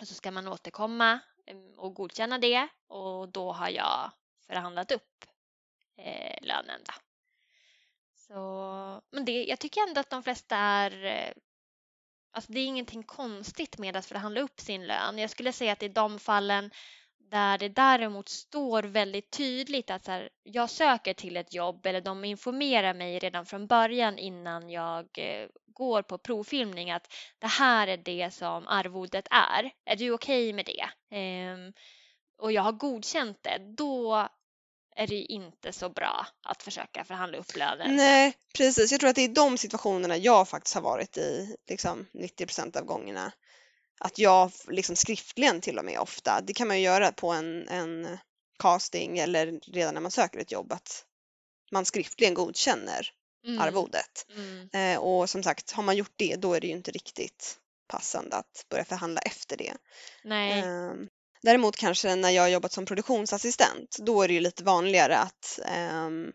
Och 0.01 0.09
så 0.09 0.15
ska 0.15 0.31
man 0.31 0.49
återkomma 0.49 1.21
mm, 1.47 1.79
och 1.79 1.95
godkänna 1.95 2.39
det 2.39 2.69
och 2.87 3.29
då 3.29 3.53
har 3.53 3.69
jag 3.69 4.11
förhandlat 4.47 4.93
upp 4.93 5.25
eh, 5.97 6.39
lönen. 6.43 6.81
Då. 6.85 6.93
Så, 8.15 9.03
men 9.11 9.25
det, 9.25 9.45
jag 9.45 9.59
tycker 9.59 9.89
ändå 9.89 10.01
att 10.01 10.11
de 10.11 10.23
flesta 10.23 10.57
är 10.57 11.05
eh, 11.05 11.33
Alltså 12.33 12.53
det 12.53 12.61
är 12.61 12.67
ingenting 12.67 13.03
konstigt 13.03 13.79
med 13.79 13.97
att 13.97 14.07
förhandla 14.07 14.41
upp 14.41 14.61
sin 14.61 14.87
lön. 14.87 15.19
Jag 15.19 15.31
skulle 15.31 15.53
säga 15.53 15.73
att 15.73 15.83
i 15.83 15.89
de 15.89 16.19
fallen 16.19 16.71
där 17.31 17.59
det 17.59 17.69
däremot 17.69 18.29
står 18.29 18.83
väldigt 18.83 19.31
tydligt 19.31 19.91
att 19.91 20.05
så 20.05 20.11
här, 20.11 20.29
jag 20.43 20.71
söker 20.71 21.15
till 21.15 21.37
ett 21.37 21.55
jobb 21.55 21.87
eller 21.87 22.01
de 22.01 22.25
informerar 22.25 22.95
mig 22.95 23.19
redan 23.19 23.47
från 23.47 23.67
början 23.67 24.19
innan 24.19 24.71
jag 24.71 25.07
eh, 25.19 25.49
går 25.67 26.03
på 26.03 26.19
provfilmning 26.19 26.91
att 26.91 27.13
det 27.39 27.47
här 27.47 27.87
är 27.87 27.97
det 27.97 28.35
som 28.35 28.69
arvodet 28.69 29.29
är. 29.31 29.71
Är 29.85 29.97
du 29.97 30.11
okej 30.11 30.53
med 30.53 30.65
det? 30.67 31.17
Ehm, 31.17 31.73
och 32.39 32.53
jag 32.53 32.63
har 32.63 32.73
godkänt 32.73 33.39
det, 33.43 33.59
då 33.77 34.29
är 34.97 35.07
det 35.07 35.15
inte 35.15 35.73
så 35.73 35.89
bra 35.89 36.27
att 36.43 36.63
försöka 36.63 37.05
förhandla 37.05 37.39
upp 37.39 37.57
lönen. 37.57 37.97
Nej, 37.97 38.33
precis. 38.57 38.93
Jag 38.93 39.01
tror 39.01 39.11
att 39.11 39.17
det 39.17 39.25
är 39.25 39.35
de 39.35 39.59
situationerna 39.59 40.17
jag 40.17 40.49
faktiskt 40.49 40.75
har 40.75 40.83
varit 40.83 41.17
i 41.17 41.57
liksom 41.69 42.07
90% 42.13 42.79
av 42.79 42.85
gångerna. 42.85 43.33
Att 44.05 44.19
jag 44.19 44.51
liksom 44.69 44.97
skriftligen 44.97 45.61
till 45.61 45.79
och 45.79 45.85
med 45.85 45.99
ofta, 46.01 46.41
det 46.41 46.53
kan 46.55 46.69
man 46.69 46.77
ju 46.79 46.85
göra 46.85 47.13
på 47.13 47.31
en, 47.31 47.69
en 47.69 48.19
casting 48.59 49.19
eller 49.19 49.61
redan 49.73 49.95
när 49.95 50.01
man 50.01 50.11
söker 50.11 50.39
ett 50.39 50.53
jobb, 50.53 50.73
att 50.73 51.05
man 51.73 51.85
skriftligen 51.85 52.35
godkänner 52.35 53.11
Mm, 53.47 53.61
arvodet. 53.61 54.27
mm, 54.37 54.69
Eh, 54.73 54.99
och 55.01 55.31
som 55.31 55.43
sagt, 55.43 55.71
har 55.71 55.83
man 55.83 55.97
gjort 55.97 56.13
det 56.17 56.37
då 56.37 56.55
är 56.55 56.61
det 56.61 56.67
ju 56.67 56.73
inte 56.73 56.91
riktigt 56.91 57.59
passande 57.89 58.37
att 58.37 58.67
börja 58.71 58.85
förhandla 58.85 59.21
efter 59.21 59.57
det. 59.57 59.73
nej, 60.25 60.61
Ehm, 60.61 61.09
Däremot 61.43 61.77
kanske 61.77 62.15
när 62.15 62.31
jag 62.31 62.43
har 62.43 62.49
jobbat 62.49 62.73
som 62.73 62.87
produktionsassistent, 62.87 63.97
då 63.99 64.23
är 64.23 64.29
det 64.29 64.35
ju 64.35 64.41
lite 64.41 64.65
vanligare 64.65 65.17
att 65.19 65.61
ehm, 65.65 66.33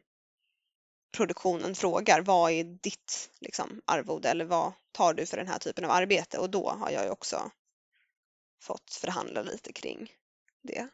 produktionen 1.15 1.75
frågar 1.75 2.21
vad 2.21 2.51
är 2.51 2.63
ditt 2.63 3.29
liksom, 3.39 3.81
arvode 3.85 4.29
eller 4.29 4.45
vad 4.45 4.73
tar 4.91 5.13
du 5.13 5.25
för 5.25 5.37
den 5.37 5.47
här 5.47 5.59
typen 5.59 5.85
av 5.85 5.91
arbete? 5.91 6.37
Och 6.37 6.49
då 6.49 6.69
har 6.69 6.91
jag 6.91 7.03
ju 7.03 7.09
också 7.09 7.51
fått 8.61 8.93
förhandla 8.93 9.41
lite 9.41 9.73
kring 9.73 10.11
det. 10.63 10.87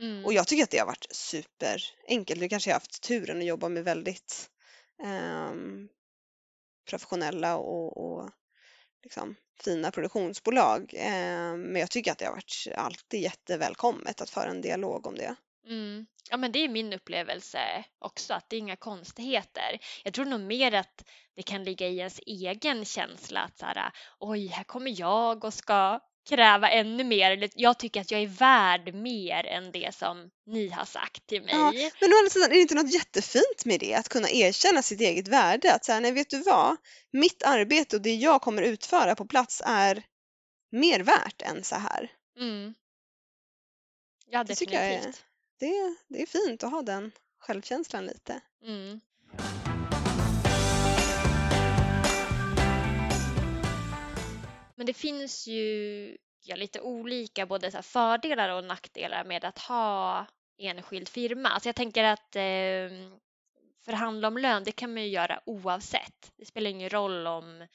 mm, 0.00 0.24
Och 0.24 0.32
jag 0.32 0.46
tycker 0.46 0.64
att 0.64 0.70
det 0.70 0.78
har 0.78 0.86
varit 0.86 1.06
superenkelt. 1.10 2.40
Nu 2.40 2.48
kanske 2.48 2.70
jag 2.70 2.74
har 2.74 2.80
haft 2.80 3.02
turen 3.02 3.38
att 3.38 3.44
jobba 3.44 3.68
med 3.68 3.84
väldigt 3.84 4.50
ehm, 5.02 5.88
professionella 6.90 7.56
och, 7.56 7.96
och 7.96 8.30
liksom, 9.02 9.36
fina 9.60 9.90
produktionsbolag. 9.90 10.94
Ehm, 10.96 11.62
men 11.62 11.80
jag 11.80 11.90
tycker 11.90 12.12
att 12.12 12.18
det 12.18 12.24
har 12.24 12.32
varit 12.32 12.66
alltid 12.74 13.20
jättevälkommet 13.20 14.20
att 14.20 14.30
föra 14.30 14.50
en 14.50 14.60
dialog 14.60 15.06
om 15.06 15.14
det. 15.14 15.34
Mm. 15.66 16.06
Ja, 16.30 16.36
men 16.36 16.52
det 16.52 16.58
är 16.58 16.68
min 16.68 16.92
upplevelse 16.92 17.84
också, 17.98 18.34
att 18.34 18.50
det 18.50 18.56
är 18.56 18.60
inga 18.60 18.76
konstigheter. 18.76 19.78
Jag 20.04 20.14
tror 20.14 20.24
nog 20.24 20.40
mer 20.40 20.72
att 20.72 21.04
det 21.36 21.42
kan 21.42 21.64
ligga 21.64 21.88
i 21.88 21.98
ens 21.98 22.20
egen 22.26 22.84
känsla 22.84 23.40
att 23.40 23.58
så 23.58 23.66
här, 23.66 23.92
oj, 24.18 24.46
här 24.46 24.64
kommer 24.64 25.00
jag 25.00 25.44
och 25.44 25.54
ska 25.54 26.00
kräva 26.28 26.70
ännu 26.70 27.04
mer. 27.04 27.30
Eller 27.30 27.50
jag 27.54 27.78
tycker 27.78 28.00
att 28.00 28.10
jag 28.10 28.22
är 28.22 28.26
värd 28.26 28.94
mer 28.94 29.46
än 29.46 29.72
det 29.72 29.94
som 29.94 30.30
ni 30.46 30.68
har 30.68 30.84
sagt 30.84 31.26
till 31.26 31.42
mig. 31.42 31.54
Ja, 31.54 31.72
Men 32.00 32.12
å 32.12 32.16
andra 32.18 32.30
sidan 32.30 32.50
är 32.50 32.54
det 32.54 32.60
inte 32.60 32.74
något 32.74 32.94
jättefint 32.94 33.64
med 33.64 33.80
det, 33.80 33.94
att 33.94 34.08
kunna 34.08 34.30
erkänna 34.30 34.82
sitt 34.82 35.00
eget 35.00 35.28
värde. 35.28 35.74
Att 35.74 35.84
säga, 35.84 36.00
nej 36.00 36.12
vet 36.12 36.30
du 36.30 36.42
vad, 36.42 36.76
mitt 37.12 37.42
arbete 37.42 37.96
och 37.96 38.02
det 38.02 38.14
jag 38.14 38.42
kommer 38.42 38.62
utföra 38.62 39.14
på 39.14 39.26
plats 39.26 39.62
är 39.66 40.02
mer 40.70 41.00
värt 41.00 41.42
än 41.42 41.64
så 41.64 41.74
här. 41.76 42.10
Mm. 42.38 42.74
Ja, 44.30 44.44
Det 44.44 44.54
tycker 44.54 44.74
jag 44.74 44.84
är- 44.84 44.90
definitivt. 44.90 45.24
Det, 45.58 45.96
det 46.08 46.22
är 46.22 46.26
fint 46.26 46.64
att 46.64 46.70
ha 46.70 46.82
den 46.82 47.12
självkänslan 47.38 48.06
lite. 48.06 48.40
Mm. 48.62 49.00
Men 54.74 54.86
det 54.86 54.94
finns 54.94 55.46
ju 55.46 56.16
ja, 56.44 56.56
lite 56.56 56.80
olika 56.80 57.46
både 57.46 57.70
så 57.70 57.76
här 57.76 57.82
fördelar 57.82 58.48
och 58.48 58.64
nackdelar 58.64 59.24
med 59.24 59.44
att 59.44 59.58
ha 59.58 60.26
enskild 60.58 61.08
firma. 61.08 61.48
Alltså 61.48 61.68
jag 61.68 61.76
tänker 61.76 62.04
att 62.04 62.36
eh, 62.36 63.20
förhandla 63.84 64.28
om 64.28 64.38
lön, 64.38 64.64
det 64.64 64.72
kan 64.72 64.94
man 64.94 65.02
ju 65.02 65.08
göra 65.08 65.40
oavsett. 65.46 66.32
Det 66.36 66.44
spelar 66.44 66.70
ingen 66.70 66.90
roll 66.90 67.26
om, 67.26 67.66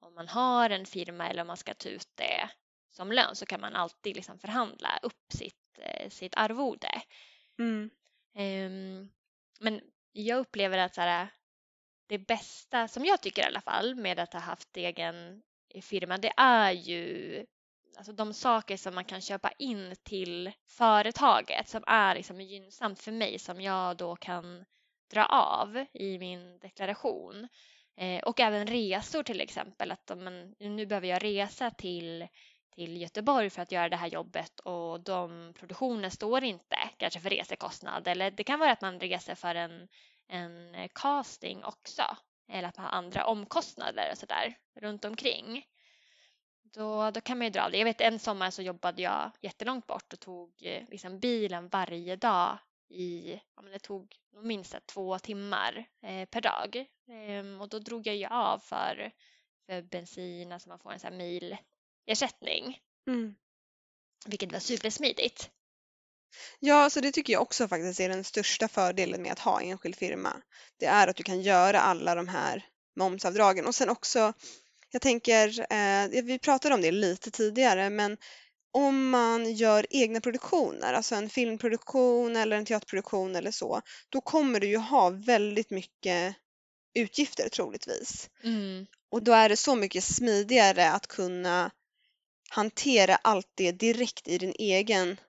om 0.00 0.14
man 0.14 0.28
har 0.28 0.70
en 0.70 0.86
firma 0.86 1.28
eller 1.28 1.40
om 1.40 1.46
man 1.46 1.56
ska 1.56 1.74
ta 1.74 1.88
ut 1.88 2.08
det 2.14 2.50
som 2.90 3.12
lön 3.12 3.36
så 3.36 3.46
kan 3.46 3.60
man 3.60 3.76
alltid 3.76 4.16
liksom 4.16 4.38
förhandla 4.38 4.98
upp 5.02 5.32
sitt, 5.32 5.78
eh, 5.78 6.08
sitt 6.10 6.34
arvode. 6.36 7.02
Mm. 7.60 7.90
Ehm, 8.34 9.10
men 9.60 9.80
jag 10.12 10.38
upplever 10.38 10.78
att 10.78 10.94
så 10.94 11.00
här, 11.00 11.28
det 12.06 12.18
bästa, 12.18 12.88
som 12.88 13.04
jag 13.04 13.20
tycker 13.20 13.42
i 13.42 13.46
alla 13.46 13.60
fall, 13.60 13.94
med 13.94 14.18
att 14.18 14.32
ha 14.32 14.40
haft 14.40 14.76
egen 14.76 15.42
eh, 15.74 15.82
firma, 15.82 16.18
det 16.18 16.32
är 16.36 16.72
ju 16.72 17.46
alltså 17.96 18.12
de 18.12 18.34
saker 18.34 18.76
som 18.76 18.94
man 18.94 19.04
kan 19.04 19.20
köpa 19.20 19.52
in 19.58 19.94
till 20.02 20.52
företaget 20.66 21.68
som 21.68 21.84
är 21.86 22.14
liksom 22.14 22.40
gynnsamt 22.40 23.00
för 23.00 23.12
mig 23.12 23.38
som 23.38 23.60
jag 23.60 23.96
då 23.96 24.16
kan 24.16 24.64
dra 25.10 25.24
av 25.26 25.86
i 25.92 26.18
min 26.18 26.58
deklaration. 26.58 27.48
Eh, 27.96 28.22
och 28.22 28.40
även 28.40 28.66
resor 28.66 29.22
till 29.22 29.40
exempel, 29.40 29.90
att 29.90 30.10
om 30.10 30.24
man, 30.24 30.54
nu 30.58 30.86
behöver 30.86 31.08
jag 31.08 31.24
resa 31.24 31.70
till 31.70 32.28
till 32.80 33.00
Göteborg 33.00 33.50
för 33.50 33.62
att 33.62 33.72
göra 33.72 33.88
det 33.88 33.96
här 33.96 34.08
jobbet 34.08 34.60
och 34.60 35.00
de 35.00 35.52
produktionerna 35.58 36.10
står 36.10 36.44
inte 36.44 36.76
kanske 36.96 37.20
för 37.20 37.30
resekostnad 37.30 38.08
eller 38.08 38.30
det 38.30 38.44
kan 38.44 38.58
vara 38.58 38.72
att 38.72 38.80
man 38.80 39.00
reser 39.00 39.34
för 39.34 39.54
en, 39.54 39.88
en 40.28 40.74
eh, 40.74 40.90
casting 40.94 41.64
också 41.64 42.02
eller 42.48 42.68
att 42.68 42.76
man 42.76 42.86
har 42.86 42.92
andra 42.92 43.26
omkostnader 43.26 44.08
och 44.12 44.18
sådär 44.18 44.54
runt 44.74 45.04
omkring. 45.04 45.64
Då, 46.62 47.10
då 47.10 47.20
kan 47.20 47.38
man 47.38 47.46
ju 47.46 47.50
dra 47.50 47.68
det. 47.68 47.78
Jag 47.78 47.84
vet 47.84 48.00
en 48.00 48.18
sommar 48.18 48.50
så 48.50 48.62
jobbade 48.62 49.02
jag 49.02 49.30
jättelångt 49.40 49.86
bort 49.86 50.12
och 50.12 50.20
tog 50.20 50.52
eh, 50.62 50.82
liksom 50.88 51.18
bilen 51.18 51.68
varje 51.68 52.16
dag 52.16 52.58
i, 52.88 53.40
ja 53.56 53.62
men 53.62 53.72
det 53.72 53.78
tog 53.78 54.16
minst 54.42 54.86
två 54.86 55.18
timmar 55.18 55.84
eh, 56.02 56.28
per 56.28 56.40
dag. 56.40 56.86
Ehm, 57.08 57.60
och 57.60 57.68
då 57.68 57.78
drog 57.78 58.06
jag 58.06 58.16
ju 58.16 58.26
av 58.26 58.58
för, 58.58 59.12
för 59.66 59.82
bensin, 59.82 60.52
alltså 60.52 60.68
man 60.68 60.78
får 60.78 60.92
en 60.92 61.00
sån 61.00 61.10
här 61.10 61.18
mil 61.18 61.56
milersättning. 62.10 62.78
Mm. 63.08 63.34
Vilket 64.26 64.52
var 64.52 64.58
supersmidigt. 64.58 65.50
Ja, 66.58 66.90
så 66.90 67.00
det 67.00 67.12
tycker 67.12 67.32
jag 67.32 67.42
också 67.42 67.68
faktiskt 67.68 68.00
är 68.00 68.08
den 68.08 68.24
största 68.24 68.68
fördelen 68.68 69.22
med 69.22 69.32
att 69.32 69.38
ha 69.38 69.60
enskild 69.60 69.96
firma. 69.96 70.42
Det 70.76 70.86
är 70.86 71.08
att 71.08 71.16
du 71.16 71.22
kan 71.22 71.42
göra 71.42 71.80
alla 71.80 72.14
de 72.14 72.28
här 72.28 72.66
momsavdragen 72.96 73.66
och 73.66 73.74
sen 73.74 73.88
också, 73.88 74.32
jag 74.90 75.02
tänker, 75.02 75.72
eh, 75.72 76.22
vi 76.24 76.38
pratade 76.38 76.74
om 76.74 76.80
det 76.80 76.92
lite 76.92 77.30
tidigare, 77.30 77.90
men 77.90 78.16
om 78.72 79.10
man 79.10 79.52
gör 79.52 79.86
egna 79.90 80.20
produktioner, 80.20 80.92
alltså 80.92 81.14
en 81.14 81.28
filmproduktion 81.30 82.36
eller 82.36 82.56
en 82.56 82.64
teaterproduktion 82.64 83.36
eller 83.36 83.50
så, 83.50 83.82
då 84.08 84.20
kommer 84.20 84.60
du 84.60 84.66
ju 84.66 84.76
ha 84.76 85.10
väldigt 85.10 85.70
mycket 85.70 86.36
utgifter 86.94 87.48
troligtvis. 87.48 88.30
Mm. 88.44 88.86
Och 89.10 89.22
då 89.22 89.32
är 89.32 89.48
det 89.48 89.56
så 89.56 89.74
mycket 89.74 90.04
smidigare 90.04 90.90
att 90.90 91.06
kunna 91.06 91.70
hantera 92.50 93.16
allt 93.16 93.50
det 93.54 93.72
direkt 93.72 94.28
i 94.28 94.38
din 94.38 94.54
egen 94.58 95.20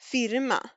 firma. 0.00 0.70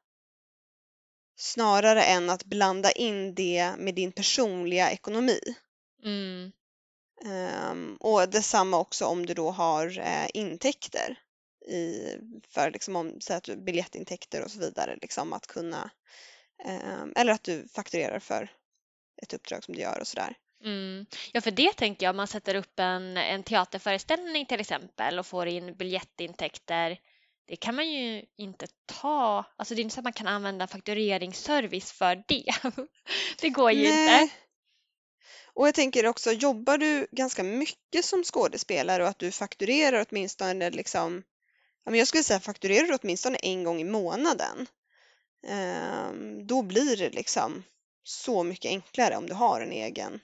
Snarare 1.39 2.03
än 2.03 2.29
att 2.29 2.43
blanda 2.43 2.91
in 2.91 3.36
det 3.36 3.75
med 3.77 3.95
din 3.95 4.12
personliga 4.12 4.91
ekonomi. 4.91 5.39
Mm. 6.03 6.51
Ehm, 7.25 7.97
och 7.99 8.29
detsamma 8.29 8.79
också 8.79 9.05
om 9.05 9.25
du 9.25 9.33
då 9.33 9.51
har 9.51 9.99
eh, 9.99 10.27
intäkter 10.33 11.19
i, 11.67 12.15
för 12.49 12.71
liksom 12.71 12.95
om, 12.95 13.21
säg 13.21 13.36
att 13.36 13.43
du 13.43 13.55
biljettintäkter 13.55 14.43
och 14.43 14.51
så 14.51 14.60
vidare, 14.60 14.97
liksom 15.01 15.33
att 15.33 15.47
kunna, 15.47 15.91
ehm, 16.63 17.13
eller 17.15 17.33
att 17.33 17.43
du 17.43 17.67
fakturerar 17.67 18.19
för 18.19 18.51
ett 19.21 19.33
uppdrag 19.33 19.63
som 19.63 19.75
du 19.75 19.81
gör 19.81 19.99
och 19.99 20.07
sådär. 20.07 20.36
Mm. 20.63 21.06
Ja, 21.32 21.41
för 21.41 21.52
det 21.52 21.74
tänker 21.74 22.06
jag, 22.06 22.13
om 22.13 22.17
man 22.17 22.28
sätter 22.28 22.56
upp 22.56 22.80
en, 22.80 23.17
en 23.17 23.43
teaterföreställning 23.43 24.46
till 24.46 24.60
exempel 24.60 25.20
och 25.20 25.26
får 25.26 25.48
in 25.48 25.76
biljettintäkter, 25.76 27.00
det 27.48 27.56
kan 27.56 27.76
man 27.76 27.89
ju 27.91 28.26
inte 28.38 28.67
ta, 28.86 29.46
alltså 29.56 29.76
det 29.76 29.82
är 29.82 29.84
inte 29.84 29.93
så 29.93 30.00
att 30.00 30.04
man 30.04 30.13
kan 30.13 30.28
använda 30.28 30.67
faktureringsservice 30.67 31.91
för 31.91 32.24
det. 32.28 32.46
det 33.41 33.50
går 33.50 33.72
ju 33.72 33.88
inte. 33.88 34.30
Och 35.58 35.67
jag 35.67 35.76
tänker 35.76 36.06
också, 36.06 36.32
jobbar 36.32 36.78
du 36.78 37.08
ganska 37.12 37.43
mycket 37.43 38.06
som 38.06 38.24
skådespelare 38.24 39.04
och 39.04 39.10
att 39.10 39.20
du 39.20 39.32
fakturerar 39.32 40.06
åtminstone 40.10 40.70
liksom, 40.70 41.24
jag 41.84 42.08
skulle 42.08 42.24
säga 42.24 42.39
fakturerar 42.39 42.88
du 42.88 42.98
åtminstone 43.02 43.38
en 43.38 43.63
gång 43.63 43.82
i 43.82 43.84
månaden, 43.84 44.67
ehm, 45.48 46.48
då 46.48 46.62
blir 46.62 46.98
det 46.98 47.10
liksom 47.10 47.63
så 48.04 48.44
mycket 48.44 48.69
enklare 48.69 49.17
om 49.17 49.27
du 49.27 49.34
har 49.34 49.62
en 49.62 49.71
egen, 49.71 50.19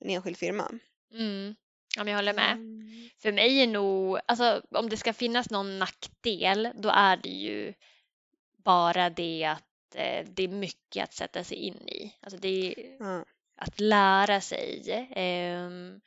en 0.00 0.10
enskild 0.10 0.36
firma. 0.36 0.70
Mm. 1.14 1.56
Ja, 1.96 2.04
men 2.04 2.12
jag 2.12 2.18
håller 2.18 2.34
med. 2.34 2.52
Mm. 2.52 3.08
För 3.18 3.32
mig 3.32 3.62
är 3.62 3.66
nog, 3.66 4.18
alltså 4.26 4.62
om 4.70 4.88
det 4.88 4.96
ska 4.96 5.12
finnas 5.12 5.50
någon 5.50 5.78
nackdel, 5.78 6.68
då 6.74 6.88
är 6.88 7.16
det 7.16 7.28
ju 7.28 7.74
bara 8.64 9.10
det 9.10 9.44
att 9.44 9.94
eh, 9.94 10.26
det 10.26 10.42
är 10.42 10.48
mycket 10.48 11.04
att 11.04 11.14
sätta 11.14 11.44
sig 11.44 11.56
in 11.56 11.88
i. 11.88 12.14
Alltså 12.20 12.38
det 12.38 12.48
är 12.48 12.96
Ja. 12.98 13.24
att 13.56 13.80
lära 13.80 14.40
sig. 14.40 14.82
Ehm, 15.10 16.00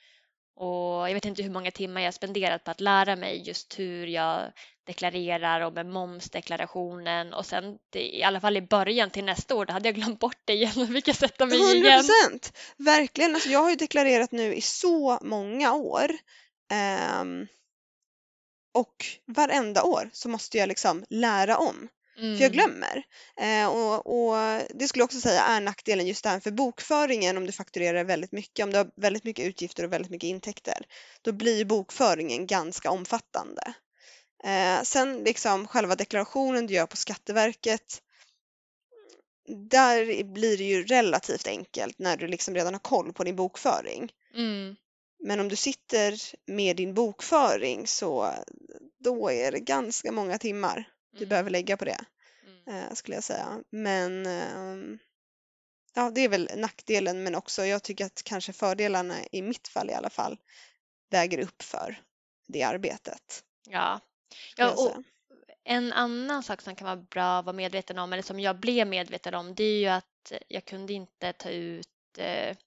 och 0.56 1.10
jag 1.10 1.14
vet 1.14 1.26
inte 1.26 1.44
hur 1.44 1.50
många 1.50 1.72
timmar 1.72 2.02
jag 2.02 2.14
spenderat 2.14 2.64
på 2.64 2.72
att 2.72 2.82
lära 2.82 3.16
mig 3.16 3.48
just 3.48 3.80
hur 3.80 4.08
jag 4.08 4.52
deklarerar 4.86 5.62
och 5.62 5.74
med 5.74 5.86
momsdeklarationen 5.86 7.34
och 7.34 7.46
sen 7.46 7.78
i 7.94 8.24
alla 8.24 8.42
fall 8.42 8.58
i 8.58 8.62
början 8.62 9.10
till 9.10 9.24
nästa 9.24 9.56
år, 9.56 9.66
då 9.66 9.74
hade 9.74 9.88
jag 9.88 9.96
glömt 9.96 10.20
bort 10.20 10.42
det 10.46 10.54
igen 10.54 10.74
och 10.82 10.88
fick 10.88 11.08
jag 11.08 11.16
sätta 11.16 11.46
mig 11.46 11.58
100 11.58 11.76
igen. 11.76 12.00
procent! 12.00 12.58
Verkligen. 12.78 13.36
Alltså 13.36 13.50
jag 13.50 13.60
har 13.60 13.70
ju 13.70 13.76
deklarerat 13.76 14.32
nu 14.32 14.54
i 14.56 14.62
så 14.62 15.20
många 15.22 15.74
år. 15.74 16.12
Ehm, 16.72 17.48
och 18.74 19.06
varenda 19.26 19.84
år 19.84 20.10
så 20.14 20.30
måste 20.30 20.58
jag 20.58 20.68
liksom 20.68 21.06
lära 21.10 21.58
om. 21.58 21.90
Mm. 22.18 22.38
För 22.38 22.44
jag 22.44 22.52
glömmer. 22.52 23.04
Eh, 23.38 23.68
och, 23.68 24.08
och 24.08 24.62
det 24.76 24.88
skulle 24.88 25.02
jag 25.02 25.06
också 25.06 25.20
säga 25.20 25.42
är 25.42 25.62
nackdelen 25.62 26.08
just 26.08 26.24
det 26.24 26.30
här 26.30 26.40
för 26.40 26.52
bokföringen 26.52 27.38
om 27.38 27.46
du 27.46 27.52
fakturerar 27.52 28.04
väldigt 28.04 28.32
mycket, 28.32 28.64
om 28.64 28.72
du 28.72 28.78
har 28.78 28.92
väldigt 28.96 29.24
mycket 29.24 29.46
utgifter 29.46 29.84
och 29.84 29.94
väldigt 29.94 30.12
mycket 30.12 30.28
intäkter, 30.28 30.86
då 31.22 31.32
blir 31.32 31.66
bokföringen 31.66 32.48
ganska 32.48 32.92
omfattande. 32.92 33.74
Eh, 34.44 34.82
sen 34.84 35.24
liksom 35.24 35.68
själva 35.68 35.96
deklarationen 35.96 36.68
du 36.68 36.74
gör 36.74 36.86
på 36.86 36.98
Skatteverket, 36.98 38.02
där 39.48 40.24
blir 40.24 40.58
det 40.58 40.64
ju 40.64 40.84
relativt 40.84 41.48
enkelt 41.48 42.00
när 42.00 42.18
du 42.18 42.28
liksom 42.28 42.56
redan 42.56 42.74
har 42.74 42.80
koll 42.80 43.14
på 43.14 43.24
din 43.24 43.36
bokföring. 43.36 44.12
Mm. 44.34 44.76
Men 45.20 45.40
om 45.40 45.48
du 45.50 45.56
sitter 45.56 46.20
med 46.46 46.76
din 46.76 46.94
bokföring 46.94 47.88
så 47.88 48.34
då 49.00 49.32
är 49.32 49.52
det 49.52 49.60
ganska 49.60 50.12
många 50.12 50.38
timmar 50.38 50.90
du 51.12 51.18
Mm. 51.18 51.30
behöver 51.30 51.50
lägga 51.50 51.78
på 51.78 51.86
det 51.86 52.06
Mm. 52.68 52.84
eh, 52.84 52.94
skulle 52.94 53.18
jag 53.18 53.24
säga. 53.24 53.64
Men 53.70 54.26
ehm, 54.26 55.00
ja, 55.94 56.10
det 56.10 56.22
är 56.22 56.30
väl 56.30 56.50
nackdelen 56.56 57.24
men 57.24 57.36
också 57.36 57.66
jag 57.66 57.84
tycker 57.84 58.06
att 58.06 58.24
kanske 58.24 58.54
fördelarna 58.54 59.16
i 59.32 59.42
mitt 59.42 59.68
fall 59.68 59.90
i 59.90 59.94
alla 59.94 60.10
fall 60.10 60.38
väger 61.10 61.40
upp 61.40 61.62
för 61.62 62.02
det 62.48 62.64
arbetet. 62.64 63.44
Ja. 63.70 64.00
Ja 64.58 64.72
och 64.72 65.04
en 65.64 65.94
annan 65.94 66.44
sak 66.44 66.62
som 66.62 66.76
kan 66.76 66.86
vara 66.86 66.96
bra 66.96 67.40
att 67.40 67.46
vara 67.46 67.56
medveten 67.56 68.00
om, 68.00 68.14
eller 68.14 68.24
som 68.24 68.40
jag 68.40 68.60
blev 68.60 68.88
medveten 68.88 69.34
om, 69.34 69.56
det 69.56 69.64
är 69.64 69.80
ju 69.80 69.88
att 69.88 70.32
jag 70.48 70.66
kunde 70.66 70.94
inte 70.94 71.34
ta 71.34 71.50
ut 71.50 71.88
eh, 72.18 72.58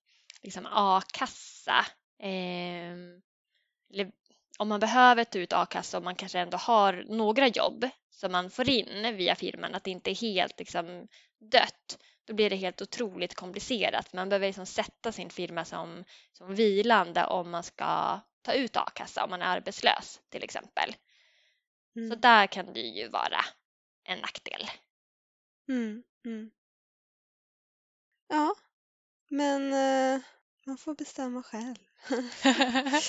liksom 0.43 0.67
a-kassa. 0.71 1.87
eller 2.19 4.13
om 4.59 4.69
man 4.69 4.81
behöver 4.81 5.25
ta 5.25 5.39
ut 5.39 5.53
a-kassa 5.53 5.97
och 5.99 6.05
man 6.05 6.15
kanske 6.15 6.39
ändå 6.39 6.57
har 6.57 7.05
några 7.09 7.49
jobb 7.49 7.89
som 8.11 8.33
man 8.33 8.51
får 8.51 8.69
in 8.69 9.17
via 9.17 9.35
firman, 9.35 9.75
att 9.75 9.85
det 9.85 9.91
inte 9.91 10.11
är 10.11 10.15
helt 10.15 10.59
liksom, 10.59 11.09
dött, 11.51 11.99
då 12.27 12.35
blir 12.35 12.51
det 12.51 12.57
helt 12.57 12.83
otroligt 12.83 13.35
komplicerat. 13.35 14.13
Man 14.13 14.29
behöver 14.29 14.47
liksom 14.47 14.67
sätta 14.67 15.13
sin 15.13 15.31
firma 15.31 15.65
som, 15.65 16.05
som 16.33 16.55
vilande 16.55 17.27
om 17.27 17.51
man 17.51 17.63
ska 17.63 18.21
ta 18.43 18.53
ut 18.53 18.77
a-kassa 18.77 19.25
om 19.25 19.31
man 19.31 19.43
är 19.43 19.47
arbetslös 19.47 20.21
till 20.31 20.43
exempel. 20.43 20.95
Så 21.97 22.01
Mm. 22.01 22.21
där 22.21 22.47
kan 22.47 22.73
det 22.73 22.81
ju 22.81 23.09
vara 23.09 23.45
en 24.05 24.19
nackdel. 24.19 24.71
Mm, 25.69 26.03
mm. 26.25 26.51
Ja, 28.29 28.55
men 29.31 29.73
eh, 29.73 30.21
man 30.67 30.79
får 30.79 30.95
bestämma 30.95 31.43
själv. 31.43 31.77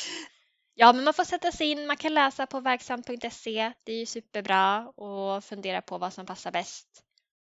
ja, 0.73 0.93
men 0.93 1.03
man 1.03 1.13
får 1.13 1.23
sätta 1.23 1.51
sig 1.51 1.67
in, 1.67 1.87
man 1.87 1.97
kan 1.97 2.13
läsa 2.13 2.45
på 2.47 2.59
verksamt.se. 2.59 3.73
Det 3.83 3.91
är 3.91 3.99
ju 3.99 4.05
superbra 4.05 4.87
och 4.87 5.43
fundera 5.43 5.81
på 5.81 5.97
vad 5.97 6.13
som 6.13 6.25
passar 6.25 6.51
bäst 6.51 6.87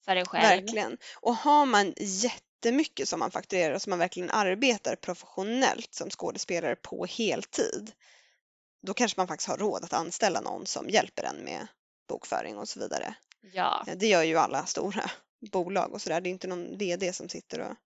för 0.04 0.16
en 0.16 0.26
själv. 0.26 0.42
Verkligen. 0.42 0.98
Och 1.20 1.36
har 1.36 1.66
man 1.66 1.94
jättemycket 1.98 3.08
som 3.08 3.18
man 3.18 3.30
fakturerar 3.30 3.74
och 3.74 3.82
som 3.82 3.90
man 3.90 3.98
verkligen 3.98 4.30
arbetar 4.30 4.96
professionellt 4.96 5.94
som 5.94 6.10
skådespelare 6.10 6.76
på 6.76 7.06
heltid, 7.06 7.92
då 8.86 8.94
kanske 8.94 9.20
man 9.20 9.28
faktiskt 9.28 9.48
har 9.48 9.56
råd 9.56 9.84
att 9.84 9.92
anställa 9.92 10.40
någon 10.40 10.66
som 10.66 10.88
hjälper 10.88 11.22
en 11.22 11.44
med 11.44 11.66
bokföring 12.08 12.58
och 12.58 12.68
så 12.68 12.80
vidare. 12.80 13.14
Ja, 13.52 13.86
Det 13.96 14.06
gör 14.06 14.22
ju 14.22 14.36
alla 14.36 14.66
stora 14.66 15.10
bolag 15.52 15.92
och 15.92 16.02
sådär. 16.02 16.20
Det 16.20 16.28
är 16.28 16.30
inte 16.30 16.46
någon 16.46 16.78
VD 16.78 17.12
som 17.12 17.28
sitter 17.28 17.60
och 17.60 17.76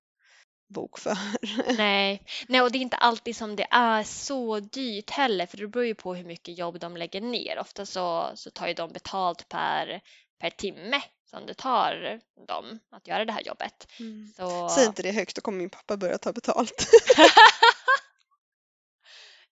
bokför. 0.74 1.18
nej. 1.76 2.22
nej, 2.48 2.60
och 2.60 2.72
det 2.72 2.78
är 2.78 2.82
inte 2.82 2.96
alltid 2.96 3.36
som 3.36 3.56
det 3.56 3.66
är 3.70 4.02
så 4.02 4.60
dyrt 4.60 5.10
heller, 5.10 5.46
för 5.46 5.56
det 5.56 5.68
beror 5.68 5.86
ju 5.86 5.94
på 5.94 6.14
hur 6.14 6.24
mycket 6.24 6.58
jobb 6.58 6.80
de 6.80 6.96
lägger 6.96 7.20
ner. 7.20 7.58
Ofta 7.58 7.86
så, 7.86 8.30
så 8.34 8.50
tar 8.50 8.68
ju 8.68 8.74
de 8.74 8.92
betalt 8.92 9.48
per, 9.48 10.00
per 10.40 10.50
timme 10.50 11.02
som 11.30 11.46
det 11.46 11.54
tar 11.54 12.20
dem 12.46 12.78
att 12.90 13.06
göra 13.06 13.24
det 13.24 13.32
här 13.32 13.42
jobbet. 13.42 13.86
Mm. 14.00 14.32
Så, 14.36 14.68
Säg 14.68 14.86
inte 14.86 15.02
det 15.02 15.12
högt, 15.12 15.36
då 15.36 15.42
kommer 15.42 15.58
min 15.58 15.70
pappa 15.70 15.96
börja 15.96 16.18
ta 16.18 16.32
betalt. 16.32 16.88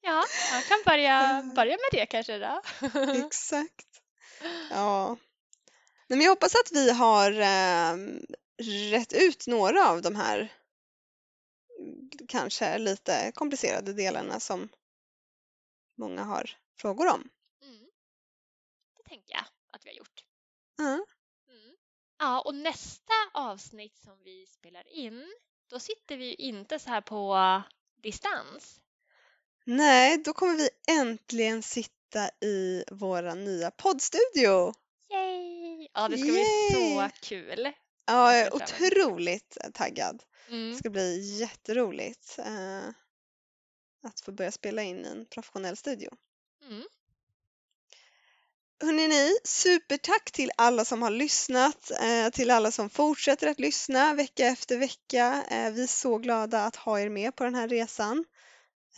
ja, 0.06 0.24
man 0.52 0.62
kan 0.62 0.82
börja, 0.84 1.42
börja 1.54 1.76
med 1.76 2.00
det 2.00 2.06
kanske 2.06 2.38
då. 2.38 2.62
Exakt. 3.26 4.02
Ja. 4.70 5.16
Nej, 6.06 6.18
men 6.18 6.20
jag 6.20 6.30
hoppas 6.30 6.54
att 6.54 6.72
vi 6.72 6.90
har 6.90 7.30
eh, 7.32 7.96
rätt 8.90 9.12
ut 9.12 9.46
några 9.46 9.88
av 9.88 10.02
de 10.02 10.16
här 10.16 10.52
mm, 11.78 12.10
kanske 12.28 12.78
lite 12.78 13.32
komplicerade 13.34 13.92
delarna 13.92 14.40
som 14.40 14.68
många 15.96 16.24
har 16.24 16.50
frågor 16.78 17.06
om. 17.06 17.30
Mm. 17.62 17.86
Det 18.96 19.08
tänker 19.08 19.34
jag 19.34 19.44
att 19.72 19.84
vi 19.84 19.88
har 19.90 19.96
gjort. 19.96 20.24
Ja. 20.76 20.84
Mm. 20.84 21.76
Ja, 22.18 22.40
och 22.40 22.54
nästa 22.54 23.14
avsnitt 23.32 23.98
som 23.98 24.22
vi 24.22 24.46
spelar 24.46 24.88
in, 24.88 25.34
då 25.70 25.78
sitter 25.78 26.16
vi 26.16 26.24
ju 26.24 26.34
inte 26.34 26.78
så 26.78 26.90
här 26.90 27.00
på 27.00 27.62
distans. 28.02 28.80
Nej, 29.68 30.18
då 30.24 30.32
kommer 30.32 30.56
vi 30.56 30.68
äntligen 30.88 31.62
sitta 31.62 32.30
i 32.40 32.84
våra 32.90 33.34
nya 33.34 33.70
poddstudio. 33.70 34.72
Yay! 35.12 35.88
Ja, 35.94 36.08
det 36.08 36.18
ska 36.18 36.26
bli 36.32 36.44
så 36.72 36.78
Yay! 36.78 37.10
kul. 37.22 37.72
Ja, 38.06 38.34
jag 38.34 38.46
är 38.46 38.54
otroligt 38.54 39.56
taggad. 39.74 40.22
Det 40.48 40.54
Mm. 40.54 40.78
ska 40.78 40.90
bli 40.90 41.38
jätteroligt 41.38 42.38
eh, 42.38 42.88
att 44.02 44.20
få 44.20 44.32
börja 44.32 44.52
spela 44.52 44.82
in 44.82 45.04
i 45.04 45.08
en 45.08 45.26
professionell 45.26 45.76
studio. 45.76 46.10
Mm. 46.68 46.82
Hörrni 48.82 49.08
ni, 49.08 49.36
supertack 49.44 50.30
till 50.32 50.50
alla 50.56 50.84
som 50.84 51.02
har 51.02 51.10
lyssnat, 51.10 51.90
eh, 51.90 52.30
till 52.30 52.50
alla 52.50 52.70
som 52.70 52.90
fortsätter 52.90 53.46
att 53.48 53.60
lyssna 53.60 54.14
vecka 54.14 54.46
efter 54.46 54.78
vecka. 54.78 55.44
Eh, 55.50 55.72
vi 55.72 55.82
är 55.82 55.86
så 55.86 56.18
glada 56.18 56.64
att 56.64 56.76
ha 56.76 57.00
er 57.00 57.08
med 57.08 57.36
på 57.36 57.44
den 57.44 57.54
här 57.54 57.68
resan. 57.68 58.24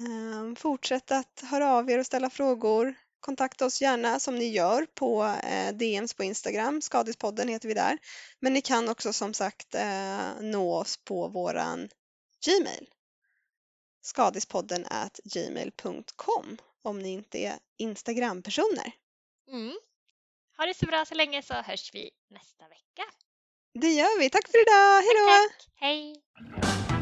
Eh, 0.00 0.54
fortsätt 0.56 1.10
att 1.10 1.40
höra 1.50 1.72
av 1.72 1.90
er 1.90 1.98
och 1.98 2.06
ställa 2.06 2.30
frågor. 2.30 2.94
Kontakta 3.20 3.66
oss 3.66 3.82
gärna 3.82 4.20
som 4.20 4.36
ni 4.36 4.48
gör 4.48 4.86
på 4.94 5.24
eh, 5.24 5.74
DMs 5.74 6.14
på 6.14 6.24
Instagram, 6.24 6.82
Skadispodden 6.82 7.48
heter 7.48 7.68
vi 7.68 7.74
där. 7.74 7.98
Men 8.40 8.52
ni 8.52 8.60
kan 8.60 8.88
också 8.88 9.12
som 9.12 9.34
sagt 9.34 9.74
eh, 9.74 10.40
nå 10.40 10.74
oss 10.74 10.96
på 10.96 11.28
våran 11.28 11.88
Gmail. 12.44 12.88
Skadispodden 14.02 14.84
at 14.90 15.20
gmail.com 15.24 16.58
om 16.82 16.98
ni 16.98 17.08
inte 17.08 17.38
är 17.38 17.58
Instagram-personer. 17.78 18.92
Mm. 19.48 19.78
Ha 20.56 20.66
det 20.66 20.74
så 20.74 20.86
bra 20.86 21.04
så 21.04 21.14
länge 21.14 21.42
så 21.42 21.54
hörs 21.54 21.94
vi 21.94 22.10
nästa 22.30 22.68
vecka. 22.68 23.04
Det 23.74 23.90
gör 23.90 24.18
vi. 24.18 24.30
Tack 24.30 24.48
för 24.48 24.62
idag. 24.62 25.02
Hej 25.02 25.14
då! 25.16 25.48
Hej! 25.74 26.97